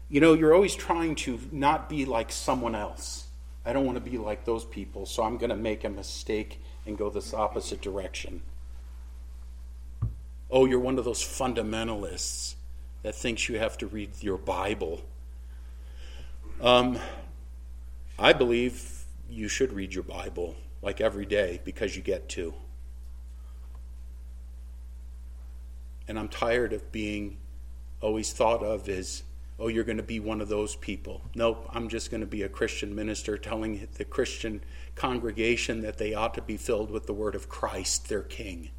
You 0.08 0.20
know 0.20 0.34
you're 0.34 0.54
always 0.54 0.74
trying 0.74 1.16
to 1.16 1.40
not 1.50 1.88
be 1.88 2.04
like 2.04 2.30
someone 2.30 2.74
else. 2.74 3.26
I 3.64 3.72
don't 3.72 3.84
want 3.84 4.02
to 4.02 4.10
be 4.10 4.16
like 4.16 4.44
those 4.44 4.64
people 4.64 5.06
so 5.06 5.24
i'm 5.24 5.38
going 5.38 5.50
to 5.50 5.56
make 5.56 5.82
a 5.82 5.88
mistake 5.88 6.60
and 6.86 6.96
go 6.96 7.10
this 7.10 7.34
opposite 7.34 7.80
direction. 7.80 8.42
Oh 10.50 10.64
you're 10.64 10.80
one 10.80 10.98
of 10.98 11.04
those 11.04 11.22
fundamentalists 11.22 12.54
that 13.02 13.14
thinks 13.14 13.48
you 13.48 13.58
have 13.58 13.76
to 13.78 13.86
read 13.86 14.10
your 14.20 14.38
bible. 14.38 15.02
Um, 16.60 16.98
i 18.18 18.32
believe 18.32 19.04
you 19.28 19.48
should 19.48 19.72
read 19.72 19.92
your 19.92 20.04
bible 20.04 20.54
like 20.80 21.00
every 21.00 21.26
day 21.26 21.60
because 21.64 21.96
you 21.96 22.02
get 22.02 22.28
to 22.30 22.54
And 26.08 26.18
I'm 26.18 26.28
tired 26.28 26.72
of 26.72 26.92
being 26.92 27.38
always 28.00 28.32
thought 28.32 28.62
of 28.62 28.88
as, 28.88 29.22
oh, 29.58 29.68
you're 29.68 29.84
going 29.84 29.96
to 29.96 30.02
be 30.02 30.20
one 30.20 30.40
of 30.40 30.48
those 30.48 30.76
people. 30.76 31.22
Nope, 31.34 31.68
I'm 31.72 31.88
just 31.88 32.10
going 32.10 32.20
to 32.20 32.26
be 32.26 32.42
a 32.42 32.48
Christian 32.48 32.94
minister 32.94 33.36
telling 33.38 33.88
the 33.96 34.04
Christian 34.04 34.60
congregation 34.94 35.82
that 35.82 35.98
they 35.98 36.14
ought 36.14 36.34
to 36.34 36.42
be 36.42 36.56
filled 36.56 36.90
with 36.90 37.06
the 37.06 37.14
word 37.14 37.34
of 37.34 37.48
Christ, 37.48 38.08
their 38.08 38.22
King. 38.22 38.70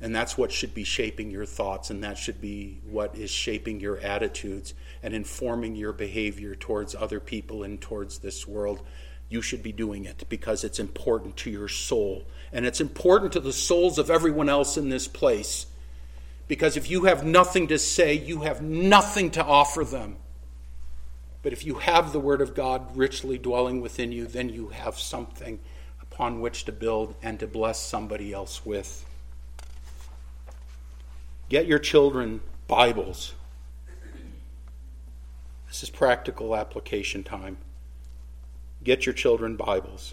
And 0.00 0.14
that's 0.14 0.36
what 0.36 0.50
should 0.50 0.74
be 0.74 0.82
shaping 0.82 1.30
your 1.30 1.46
thoughts, 1.46 1.88
and 1.88 2.02
that 2.02 2.18
should 2.18 2.40
be 2.40 2.80
what 2.90 3.16
is 3.16 3.30
shaping 3.30 3.78
your 3.78 3.98
attitudes 3.98 4.74
and 5.00 5.14
informing 5.14 5.76
your 5.76 5.92
behavior 5.92 6.56
towards 6.56 6.96
other 6.96 7.20
people 7.20 7.62
and 7.62 7.80
towards 7.80 8.18
this 8.18 8.48
world. 8.48 8.82
You 9.28 9.42
should 9.42 9.62
be 9.62 9.70
doing 9.70 10.04
it 10.04 10.24
because 10.28 10.64
it's 10.64 10.80
important 10.80 11.36
to 11.38 11.50
your 11.50 11.68
soul, 11.68 12.24
and 12.52 12.66
it's 12.66 12.80
important 12.80 13.32
to 13.32 13.40
the 13.40 13.52
souls 13.52 13.96
of 13.96 14.10
everyone 14.10 14.48
else 14.48 14.76
in 14.76 14.88
this 14.88 15.06
place. 15.06 15.66
Because 16.52 16.76
if 16.76 16.90
you 16.90 17.04
have 17.04 17.24
nothing 17.24 17.68
to 17.68 17.78
say, 17.78 18.12
you 18.12 18.42
have 18.42 18.60
nothing 18.60 19.30
to 19.30 19.42
offer 19.42 19.84
them. 19.84 20.18
But 21.42 21.54
if 21.54 21.64
you 21.64 21.76
have 21.76 22.12
the 22.12 22.20
Word 22.20 22.42
of 22.42 22.54
God 22.54 22.94
richly 22.94 23.38
dwelling 23.38 23.80
within 23.80 24.12
you, 24.12 24.26
then 24.26 24.50
you 24.50 24.68
have 24.68 24.98
something 24.98 25.60
upon 26.02 26.42
which 26.42 26.66
to 26.66 26.72
build 26.72 27.14
and 27.22 27.40
to 27.40 27.46
bless 27.46 27.80
somebody 27.80 28.34
else 28.34 28.66
with. 28.66 29.06
Get 31.48 31.64
your 31.64 31.78
children 31.78 32.42
Bibles. 32.68 33.32
This 35.68 35.82
is 35.82 35.88
practical 35.88 36.54
application 36.54 37.24
time. 37.24 37.56
Get 38.84 39.06
your 39.06 39.14
children 39.14 39.56
Bibles. 39.56 40.12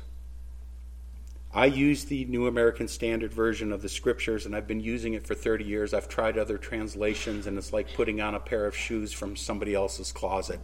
I 1.52 1.66
use 1.66 2.06
the 2.06 2.26
New 2.26 2.46
American 2.46 2.88
Standard 2.88 3.34
Version 3.34 3.72
of 3.72 3.82
the 3.82 3.90
scriptures, 3.90 4.46
and 4.46 4.56
I've 4.56 4.68
been 4.68 4.80
using 4.80 5.16
it 5.16 5.26
for 5.26 5.34
30 5.34 5.66
years. 5.66 5.96
I've 5.96 6.08
tried 6.08 6.38
other 6.38 6.60
translations, 6.60 7.48
and 7.48 7.58
it's 7.58 7.74
like 7.74 7.96
putting 7.96 8.22
on 8.22 8.36
a 8.36 8.40
pair 8.40 8.68
of 8.68 8.76
shoes 8.76 9.12
from 9.12 9.36
somebody 9.36 9.74
else's 9.74 10.12
closet. 10.12 10.60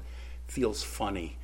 Feels 0.47 0.83
funny. 0.83 1.38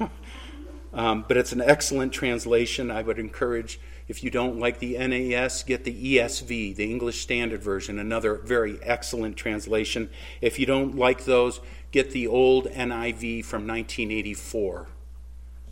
um, 0.94 1.26
but 1.28 1.36
it's 1.36 1.52
an 1.52 1.60
excellent 1.60 2.14
translation. 2.14 2.90
I 2.90 3.02
would 3.02 3.18
encourage, 3.18 3.78
if 4.08 4.24
you 4.24 4.30
don't 4.30 4.58
like 4.58 4.78
the 4.78 4.96
NAS, 4.96 5.64
get 5.64 5.84
the 5.84 6.16
ESV, 6.16 6.74
the 6.74 6.90
English 6.90 7.20
Standard 7.20 7.62
Version, 7.62 7.98
another 7.98 8.36
very 8.36 8.78
excellent 8.82 9.36
translation. 9.36 10.08
If 10.40 10.58
you 10.58 10.64
don't 10.64 10.96
like 10.96 11.26
those, 11.26 11.60
get 11.90 12.12
the 12.12 12.26
old 12.26 12.64
NIV 12.68 13.44
from 13.44 13.66
1984 13.66 14.88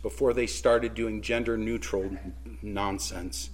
before 0.01 0.33
they 0.33 0.47
started 0.47 0.93
doing 0.93 1.21
gender 1.21 1.57
neutral 1.57 2.11
nonsense. 2.61 3.49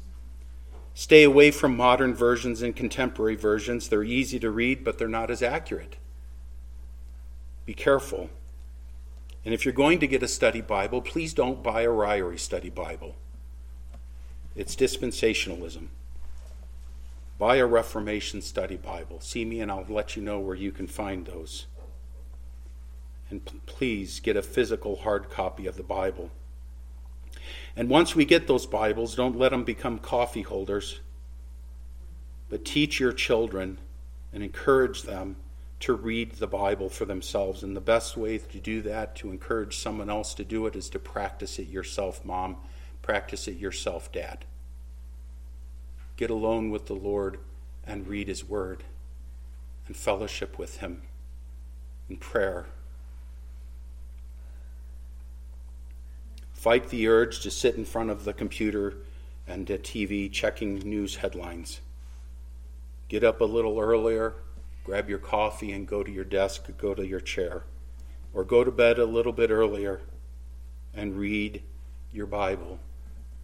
Stay 0.94 1.24
away 1.24 1.50
from 1.50 1.76
modern 1.76 2.14
versions 2.14 2.62
and 2.62 2.76
contemporary 2.76 3.36
versions. 3.36 3.90
They're 3.90 4.04
easy 4.04 4.40
to 4.40 4.52
read, 4.52 4.84
but 4.84 4.98
they're 4.98 5.08
not 5.08 5.32
as 5.32 5.42
accurate. 5.42 5.98
Be 7.66 7.74
careful. 7.74 8.30
And 9.46 9.54
if 9.54 9.66
you're 9.66 9.74
going 9.74 10.00
to 10.00 10.08
get 10.08 10.24
a 10.24 10.28
study 10.28 10.62
Bible, 10.62 11.02
please 11.02 11.34
don't 11.34 11.64
buy 11.64 11.82
a 11.82 11.90
Ryrie 11.90 12.40
study 12.40 12.70
Bible. 12.70 13.16
It's 14.56 14.76
dispensationalism. 14.76 15.88
Buy 17.40 17.56
a 17.56 17.66
Reformation 17.66 18.42
study 18.42 18.78
Bible. 18.78 19.20
See 19.20 19.44
me, 19.44 19.60
and 19.60 19.72
I'll 19.72 19.86
let 19.90 20.16
you 20.16 20.22
know 20.22 20.40
where 20.40 20.56
you 20.56 20.72
can 20.72 20.88
find 20.88 21.26
those. 21.26 21.66
And 23.34 23.66
please 23.66 24.20
get 24.20 24.38
a 24.38 24.44
physical 24.44 24.98
hard 24.98 25.32
copy 25.32 25.66
of 25.66 25.76
the 25.76 25.82
Bible. 25.82 26.30
And 27.76 27.90
once 27.90 28.16
we 28.16 28.26
get 28.26 28.46
those 28.46 28.68
Bibles, 28.68 29.16
don't 29.16 29.40
let 29.40 29.50
them 29.50 29.64
become 29.64 29.98
coffee 29.98 30.44
holders, 30.44 31.00
but 32.48 32.64
teach 32.64 33.00
your 33.00 33.12
children 33.12 33.80
and 34.32 34.44
encourage 34.44 35.02
them 35.02 35.38
to 35.80 35.96
read 35.96 36.34
the 36.34 36.46
Bible 36.46 36.90
for 36.90 37.06
themselves. 37.06 37.64
And 37.64 37.76
the 37.76 37.82
best 37.82 38.16
way 38.16 38.38
to 38.38 38.60
do 38.60 38.84
that, 38.84 39.16
to 39.16 39.32
encourage 39.32 39.78
someone 39.78 40.12
else 40.12 40.36
to 40.36 40.44
do 40.44 40.68
it, 40.68 40.76
is 40.76 40.88
to 40.92 41.00
practice 41.00 41.58
it 41.58 41.68
yourself, 41.68 42.24
mom. 42.24 42.58
Practice 43.02 43.48
it 43.48 43.58
yourself, 43.58 44.12
dad. 44.12 44.46
Get 46.18 46.30
alone 46.30 46.70
with 46.70 46.86
the 46.86 46.94
Lord 46.94 47.40
and 47.84 48.06
read 48.06 48.28
His 48.28 48.48
Word 48.48 48.84
and 49.88 49.98
fellowship 49.98 50.60
with 50.60 50.78
Him 50.78 51.02
in 52.08 52.18
prayer. 52.18 52.68
Fight 56.64 56.88
the 56.88 57.10
urge 57.10 57.42
to 57.42 57.52
sit 57.52 57.76
in 57.76 57.84
front 57.84 58.10
of 58.10 58.24
the 58.24 58.32
computer 58.32 58.94
and 59.46 59.68
the 59.68 59.78
TV 59.78 60.32
checking 60.32 60.76
news 60.76 61.18
headlines. 61.18 61.82
Get 63.10 63.22
up 63.22 63.42
a 63.42 63.44
little 63.44 63.82
earlier, 63.82 64.36
grab 64.86 65.10
your 65.10 65.20
coffee, 65.20 65.74
and 65.74 65.86
go 65.86 66.04
to 66.04 66.10
your 66.10 66.24
desk, 66.24 66.70
go 66.78 66.94
to 66.94 67.06
your 67.06 67.20
chair. 67.20 67.66
Or 68.34 68.46
go 68.46 68.64
to 68.64 68.72
bed 68.72 68.98
a 68.98 69.06
little 69.06 69.34
bit 69.34 69.50
earlier 69.50 70.04
and 70.94 71.18
read 71.18 71.64
your 72.14 72.28
Bible. 72.28 72.80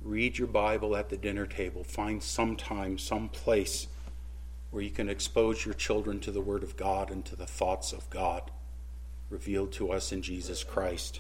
Read 0.02 0.38
your 0.38 0.48
Bible 0.48 0.96
at 0.96 1.10
the 1.10 1.18
dinner 1.18 1.46
table. 1.46 1.84
Find 1.84 2.24
some 2.24 2.56
time, 2.56 2.98
some 2.98 3.28
place 3.28 3.88
where 4.72 4.82
you 4.82 4.92
can 4.92 5.10
expose 5.10 5.66
your 5.66 5.76
children 5.76 6.22
to 6.22 6.32
the 6.32 6.40
Word 6.40 6.64
of 6.64 6.78
God 6.78 7.12
and 7.12 7.26
to 7.26 7.36
the 7.36 7.46
thoughts 7.46 7.92
of 7.92 8.10
God 8.10 8.50
revealed 9.30 9.74
to 9.74 9.92
us 9.92 10.14
in 10.14 10.22
Jesus 10.22 10.64
Christ. 10.64 11.20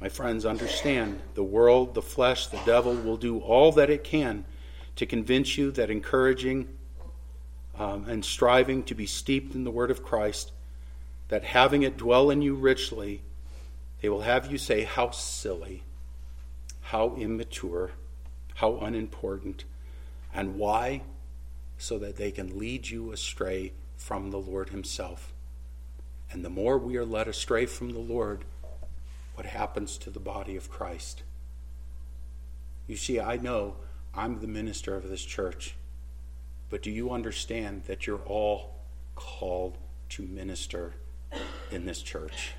My 0.00 0.08
friends, 0.10 0.44
understand 0.44 1.20
the 1.34 1.42
world, 1.42 1.94
the 1.94 2.02
flesh, 2.02 2.48
the 2.48 2.60
devil 2.66 2.94
will 2.94 3.16
do 3.16 3.38
all 3.38 3.72
that 3.72 3.88
it 3.88 4.04
can 4.04 4.44
to 4.96 5.06
convince 5.06 5.56
you 5.56 5.70
that 5.72 5.90
encouraging 5.90 6.68
um, 7.78 8.06
and 8.08 8.24
striving 8.24 8.82
to 8.84 8.94
be 8.94 9.06
steeped 9.06 9.54
in 9.54 9.64
the 9.64 9.70
Word 9.70 9.90
of 9.90 10.02
Christ, 10.02 10.52
that 11.28 11.44
having 11.44 11.82
it 11.82 11.96
dwell 11.96 12.30
in 12.30 12.42
you 12.42 12.54
richly, 12.54 13.22
they 14.00 14.08
will 14.08 14.22
have 14.22 14.50
you 14.50 14.58
say, 14.58 14.84
How 14.84 15.10
silly, 15.10 15.82
how 16.82 17.14
immature, 17.16 17.92
how 18.54 18.78
unimportant, 18.78 19.64
and 20.32 20.56
why? 20.56 21.02
So 21.78 21.98
that 21.98 22.16
they 22.16 22.30
can 22.30 22.58
lead 22.58 22.88
you 22.88 23.12
astray 23.12 23.72
from 23.96 24.30
the 24.30 24.38
Lord 24.38 24.70
Himself. 24.70 25.32
And 26.30 26.44
the 26.44 26.50
more 26.50 26.78
we 26.78 26.96
are 26.96 27.04
led 27.04 27.28
astray 27.28 27.66
from 27.66 27.90
the 27.90 27.98
Lord, 27.98 28.44
what 29.36 29.46
happens 29.46 29.98
to 29.98 30.10
the 30.10 30.18
body 30.18 30.56
of 30.56 30.70
Christ? 30.70 31.22
You 32.86 32.96
see, 32.96 33.20
I 33.20 33.36
know 33.36 33.76
I'm 34.14 34.40
the 34.40 34.46
minister 34.46 34.96
of 34.96 35.08
this 35.08 35.24
church, 35.24 35.76
but 36.70 36.82
do 36.82 36.90
you 36.90 37.10
understand 37.10 37.84
that 37.84 38.06
you're 38.06 38.24
all 38.24 38.76
called 39.14 39.76
to 40.10 40.22
minister 40.22 40.94
in 41.70 41.84
this 41.84 42.00
church? 42.00 42.54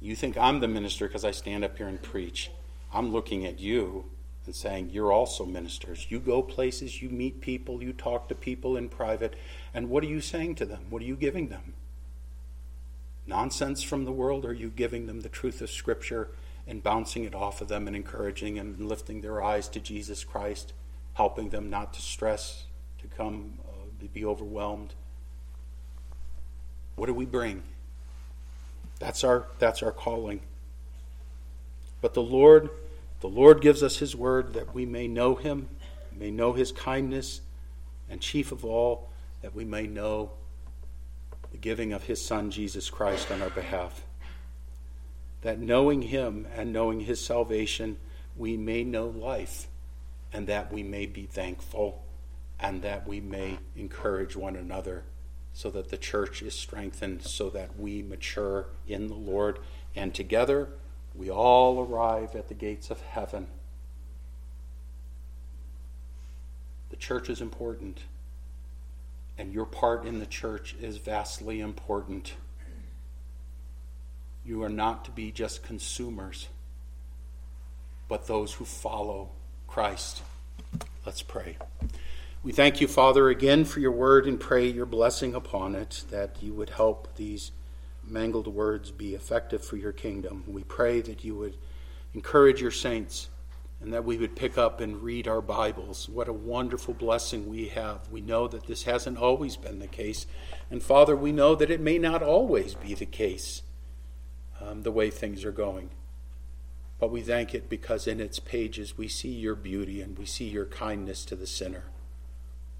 You 0.00 0.14
think 0.14 0.38
I'm 0.38 0.60
the 0.60 0.68
minister 0.68 1.08
because 1.08 1.24
I 1.24 1.32
stand 1.32 1.64
up 1.64 1.76
here 1.76 1.88
and 1.88 2.00
preach. 2.00 2.50
I'm 2.94 3.12
looking 3.12 3.44
at 3.44 3.58
you 3.58 4.04
and 4.46 4.54
saying, 4.54 4.90
You're 4.90 5.12
also 5.12 5.44
ministers. 5.44 6.06
You 6.08 6.20
go 6.20 6.42
places, 6.42 7.02
you 7.02 7.10
meet 7.10 7.40
people, 7.40 7.82
you 7.82 7.92
talk 7.92 8.28
to 8.28 8.34
people 8.36 8.76
in 8.76 8.88
private, 8.88 9.34
and 9.74 9.90
what 9.90 10.04
are 10.04 10.08
you 10.08 10.20
saying 10.20 10.54
to 10.56 10.64
them? 10.64 10.86
What 10.90 11.02
are 11.02 11.06
you 11.06 11.16
giving 11.16 11.48
them? 11.48 11.74
Nonsense 13.30 13.80
from 13.84 14.04
the 14.04 14.12
world, 14.12 14.44
or 14.44 14.48
are 14.48 14.52
you 14.52 14.68
giving 14.68 15.06
them 15.06 15.20
the 15.20 15.28
truth 15.28 15.62
of 15.62 15.70
Scripture 15.70 16.28
and 16.66 16.82
bouncing 16.82 17.22
it 17.22 17.32
off 17.32 17.60
of 17.60 17.68
them 17.68 17.86
and 17.86 17.94
encouraging 17.94 18.56
them 18.56 18.74
and 18.76 18.88
lifting 18.88 19.20
their 19.20 19.40
eyes 19.40 19.68
to 19.68 19.78
Jesus 19.78 20.24
Christ, 20.24 20.72
helping 21.14 21.50
them 21.50 21.70
not 21.70 21.94
to 21.94 22.02
stress, 22.02 22.64
to 22.98 23.06
come, 23.06 23.60
uh, 23.68 24.02
to 24.02 24.08
be 24.08 24.24
overwhelmed? 24.24 24.94
What 26.96 27.06
do 27.06 27.14
we 27.14 27.24
bring? 27.24 27.62
That's 28.98 29.22
our, 29.22 29.46
that's 29.60 29.80
our 29.80 29.92
calling. 29.92 30.40
But 32.00 32.14
the 32.14 32.22
Lord, 32.22 32.68
the 33.20 33.28
Lord 33.28 33.60
gives 33.60 33.84
us 33.84 33.98
His 33.98 34.16
word 34.16 34.54
that 34.54 34.74
we 34.74 34.86
may 34.86 35.06
know 35.06 35.36
Him, 35.36 35.68
may 36.18 36.32
know 36.32 36.52
His 36.52 36.72
kindness, 36.72 37.42
and 38.08 38.20
chief 38.20 38.50
of 38.50 38.64
all, 38.64 39.08
that 39.42 39.54
we 39.54 39.64
may 39.64 39.86
know 39.86 40.32
giving 41.60 41.92
of 41.92 42.04
His 42.04 42.24
Son, 42.24 42.50
Jesus 42.50 42.90
Christ, 42.90 43.30
on 43.30 43.42
our 43.42 43.50
behalf. 43.50 44.02
That 45.42 45.58
knowing 45.58 46.02
Him 46.02 46.46
and 46.54 46.72
knowing 46.72 47.00
His 47.00 47.24
salvation, 47.24 47.96
we 48.36 48.56
may 48.56 48.84
know 48.84 49.06
life, 49.06 49.68
and 50.32 50.46
that 50.46 50.72
we 50.72 50.82
may 50.82 51.06
be 51.06 51.26
thankful, 51.26 52.04
and 52.58 52.82
that 52.82 53.06
we 53.06 53.20
may 53.20 53.58
encourage 53.76 54.36
one 54.36 54.56
another 54.56 55.04
so 55.52 55.70
that 55.70 55.88
the 55.88 55.98
church 55.98 56.42
is 56.42 56.54
strengthened, 56.54 57.22
so 57.22 57.50
that 57.50 57.78
we 57.78 58.02
mature 58.02 58.66
in 58.86 59.08
the 59.08 59.14
Lord, 59.14 59.58
and 59.96 60.14
together 60.14 60.68
we 61.14 61.30
all 61.30 61.80
arrive 61.80 62.36
at 62.36 62.48
the 62.48 62.54
gates 62.54 62.90
of 62.90 63.00
heaven. 63.00 63.48
The 66.90 66.96
church 66.96 67.28
is 67.28 67.40
important, 67.40 68.00
and 69.40 69.54
your 69.54 69.64
part 69.64 70.04
in 70.04 70.18
the 70.18 70.26
church 70.26 70.76
is 70.82 70.98
vastly 70.98 71.60
important. 71.60 72.34
You 74.44 74.62
are 74.62 74.68
not 74.68 75.06
to 75.06 75.10
be 75.10 75.32
just 75.32 75.62
consumers, 75.62 76.48
but 78.06 78.26
those 78.26 78.52
who 78.52 78.66
follow 78.66 79.30
Christ. 79.66 80.20
Let's 81.06 81.22
pray. 81.22 81.56
We 82.42 82.52
thank 82.52 82.82
you, 82.82 82.86
Father, 82.86 83.30
again 83.30 83.64
for 83.64 83.80
your 83.80 83.92
word 83.92 84.26
and 84.26 84.38
pray 84.38 84.68
your 84.68 84.84
blessing 84.84 85.34
upon 85.34 85.74
it, 85.74 86.04
that 86.10 86.36
you 86.42 86.52
would 86.52 86.70
help 86.70 87.16
these 87.16 87.50
mangled 88.06 88.46
words 88.46 88.90
be 88.90 89.14
effective 89.14 89.64
for 89.64 89.78
your 89.78 89.92
kingdom. 89.92 90.44
We 90.48 90.64
pray 90.64 91.00
that 91.00 91.24
you 91.24 91.34
would 91.36 91.56
encourage 92.12 92.60
your 92.60 92.70
saints 92.70 93.30
and 93.80 93.92
that 93.92 94.04
we 94.04 94.18
would 94.18 94.36
pick 94.36 94.58
up 94.58 94.80
and 94.80 95.02
read 95.02 95.26
our 95.26 95.40
Bibles. 95.40 96.08
What 96.08 96.28
a 96.28 96.32
wonderful 96.32 96.92
blessing 96.92 97.48
we 97.48 97.68
have. 97.68 98.08
We 98.10 98.20
know 98.20 98.46
that 98.46 98.66
this 98.66 98.82
hasn't 98.82 99.16
always 99.16 99.56
been 99.56 99.78
the 99.78 99.86
case. 99.86 100.26
And 100.70 100.82
Father, 100.82 101.16
we 101.16 101.32
know 101.32 101.54
that 101.54 101.70
it 101.70 101.80
may 101.80 101.98
not 101.98 102.22
always 102.22 102.74
be 102.74 102.94
the 102.94 103.06
case 103.06 103.62
um, 104.60 104.82
the 104.82 104.92
way 104.92 105.10
things 105.10 105.44
are 105.44 105.52
going. 105.52 105.90
But 106.98 107.10
we 107.10 107.22
thank 107.22 107.54
it 107.54 107.70
because 107.70 108.06
in 108.06 108.20
its 108.20 108.38
pages 108.38 108.98
we 108.98 109.08
see 109.08 109.30
your 109.30 109.54
beauty 109.54 110.02
and 110.02 110.18
we 110.18 110.26
see 110.26 110.48
your 110.48 110.66
kindness 110.66 111.24
to 111.26 111.34
the 111.34 111.46
sinner. 111.46 111.84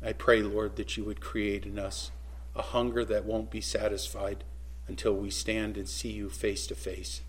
I 0.03 0.13
pray, 0.13 0.43
Lord, 0.43 0.77
that 0.77 0.99
you 0.99 1.05
would 1.05 1.23
create 1.23 1.65
in 1.65 1.79
us 1.79 2.11
a 2.55 2.63
hunger 2.63 3.05
that 3.07 3.25
won't 3.25 3.51
be 3.51 3.63
satisfied 3.63 4.45
until 4.87 5.15
we 5.15 5.31
stand 5.31 5.79
and 5.79 5.89
see 5.89 6.11
you 6.11 6.29
face 6.29 6.67
to 6.67 6.75
face. 6.75 7.23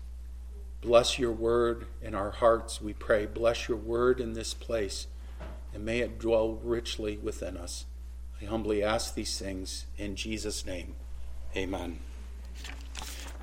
Bless 0.82 1.16
your 1.16 1.30
word 1.30 1.86
in 2.02 2.12
our 2.12 2.32
hearts, 2.32 2.82
we 2.82 2.92
pray. 2.92 3.24
Bless 3.24 3.68
your 3.68 3.78
word 3.78 4.18
in 4.18 4.32
this 4.32 4.52
place, 4.52 5.06
and 5.72 5.84
may 5.84 6.00
it 6.00 6.18
dwell 6.18 6.54
richly 6.54 7.18
within 7.18 7.56
us. 7.56 7.84
I 8.40 8.46
humbly 8.46 8.82
ask 8.82 9.14
these 9.14 9.38
things 9.38 9.86
in 9.96 10.16
Jesus' 10.16 10.66
name. 10.66 10.96
Amen. 11.56 12.00